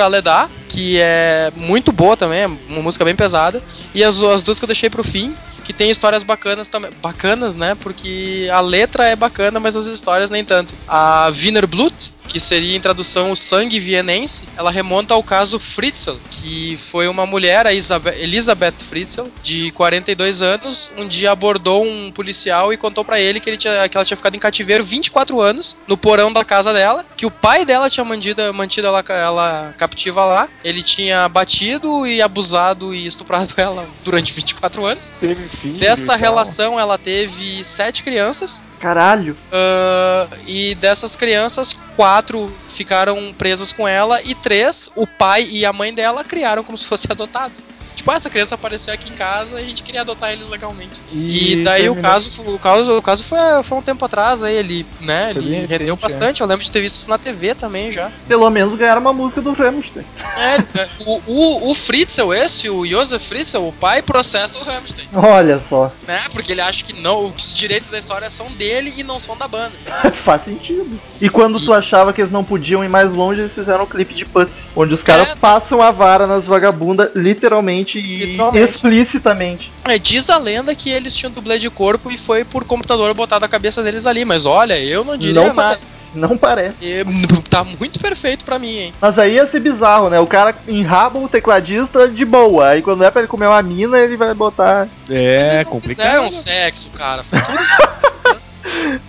[0.00, 3.62] alle da, que é muito boa também, é uma música bem pesada.
[3.94, 5.34] E as, as duas que eu deixei pro fim,
[5.68, 6.90] que tem histórias bacanas também.
[7.02, 7.74] Bacanas, né?
[7.74, 10.74] Porque a letra é bacana, mas as histórias nem tanto.
[10.88, 16.16] A Wiener Blut, que seria em tradução o sangue vienense, ela remonta ao caso Fritzl,
[16.30, 22.72] que foi uma mulher, a Elizabeth Fritzl, de 42 anos, um dia abordou um policial
[22.72, 25.76] e contou pra ele que, ele tinha, que ela tinha ficado em cativeiro 24 anos,
[25.86, 30.24] no porão da casa dela, que o pai dela tinha mantido, mantido ela, ela captiva
[30.24, 35.10] lá, ele tinha batido e abusado e estuprado ela durante 24 anos.
[35.18, 38.62] Teve filho Dessa relação, ela teve sete crianças.
[38.78, 39.36] Caralho.
[39.52, 45.72] ah, e dessas crianças, quatro ficaram presas com ela e três, o pai e a
[45.72, 47.62] mãe dela, criaram como se fossem adotados.
[47.98, 50.92] Tipo, ah, essa criança apareceu aqui em casa e a gente queria adotar eles legalmente.
[51.12, 54.86] E, daí o caso, o caso, o caso foi, foi um tempo atrás, aí ele,
[55.00, 56.40] né, Foi ele bem rendeu recente, bastante.
[56.40, 58.10] Eu lembro de ter visto isso na TV também já.
[58.26, 60.04] Pelo menos ganharam uma música do Rammstein.
[60.36, 65.08] É, eles- o, o, o Fritzl, esse, o Josef Fritzl, o pai processa o Rammstein,
[65.14, 65.92] Olha só.
[66.06, 66.22] né?
[66.32, 69.36] Porque ele acha que não, que os direitos da história são dele e não são
[69.36, 69.72] da banda.
[70.24, 70.98] Faz sentido.
[71.20, 74.14] E quando tu achava que eles não podiam ir mais longe, eles fizeram um clipe
[74.14, 74.62] de Pussy.
[74.76, 75.34] Onde os caras É.
[75.34, 78.64] passam a vara nas vagabundas, literalmente e Literalmente.
[78.70, 79.72] explicitamente.
[79.86, 83.44] É, diz a lenda que eles tinham dublê de corpo e foi por computador botado
[83.44, 85.76] a cabeça deles ali, mas olha, eu não diria Não nada.
[85.78, 85.98] parece.
[86.14, 86.76] Não parece.
[86.80, 87.04] E,
[87.50, 88.94] tá muito perfeito pra mim, hein?
[89.00, 90.18] Mas aí ia ser bizarro, né?
[90.18, 92.68] O cara enraba o tecladista de boa.
[92.70, 94.88] Aí quando é pra ele comer uma mina, ele vai botar.
[95.08, 96.06] Mas É eles não complicado.
[96.06, 97.22] fizeram sexo, cara.
[97.22, 97.58] Foi tudo.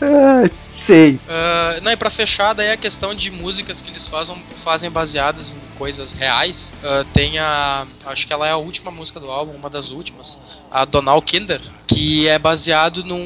[0.01, 1.19] Ai, sei.
[1.27, 5.51] Ah, não, e pra fechar, daí a questão de músicas que eles fazem, fazem baseadas
[5.51, 6.71] em coisas reais.
[6.83, 7.85] ah, tem a.
[8.05, 10.39] Acho que ela é a última música do álbum, uma das últimas.
[10.71, 13.17] A Donal Kinder, que é baseado num,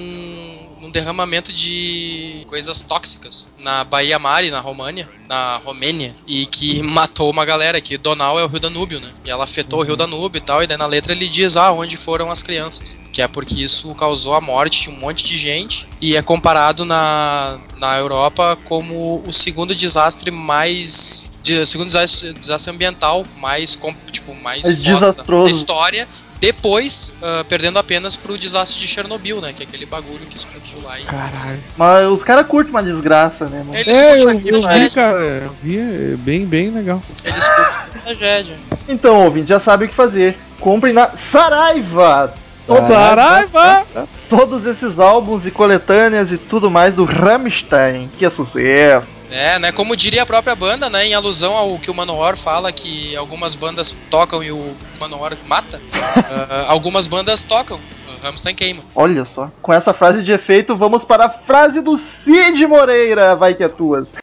[0.83, 7.31] num derramamento de coisas tóxicas na Baía Mare, na România, na Romênia, e que matou
[7.31, 9.09] uma galera, que Donau é o rio Danúbio, né?
[9.23, 11.71] E ela afetou o rio Danúbio e tal, e daí na letra ele diz, ah,
[11.71, 12.99] onde foram as crianças?
[13.13, 16.83] Que é porque isso causou a morte de um monte de gente, e é comparado
[16.83, 21.31] na, na Europa como o segundo desastre mais...
[21.41, 23.77] De, o segundo desastre, desastre ambiental mais,
[24.11, 25.45] tipo, mais da- desastroso.
[25.45, 26.07] da história,
[26.43, 29.53] depois ah, perdendo apenas pro desastre de Chernobyl, né?
[29.53, 31.05] Que é aquele bagulho que explodiu lá e...
[31.05, 31.63] Caralho.
[31.77, 33.63] Mas os caras curtem uma desgraça, né?
[33.65, 35.17] Não- Eles É, eu, a eu vi, cara.
[35.17, 37.01] Eu vi, é bem, bem legal.
[37.23, 37.65] Eles curtem
[37.95, 38.57] a tragédia.
[38.89, 40.37] Então, ouvintes, já sabe o que fazer.
[40.59, 42.33] Comprem na Saraiva!
[42.63, 43.85] Saraiva!
[44.29, 48.09] Todos esses álbuns e coletâneas e tudo mais do Rammstein.
[48.17, 49.21] Que é sucesso!
[49.29, 49.71] É, né?
[49.71, 51.05] Como diria a própria banda, né?
[51.05, 55.81] Em alusão ao que o Manowar fala, que algumas bandas tocam e o Manowar mata.
[55.93, 57.79] ah, algumas bandas tocam.
[58.07, 58.81] O Rammstein queima.
[58.95, 59.51] Olha só.
[59.61, 63.35] Com essa frase de efeito, vamos para a frase do Cid Moreira.
[63.35, 64.13] Vai que é tuas.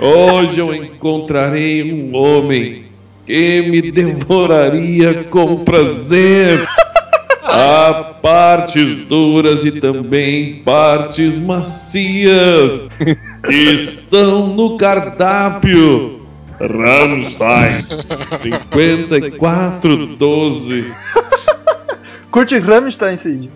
[0.00, 2.91] Hoje eu encontrarei um homem
[3.26, 6.64] que me devoraria com prazer.
[7.44, 12.88] Há partes duras e também partes macias
[13.44, 16.20] que estão no cardápio.
[16.60, 17.84] Rammstein
[18.38, 20.92] 5412.
[22.30, 23.50] Curte Rammstein, Cid?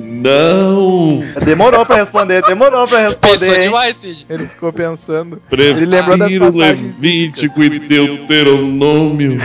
[0.00, 3.54] Não, Demorou pra responder, demorou pra Pensou responder.
[3.56, 3.60] hein?
[3.62, 4.26] demais, Cid.
[4.28, 5.40] Ele ficou pensando.
[5.50, 9.38] prefiro lembrou das passagens Levítico e Deuteronômio.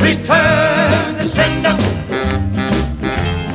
[0.00, 1.76] Return to sender.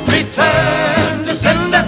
[0.08, 1.86] Return to sender.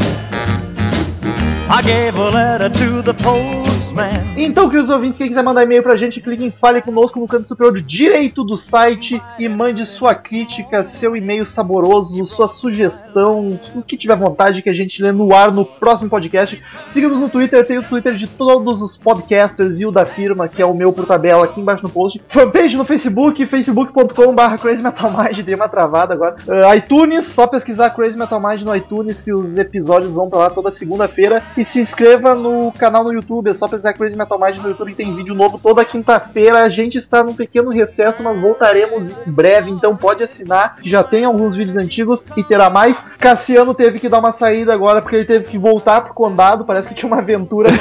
[1.70, 4.27] I gave a letter to the postman.
[4.40, 7.48] Então, queridos ouvintes, quem quiser mandar e-mail pra gente, clique em Fale Conosco no canto
[7.48, 13.98] superior direito do site e mande sua crítica, seu e-mail saboroso, sua sugestão, o que
[13.98, 16.62] tiver vontade que a gente lê no ar no próximo podcast.
[16.88, 20.62] Siga-nos no Twitter, tem o Twitter de todos os podcasters e o da firma, que
[20.62, 22.22] é o meu por tabela aqui embaixo no post.
[22.28, 26.36] Fanpage no Facebook, facebook.com.br Crazy Metal Mind, dei uma travada agora.
[26.48, 30.50] Ah, iTunes, só pesquisar Crazy Metal Mind no iTunes que os episódios vão pra lá
[30.52, 31.42] toda segunda-feira.
[31.58, 34.96] E se inscreva no canal no YouTube, é só pesquisar Crazy Metal Mind no YouTube,
[34.96, 36.64] tem vídeo novo toda quinta-feira.
[36.64, 41.04] A gente está num pequeno recesso, mas voltaremos em breve, então pode assinar, que já
[41.04, 42.98] tem alguns vídeos antigos e terá mais.
[43.20, 46.88] Cassiano teve que dar uma saída agora porque ele teve que voltar pro condado, parece
[46.88, 47.70] que tinha uma aventura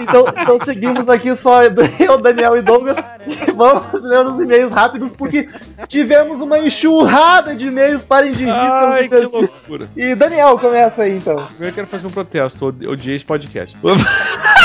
[0.00, 2.96] então, então seguimos aqui só eu, Daniel e Douglas
[3.56, 5.48] vamos ler os e-mails rápidos porque
[5.88, 8.58] tivemos uma enxurrada de e-mails para indivíduos.
[8.58, 9.88] Ai, que loucura.
[9.96, 11.46] E Daniel, começa aí então.
[11.46, 13.76] Primeiro eu quero fazer um protesto, eu odiei esse podcast.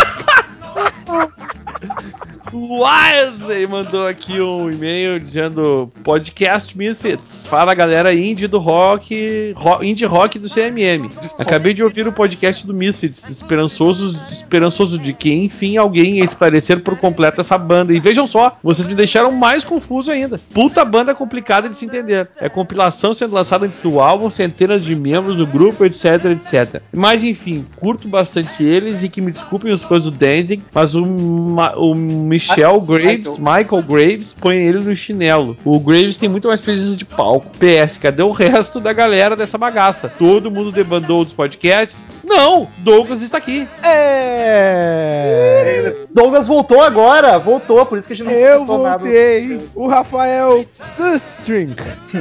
[2.56, 7.46] Wesley mandou aqui um e-mail dizendo podcast Misfits.
[7.48, 11.12] Fala galera indie do rock, ro indie rock do CMM.
[11.38, 16.82] Acabei de ouvir o podcast do Misfits, esperançoso, esperançoso de que enfim alguém ia esclarecer
[16.82, 17.94] por completo essa banda.
[17.94, 20.40] E vejam só, vocês me deixaram mais confuso ainda.
[20.54, 22.30] Puta banda complicada de se entender.
[22.38, 26.82] É compilação sendo lançada antes do álbum, centenas de membros do grupo, etc, etc.
[26.94, 31.04] Mas enfim, curto bastante eles e que me desculpem os fãs do Danzig, mas o,
[31.04, 32.45] o Michel
[32.82, 33.84] Graves, Michael.
[33.88, 35.58] Graves, põe ele no chinelo.
[35.64, 37.48] O Graves tem muito mais presença de palco.
[37.58, 40.10] PS, cadê o resto da galera dessa bagaça?
[40.18, 42.06] Todo mundo debandou dos podcasts?
[42.24, 42.68] Não!
[42.80, 43.68] Douglas está aqui.
[43.84, 45.96] É.
[46.14, 49.04] Douglas voltou agora, voltou, por isso que a gente não Eu comentou nada.
[49.04, 49.60] voltei.
[49.76, 51.76] O Rafael Sustrink.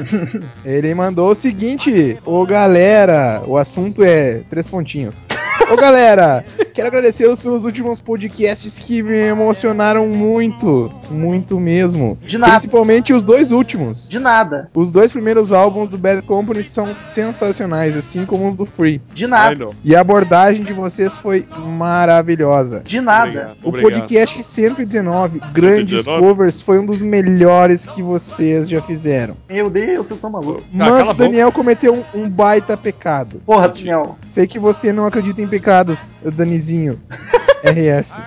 [0.65, 5.25] Ele mandou o seguinte: Ô galera, o assunto é três pontinhos.
[5.73, 6.45] Ô galera,
[6.75, 12.16] quero agradecê-los pelos últimos podcasts que me emocionaram muito, muito mesmo.
[12.23, 12.53] De nada.
[12.53, 14.09] Principalmente os dois últimos.
[14.09, 18.65] De nada, Os dois primeiros álbuns do Bad Company são sensacionais, assim como os do
[18.65, 19.01] Free.
[19.15, 22.81] de nada, E a abordagem de vocês foi maravilhosa.
[22.85, 23.57] de nada.
[23.62, 26.23] O podcast 119, Grandes 119?
[26.27, 29.36] Covers, foi um dos melhores que vocês já fizeram.
[29.49, 30.65] Meu Deus, estão malucos.
[30.74, 33.41] Ah, cala Mas o Daniel cometeu um, um baita pecado.
[33.45, 34.16] Porra, Daniel.
[34.24, 37.01] Sei que você não acredita em pecados, Danizinho.
[37.65, 38.20] RS.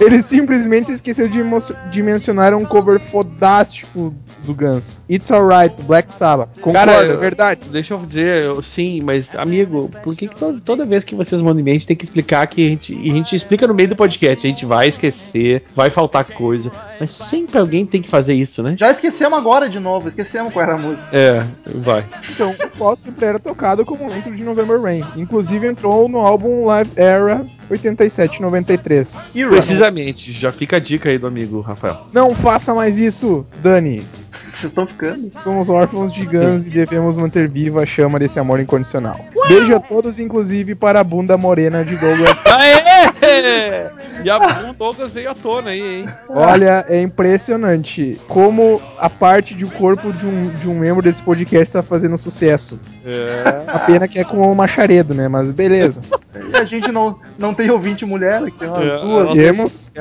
[0.00, 1.40] Ele simplesmente se esqueceu de,
[1.90, 4.14] de mencionar um cover fodástico
[4.44, 5.00] do Guns.
[5.08, 6.48] It's Alright, Black Sabbath.
[6.60, 7.60] Concorda, Cara, é verdade?
[7.70, 11.40] Deixa eu dizer, eu- sim, mas amigo, por que, que to- toda vez que vocês
[11.40, 13.74] mandam e-mail a gente tem que explicar que a gente, e a gente explica no
[13.74, 18.08] meio do podcast, a gente vai esquecer, vai faltar coisa, mas sempre alguém tem que
[18.08, 18.74] fazer isso, né?
[18.76, 21.02] Já esquecemos agora de novo, esquecemos qual era a música.
[21.12, 22.04] É, vai.
[22.30, 25.04] Então, o qual sempre era tocado como intro de November Rain.
[25.16, 29.36] Inclusive entrou no álbum Live Era 87-93.
[29.36, 29.50] E Run.
[29.50, 32.06] Precisamente, já fica a dica aí do amigo Rafael.
[32.12, 34.06] Não faça mais isso, Dani.
[34.52, 35.30] Vocês estão ficando?
[35.40, 39.18] Somos órfãos de Guns e devemos manter viva a chama desse amor incondicional.
[39.46, 42.40] Beijo a todos, inclusive para a bunda morena de Douglas.
[42.44, 42.78] Aê!
[44.24, 46.08] E a o Douglas veio à tona aí, hein?
[46.28, 51.64] Olha, é impressionante como a parte do corpo de um, de um membro desse podcast
[51.64, 52.80] está fazendo sucesso.
[53.04, 53.62] É.
[53.68, 55.28] A pena que é com o macharedo, né?
[55.28, 56.00] Mas beleza.
[56.52, 59.32] E a gente não, não tem ouvinte mulher, aqui tem umas É, duas.
[59.34, 59.92] Temos.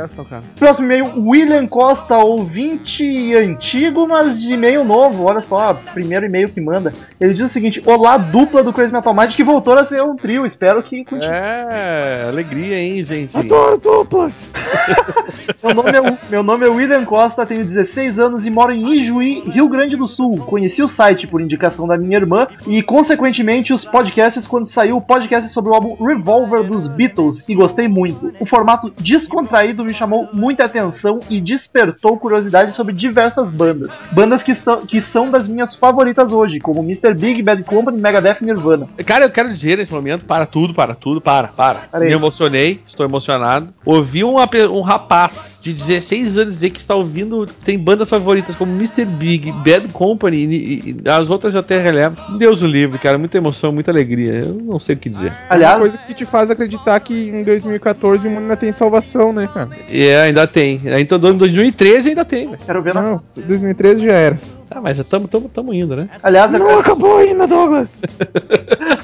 [0.58, 5.24] Próximo e-mail, William Costa, ouvinte antigo, mas de e-mail novo.
[5.26, 6.94] Olha só, primeiro e-mail que manda.
[7.20, 10.16] Ele diz o seguinte: Olá, dupla do Crazy Metal Mind, que voltou a ser um
[10.16, 10.46] trio.
[10.46, 11.34] Espero que continue.
[11.34, 13.38] É, alegria, hein, gente?
[13.38, 14.50] Adoro duplas!
[15.64, 19.42] Meu, nome é, meu nome é William Costa, tenho 16 anos e moro em Ijuí,
[19.50, 20.38] Rio Grande do Sul.
[20.38, 25.02] Conheci o site por indicação da minha irmã e, consequentemente, os podcasts quando saiu o
[25.02, 26.27] podcast sobre o álbum Revolver
[26.68, 28.34] dos Beatles e gostei muito.
[28.40, 33.94] O formato descontraído me chamou muita atenção e despertou curiosidade sobre diversas bandas.
[34.12, 37.14] Bandas que, estão, que são das minhas favoritas hoje, como Mr.
[37.14, 38.88] Big, Bad Company, Megadeth e Nirvana.
[39.06, 41.88] Cara, eu quero dizer nesse momento, para tudo, para tudo, para, para.
[42.00, 43.74] Me emocionei, estou emocionado.
[43.86, 48.72] Ouvi uma um rapaz de 16 anos dizer que está ouvindo, tem bandas favoritas como
[48.74, 49.06] Mr.
[49.06, 52.38] Big, Bad Company e, e as outras eu até relevo.
[52.38, 54.34] Deus o livre, cara, muita emoção, muita alegria.
[54.34, 55.32] Eu não sei o que dizer.
[55.32, 59.32] Uma Aliás, coisa que te faz acreditar que em 2014 o mundo ainda tem salvação,
[59.32, 59.70] né, cara?
[59.90, 60.82] É, ainda tem.
[61.00, 62.60] Então, em 2013 ainda tem, velho.
[62.66, 63.02] quero ver na.
[63.02, 64.38] Não, 2013 já era.
[64.70, 66.10] Ah, mas estamos tamo, tamo indo, né?
[66.24, 68.02] Aliás, Não quero- acabou ainda, Douglas!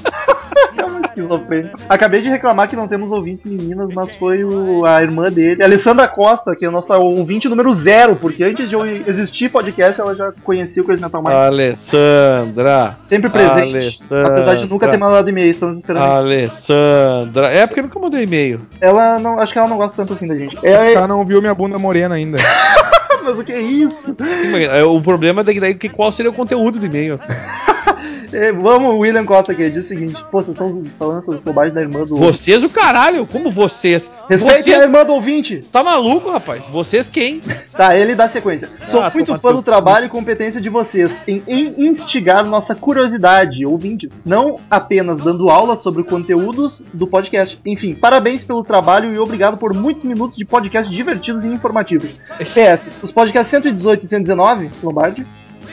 [1.16, 1.76] É uma esquizofrênica.
[1.88, 5.66] Acabei de reclamar que não temos ouvintes meninas, mas foi o- a irmã dele, a
[5.66, 10.00] Alessandra Costa, que é a nossa ouvinte número zero, porque antes de eu existir podcast,
[10.00, 11.32] ela já conhecia o Crazy Metal Mind.
[11.34, 12.96] Alessandra.
[13.06, 13.76] Sempre presente.
[13.76, 14.28] Alessandra.
[14.28, 16.02] Apesar de nunca ter mandado e-mail, estamos esperando.
[16.04, 17.48] Alessandra.
[17.52, 18.60] É porque nunca mandou e-mail.
[18.80, 19.38] Ela não.
[19.38, 20.56] Acho que ela não gosta tanto assim da gente.
[20.62, 22.38] É, Ela não viu minha bunda morena ainda.
[23.24, 24.14] mas o que é isso?
[24.40, 27.18] Sim, mas, é, o problema é daí, daí que qual seria o conteúdo do e-mail.
[28.34, 31.80] É, vamos, William Costa aqui, diz o seguinte: Pô, vocês estão falando essas bobagens da
[31.80, 32.16] irmã do.
[32.16, 34.10] Vocês o caralho, como vocês?
[34.28, 34.80] Respeite vocês...
[34.80, 35.64] a irmã do ouvinte!
[35.70, 36.66] Tá maluco, rapaz?
[36.66, 37.40] Vocês quem?
[37.72, 38.68] Tá, ele dá sequência.
[38.88, 43.64] Sou Ah, muito fã do trabalho e competência de vocês em, em instigar nossa curiosidade,
[43.64, 44.18] ouvintes.
[44.24, 47.60] Não apenas dando aulas sobre conteúdos do podcast.
[47.64, 52.12] Enfim, parabéns pelo trabalho e obrigado por muitos minutos de podcast divertidos e informativos.
[52.38, 55.24] PS, os podcasts 118 e 119, Lombardi,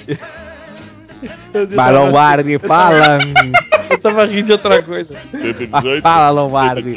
[1.76, 3.20] Barão Lombardi, fala!
[3.90, 5.18] Eu tava rindo de outra coisa.
[6.02, 6.96] Fala, Lombardi!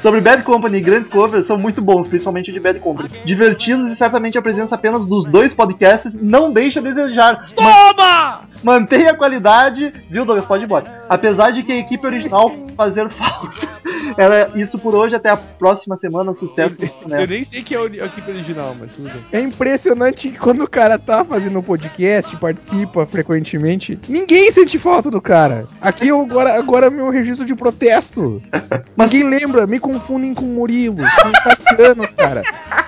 [0.00, 3.10] sobre Bad Company e grandes covers são muito bons, principalmente de Bad Company.
[3.24, 7.50] Divertidos e certamente a presença apenas dos dois podcasts não deixa a desejar.
[7.54, 8.40] Toma!
[8.62, 10.46] Mantenha a qualidade, viu, Douglas?
[10.46, 11.04] Pode ir embora.
[11.08, 13.68] Apesar de que a equipe original fazer falta.
[14.16, 16.76] Era isso por hoje, até a próxima semana, sucesso.
[17.08, 19.24] Eu nem sei que é o a equipe original, mas tudo bem.
[19.32, 25.10] É impressionante que quando o cara tá fazendo um podcast, participa frequentemente, ninguém sente falta
[25.10, 25.66] do cara.
[25.80, 28.40] Aqui eu agora, agora é meu registro de protesto.
[28.96, 32.42] Ninguém lembra, me confundem com o Murilo, com o Cassiano, cara.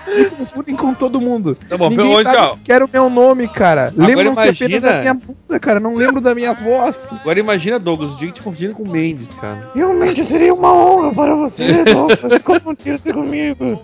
[0.07, 1.57] Me confundem com todo mundo.
[1.69, 3.91] Tá bom, Ninguém sabe ó, sequer o meu nome, cara.
[3.95, 5.79] Lembram-se apenas imagina- da minha bunda, cara.
[5.79, 7.13] Não lembro da minha voz.
[7.13, 9.69] Agora imagina, Douglas, o dia que te confundindo com o Mendes, cara.
[9.73, 13.79] Realmente seria uma honra para você, Douglas, confundir-se comigo.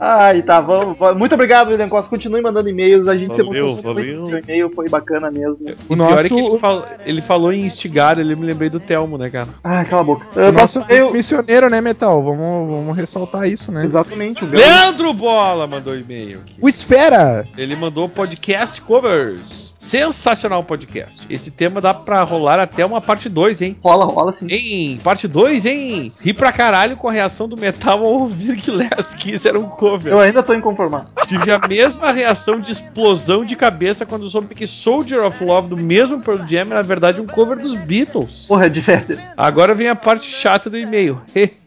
[0.00, 0.96] Ai, tá, vamos.
[0.98, 1.18] vamos.
[1.18, 2.08] Muito obrigado, William Costa.
[2.10, 3.06] Continue mandando e-mails.
[3.08, 4.16] A gente se Valeu, emocionou muito valeu.
[4.16, 5.66] com o seu e-mail, foi bacana mesmo.
[5.88, 8.68] O O pior é que nosso- ele, fal- ele falou em instigar, ele me lembrei
[8.70, 9.48] do Telmo, né, cara?
[9.62, 10.26] Ai, cala a boca.
[10.34, 11.12] O Uh, nosso e-mail.
[11.12, 12.22] missioneiro, né, Metal?
[12.22, 13.84] Vamos, vamos ressaltar isso, né?
[13.84, 14.64] Exatamente, o grande.
[14.66, 16.54] Leandro Bola mandou e-mail aqui.
[16.60, 17.46] O Esfera!
[17.56, 19.74] Ele mandou podcast covers.
[19.78, 21.26] Sensacional podcast.
[21.28, 23.76] Esse tema dá pra rolar até uma parte 2, hein?
[23.84, 24.46] Rola, rola sim.
[24.48, 24.98] Hein?
[25.04, 26.10] Parte 2, hein?
[26.20, 29.68] Ri pra caralho com a reação do metal ao ouvir que Last Kiss era um
[29.68, 30.12] cover.
[30.12, 31.08] Eu ainda tô inconformado.
[31.26, 35.76] Tive a mesma reação de explosão de cabeça quando soube que Soldier of Love do
[35.76, 38.46] mesmo Pearl Jam era na verdade um cover dos Beatles.
[38.46, 39.18] Porra, é de férias.
[39.36, 41.20] Agora vem a parte chata do e-mail.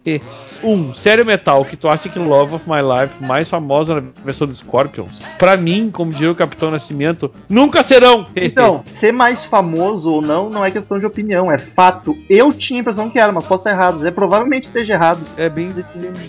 [0.64, 0.68] 1.
[0.68, 4.48] Um, sério metal, que tu acha que Love of My Life, mais famosa na versão
[4.48, 5.22] do Scorpions?
[5.38, 8.26] Pra mim, como diria o Capitão Nascimento, nunca serão!
[8.36, 12.16] Então, ser mais famoso ou não não é questão de opinião, é fato.
[12.30, 14.06] Eu tinha a impressão que era, mas posso estar errado.
[14.08, 15.22] É, provavelmente esteja errado.
[15.38, 15.74] é bem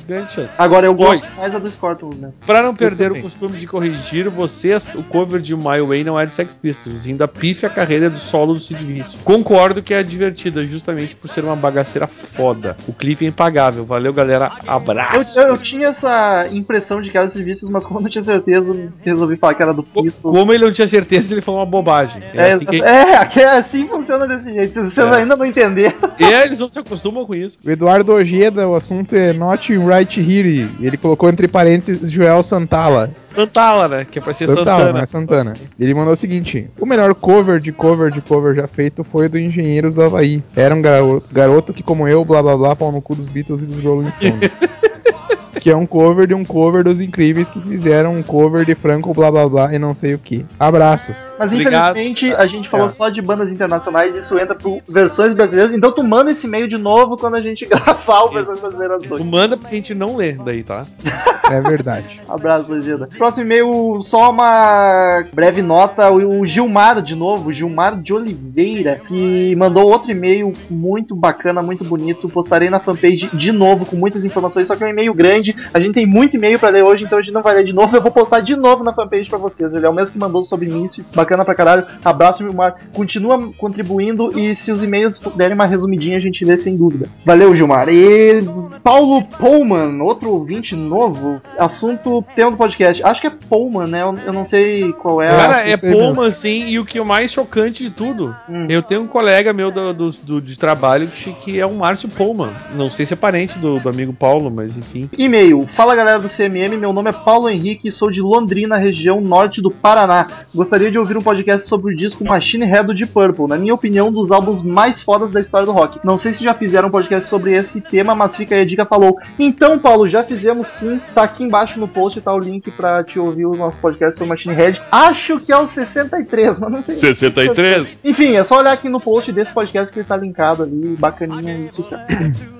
[0.07, 0.53] grande chance.
[0.59, 1.37] Agora eu gosto Dois.
[1.37, 2.31] mais da do Scorpions, né?
[2.45, 6.27] Pra não perder o costume de corrigir vocês, o cover de My Way não é
[6.27, 9.19] de Sex Pistols, ainda pife a carreira do solo do Sid Vicious.
[9.25, 12.77] Concordo que é divertida, justamente por ser uma bagaceira foda.
[12.87, 13.68] O clipe é impagável.
[13.71, 14.51] Valeu, galera.
[14.67, 15.39] Abraço.
[15.39, 18.93] eu, eu tinha essa impressão de que era serviços, mas como eu não tinha certeza,
[19.03, 20.33] resolvi falar que era do Pistol.
[20.33, 22.23] Como ele não tinha certeza, ele falou uma bobagem.
[22.35, 22.83] É, É, assim que...
[22.83, 24.75] é, é assim funciona desse jeito.
[24.75, 25.17] Vocês É.
[25.17, 25.97] ainda não entenderam.
[26.21, 27.59] é, eles não se acostumam com isso.
[27.65, 30.69] O Eduardo Ojeda, o assunto é Not Right Here.
[30.81, 33.11] Ele colocou entre parênteses Joel Santala.
[33.39, 34.05] Santala, né?
[34.05, 34.93] Que é pra ser Santala, Santana.
[34.93, 35.55] não é Santana.
[35.79, 39.31] Ele mandou o seguinte: O melhor cover de cover de cover já feito foi o
[39.31, 40.43] do Engenheiros do Havaí.
[40.57, 43.63] Era um garoto, garoto que, como eu, blá blá blá, pau no cu dos Beatles
[43.63, 44.61] e dos Rolling Stones.
[45.61, 49.13] que é um cover de um cover dos incríveis que fizeram um cover de Franco,
[49.13, 50.45] blá blá blá e não sei o que.
[50.59, 51.35] Abraços.
[51.39, 51.97] Mas Obrigado.
[51.97, 52.91] infelizmente a gente falou É.
[52.91, 55.75] só de bandas internacionais, isso entra pro versões brasileiras.
[55.77, 59.09] Então tu manda esse e-mail de novo quando a gente gravar o versões brasileiras Tu
[59.09, 59.25] 2.
[59.25, 60.87] manda porque a gente não lê daí, tá?
[61.51, 62.21] É verdade.
[62.29, 63.09] Abraço, Legenda.
[63.17, 66.11] Próximo e-mail, só uma breve nota.
[66.13, 72.29] O Gilmar, de novo, Gilmar de Oliveira, que mandou outro e-mail muito bacana, muito bonito.
[72.29, 75.48] Postarei na fanpage de novo, com muitas informações, só que é um e-mail grande.
[75.73, 77.73] A gente tem muito e-mail pra ler hoje, então a gente não vai ler de
[77.75, 77.97] novo.
[77.97, 79.73] Eu vou postar de novo na fanpage pra vocês.
[79.73, 81.85] Ele é o mesmo que mandou sobre Misfits, bacana pra caralho.
[82.05, 82.75] Abraço, Gilmar.
[82.93, 87.09] Continua contribuindo e se os e-mails derem uma resumidinha, a gente lê sem dúvida.
[87.25, 87.89] Valeu, Gilmar.
[87.89, 88.43] E
[88.83, 91.41] Paulo Pullman, outro ouvinte novo.
[91.59, 93.03] Assunto tema do podcast.
[93.03, 94.03] Acho que é Pullman, né?
[94.03, 95.37] Eu, eu não sei qual é a.
[95.37, 95.77] Cara, é.
[95.77, 98.67] Poma, assim, e o que é o mais chocante de tudo, Hum.
[98.69, 102.09] eu tenho um colega meu do, do- do- de trabalho que, que é o Márcio
[102.09, 102.53] Poma.
[102.75, 105.09] Não sei se é parente do, do amigo Paulo, mas enfim.
[105.39, 105.69] E-mail.
[105.73, 109.63] Fala galera do CMM, meu nome é Paulo Henrique e sou de Londrina, região norte
[109.63, 110.27] do Paraná.
[110.53, 113.73] Gostaria de ouvir um podcast sobre o disco Machine Head do Deep Purple, na minha
[113.73, 116.01] opinião, um dos álbuns mais fodas da história do rock.
[116.05, 118.85] Não sei se já fizeram um podcast sobre esse tema, mas fica aí a dica
[118.85, 119.17] falou.
[119.39, 121.01] Então, Paulo, já fizemos sim.
[121.15, 124.31] Tá aqui embaixo no post, tá o link pra te ouvir o nosso podcast sobre
[124.31, 124.83] Machine Head.
[124.91, 126.97] Acho que é o 63, mas não sei.
[126.97, 128.01] 63?
[128.03, 131.69] Enfim, é só olhar aqui no post desse podcast que ele tá linkado ali, bacaninha
[131.69, 132.09] e sucesso.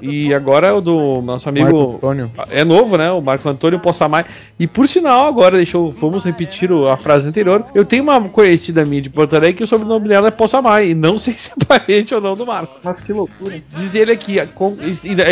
[0.01, 1.95] E agora é o do nosso Marco amigo.
[1.97, 2.31] Antônio.
[2.51, 3.11] É novo, né?
[3.11, 4.25] O Marco Antônio Possamay.
[4.61, 7.65] E por sinal, agora, deixa eu, vamos repetir o- a frase anterior.
[7.75, 10.91] Eu tenho uma conhecida minha de Porto Alegre que o sobrenome dela é Possamay.
[10.91, 12.83] E não sei se é parente ou não do Marcos.
[12.85, 13.61] Mas que loucura.
[13.71, 14.47] Diz ele aqui, é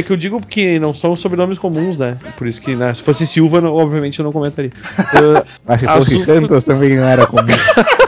[0.02, 2.16] que eu digo porque não são sobrenomes comuns, né?
[2.36, 4.70] Por isso que, né, se fosse Silva, não- obviamente eu não comentaria.
[5.68, 7.42] Ah, Acho que Torre Assunto- Santos também não era comum.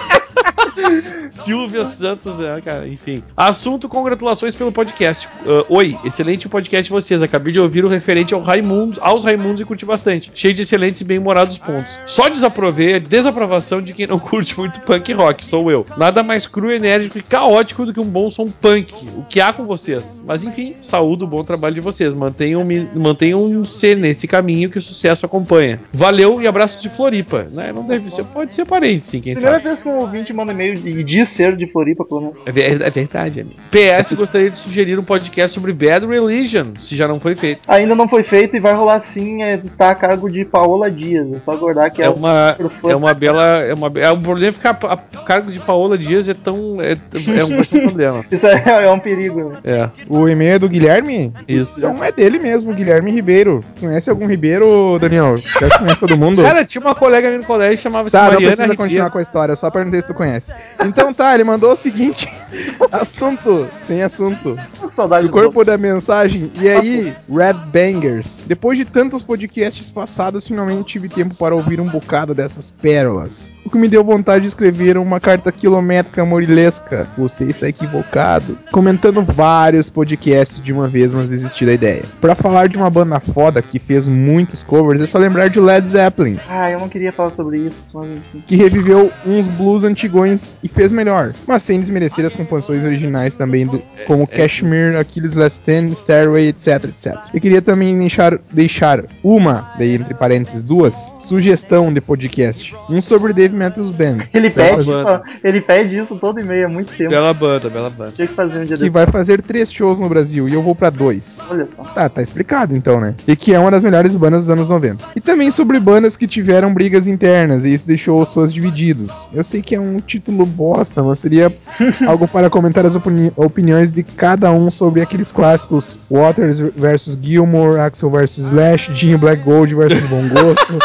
[1.31, 2.87] Silvia Santos, né, cara?
[2.89, 3.23] Enfim.
[3.37, 5.29] Assunto, congratulações pelo podcast.
[5.47, 7.23] Ah, oi, excelente podcast de vocês.
[7.23, 10.31] Acabei de ouvir o referente ao Raimundo, aos Raimundos e curti bastante.
[10.35, 11.99] Cheio de excelentes e bem-humorados pontos.
[12.07, 15.85] Só desaprovei a desaprovação de quem não curte muito punk rock, sou eu.
[15.97, 18.95] Nada mais cru, enérgico e caótico do que um bom som punk.
[19.17, 20.23] O que há com vocês?
[20.27, 22.13] Mas enfim, saúde o bom trabalho de vocês.
[22.15, 22.65] Mantenham,
[22.95, 25.81] mantenham ser nesse caminho que o sucesso acompanha.
[25.93, 27.47] Valeu e abraço de Floripa.
[27.51, 27.73] Né?
[27.73, 29.69] Não deve ser, pode ser parente, sim, quem Primeira sabe.
[29.69, 32.37] vez que um ouvinte manda e-mail e diz diz ser de Floripa, pelo menos.
[32.47, 33.57] É, é verdade, amigo.
[33.71, 37.61] PS, gostaria de sugerir um podcast sobre Bad Religion, se já não foi feito.
[37.69, 41.33] Ainda não foi feito e vai rolar sim, é, está a cargo de Paola Dias.
[41.33, 42.91] É só aguardar que É uma, super fã.
[42.91, 43.45] é uma bela.
[43.59, 46.81] É, uma, é um problema ficar a, a cargo de Paola Dias é tão.
[46.81, 48.25] É, é um, um problema.
[48.31, 49.57] Isso é, é um perigo, né?
[49.65, 51.33] É, O e-mail é do Guilherme?
[51.47, 51.79] isso.
[51.79, 53.61] Então é dele mesmo, Guilherme Ribeiro.
[53.81, 55.37] Conhece algum Ribeiro, Daniel?
[55.37, 56.43] Já conhece todo mundo?
[56.43, 59.11] Cara, tinha uma colega minha no colégio que chamava-se Tá, não Mariana precisa continuar Ribeiro.
[59.13, 60.53] com a história, só perguntei se tu conhece.
[60.85, 62.31] Então tá, ele mandou o seguinte:
[62.93, 64.57] assunto, sem assunto.
[64.93, 66.51] Saudade O corpo da mensagem.
[66.61, 68.45] E aí, Red Bangers.
[68.47, 73.53] Depois de tantos podcasts passados, finalmente tive tempo para ouvir um bocado dessas pérolas.
[73.65, 77.09] O que me deu vontade de escrever uma carta quilométrica morilesca.
[77.19, 78.59] Você está equivocado.
[78.73, 82.05] Comentando vários podcasts de uma vez, mas desisti da ideia.
[82.21, 85.89] Pra falar de uma banda foda que fez muitos covers, é só lembrar de Led
[85.89, 90.69] Zeppelin Ah, eu não queria falar sobre isso, mas que reviveu uns blues antigões e
[90.69, 95.93] fez melhor, mas sem desmerecer as composições originais também, do, como Cashmere, Achilles Last Stand,
[95.95, 97.17] Stairway, etc, etc.
[97.33, 102.75] Eu queria também deixar, deixar uma, daí entre parênteses, duas, sugestão de podcast.
[102.91, 106.93] Um sobre Dave Matthews Band, Ele pede, isso, ele pede isso todo e-mail há muito
[106.93, 107.11] tempo.
[107.11, 108.13] Bela banda, bela banda.
[108.13, 109.05] Tinha que fazer um dia que depois.
[109.05, 111.47] vai fazer três shows no Brasil e eu vou pra dois.
[111.51, 111.83] Olha só.
[111.83, 113.15] Tá, tá explicado então, né?
[113.27, 115.05] E que é uma das melhores bandas dos anos 90.
[115.17, 119.29] E também sobre bandas que tiveram brigas internas e isso deixou os fãs divididos.
[119.33, 121.55] Eu sei que é um título bosta, mas seria
[122.07, 127.81] algo para comentar as opini- opiniões de cada um sobre aqueles clássicos Waters vs Gilmore,
[127.81, 130.79] Axel vs Slash, Jim Black Gold vs Bom Gosto.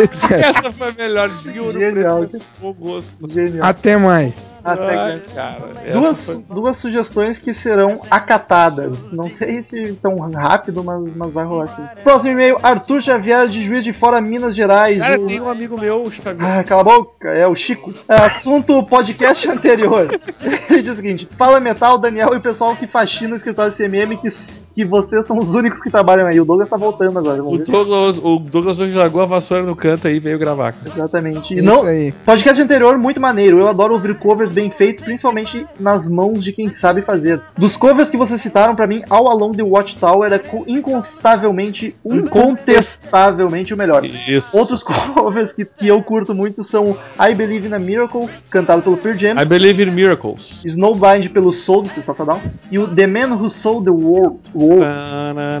[0.00, 2.18] Essa foi a melhor de ouro Genial.
[2.20, 3.30] preto gosto.
[3.30, 3.66] Genial.
[3.66, 4.58] Até mais.
[4.64, 5.58] Até Ai, cara.
[5.92, 9.10] Duas, foi- duas sugestões que serão acatadas.
[9.12, 11.82] Não sei se tão rápido, mas, mas vai rolar sim.
[12.02, 14.98] Próximo e-mail, Arthur Xavier de Juiz de Fora, Minas Gerais.
[14.98, 16.58] Cara, O- tem um amigo meu, o Xavier.
[16.58, 17.92] Ah, cala a boca, é o Chico.
[18.08, 20.08] É, assunto podcast anterior.
[20.70, 24.16] Ele diz o seguinte: Fala Metal, Daniel e o pessoal que faxina o escritório CMM,
[24.18, 24.28] que,
[24.74, 26.38] que vocês são os únicos que trabalham aí.
[26.40, 27.42] O Douglas tá voltando agora.
[27.42, 27.64] O Vamos ver.
[27.64, 30.74] Douglas, o Douglas hoje largou a vassoura no canto aí e veio gravar.
[30.84, 31.54] Exatamente.
[31.54, 32.12] E Isso não, aí.
[32.24, 33.60] Podcast anterior, muito maneiro.
[33.60, 37.40] Eu adoro ouvir covers bem feitos, principalmente nas mãos de quem sabe fazer.
[37.56, 43.74] Dos covers que vocês citaram, pra mim, All Along the Watchtower é co- incontestavelmente, incontestavelmente
[43.74, 44.04] o melhor.
[44.04, 44.56] Isso.
[44.56, 44.82] Outros
[45.14, 49.16] covers que, que eu curto muito são I Believe in a Miracle, cantado pelo Pearl
[49.16, 50.62] Jam, I believe in miracles.
[50.64, 52.40] Snowblind pelo Soul do System of a Down,
[52.70, 54.84] e o The Man Who Sold the World, World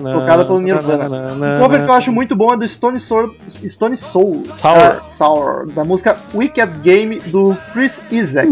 [0.02, 1.34] tocada pelo Nirvana.
[1.34, 4.78] Um cover que eu acho muito bom é do Stone Sour, Stone Soul, Sour.
[4.82, 8.48] ah, Sour, da música Wicked Game do Chris Isaac.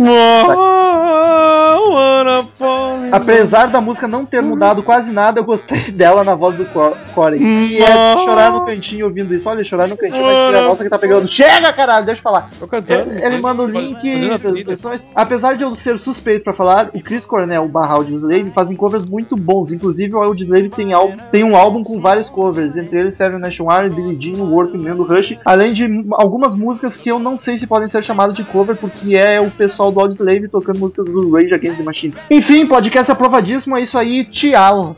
[3.12, 6.96] Apesar da música não ter mudado quase nada, eu gostei dela na voz do Cor-
[7.14, 7.40] Corey.
[7.40, 9.48] E é chorar no cantinho ouvindo isso.
[9.48, 11.26] Olha, chorar no cantinho, mas filha nossa que tá pegando.
[11.28, 12.50] Chega, caralho, deixa eu falar.
[12.58, 13.12] Tô cantando.
[13.12, 15.04] Ele, ele manda o link a das versões.
[15.14, 19.36] Apesar de eu ser suspeito pra falar, o Chris Cornell barra Audioslave fazem covers muito
[19.36, 19.70] bons.
[19.72, 20.88] Inclusive, o Audioslave tem,
[21.30, 24.96] tem um álbum com vários covers, entre eles Seven Nation Army, Billie Jean, Working Man
[24.96, 28.42] do Rush, além de algumas músicas que eu não sei se podem ser chamadas de
[28.42, 32.14] cover, porque é o pessoal do Audioslave tocando músicas do Rage Against the Machine.
[32.28, 34.96] Enfim, podcast aprovadíssimo, é isso aí, tchau.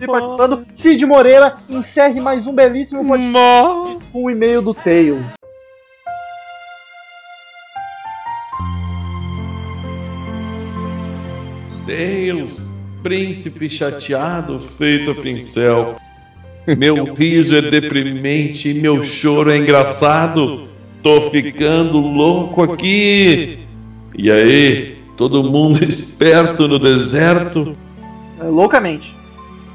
[0.00, 5.24] E participando, Cid Moreira, encerre mais um belíssimo podcast com o e-mail do Tails.
[11.86, 12.58] Deus,
[13.04, 15.94] príncipe chateado feito a pincel.
[16.74, 20.68] Meu riso é deprimente e meu choro é engraçado.
[21.02, 23.60] Tô ficando louco aqui.
[24.18, 27.76] E aí, todo mundo esperto no deserto?
[28.40, 29.14] É, loucamente.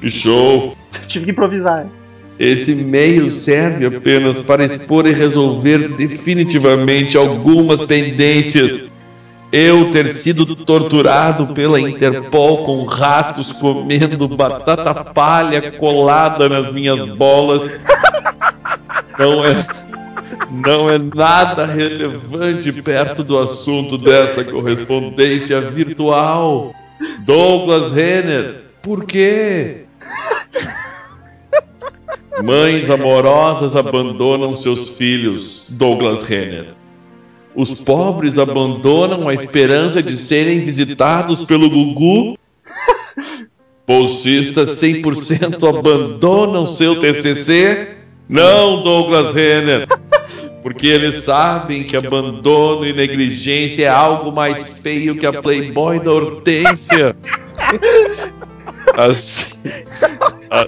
[0.01, 0.75] Que show!
[1.07, 1.87] Tive que improvisar.
[2.37, 8.90] Esse e-mail serve apenas para expor e resolver definitivamente algumas pendências.
[9.51, 17.81] Eu ter sido torturado pela Interpol com ratos comendo batata palha colada nas minhas bolas
[19.19, 19.65] não é,
[20.49, 26.73] não é nada relevante perto do assunto dessa correspondência virtual.
[27.19, 29.85] Douglas Renner, por quê?
[32.43, 36.80] Mães amorosas abandonam seus filhos, Douglas Renner.
[37.55, 42.37] Os pobres abandonam a esperança de serem visitados pelo Gugu.
[43.85, 47.97] Bolsistas 100% abandonam seu TCC?
[48.29, 49.85] Não, Douglas Renner.
[50.63, 56.11] Porque eles sabem que abandono e negligência é algo mais feio que a Playboy da
[56.11, 57.15] Hortência.
[58.95, 59.45] Assim,
[60.49, 60.67] a-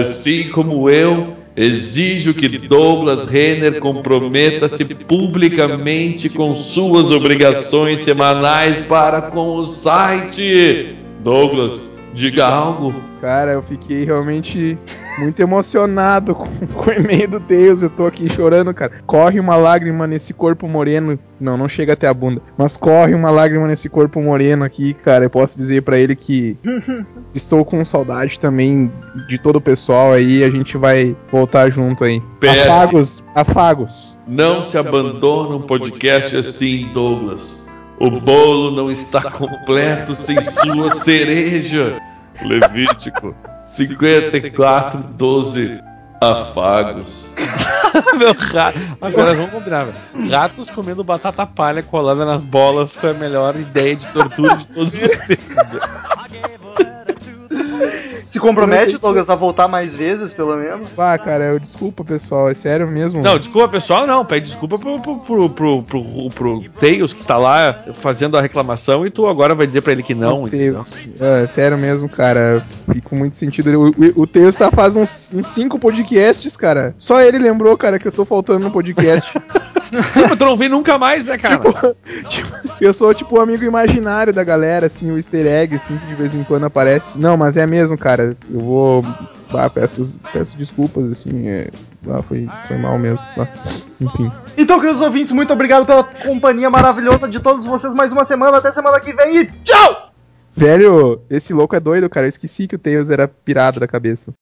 [0.00, 9.56] assim como eu, Exijo que Douglas Renner comprometa-se publicamente com suas obrigações semanais para com
[9.56, 10.96] o site.
[11.18, 12.94] Douglas, diga algo.
[13.20, 14.78] Cara, eu fiquei realmente
[15.18, 17.82] muito emocionado com, com o e-mail do Tails.
[17.82, 18.92] Eu tô aqui chorando, cara.
[19.06, 21.18] Corre uma lágrima nesse corpo moreno.
[21.40, 22.40] Não, não chega até a bunda.
[22.56, 25.24] Mas corre uma lágrima nesse corpo moreno aqui, cara.
[25.24, 26.56] Eu posso dizer pra ele que
[27.34, 28.90] estou com saudade também
[29.28, 30.42] de todo o pessoal aí.
[30.42, 32.20] A gente vai voltar junto aí.
[32.40, 32.66] PS.
[32.66, 34.18] Afagos, afagos.
[34.26, 37.68] Não se abandona um podcast assim, Douglas.
[38.00, 42.00] O bolo não está completo sem sua cereja.
[42.42, 45.82] Levítico 54, 12.
[46.20, 47.32] Afagos.
[48.18, 48.78] Meu rato.
[49.00, 50.30] Agora vamos combinar, velho.
[50.30, 54.94] Ratos comendo batata palha colada nas bolas foi a melhor ideia de tortura de todos
[54.94, 55.88] os tempos.
[58.30, 60.88] Se compromete, se- Douglas, a voltar mais vezes, pelo menos.
[60.98, 62.48] Ah, cara, eu desculpa, pessoal.
[62.50, 63.22] É sério mesmo.
[63.22, 64.24] Não, desculpa pessoal, não.
[64.24, 69.06] Pede desculpa pro, pro, pro, pro, pro, pro Tails que tá lá fazendo a reclamação
[69.06, 70.46] e tu agora vai dizer pra ele que não.
[70.46, 70.74] entendeu?
[70.74, 71.08] Deus.
[71.20, 72.64] É, sério mesmo, cara.
[72.92, 73.68] Fico muito sentido.
[73.80, 76.94] O, o, o Teus tá faz uns, uns cinco podcasts, cara.
[76.98, 79.32] Só ele lembrou, cara, que eu tô faltando no podcast.
[80.12, 81.58] Sim, mas tu não vem nunca mais, né, cara?
[82.28, 82.48] Tipo,
[82.80, 86.14] eu sou tipo o amigo imaginário da galera, assim, o easter egg, assim, que de
[86.14, 87.18] vez em quando aparece.
[87.18, 88.36] Não, mas é mesmo, cara.
[88.50, 89.04] Eu vou.
[89.50, 91.48] Ah, peço, peço desculpas, assim.
[91.48, 91.70] É...
[92.08, 93.24] Ah, foi, foi mal mesmo.
[93.36, 93.48] Ah,
[94.00, 94.30] enfim.
[94.56, 98.58] Então, queridos ouvintes, muito obrigado pela companhia maravilhosa de todos vocês mais uma semana.
[98.58, 100.12] Até semana que vem e tchau!
[100.54, 102.26] Velho, esse louco é doido, cara.
[102.26, 104.32] Eu esqueci que o Tails era pirado da cabeça.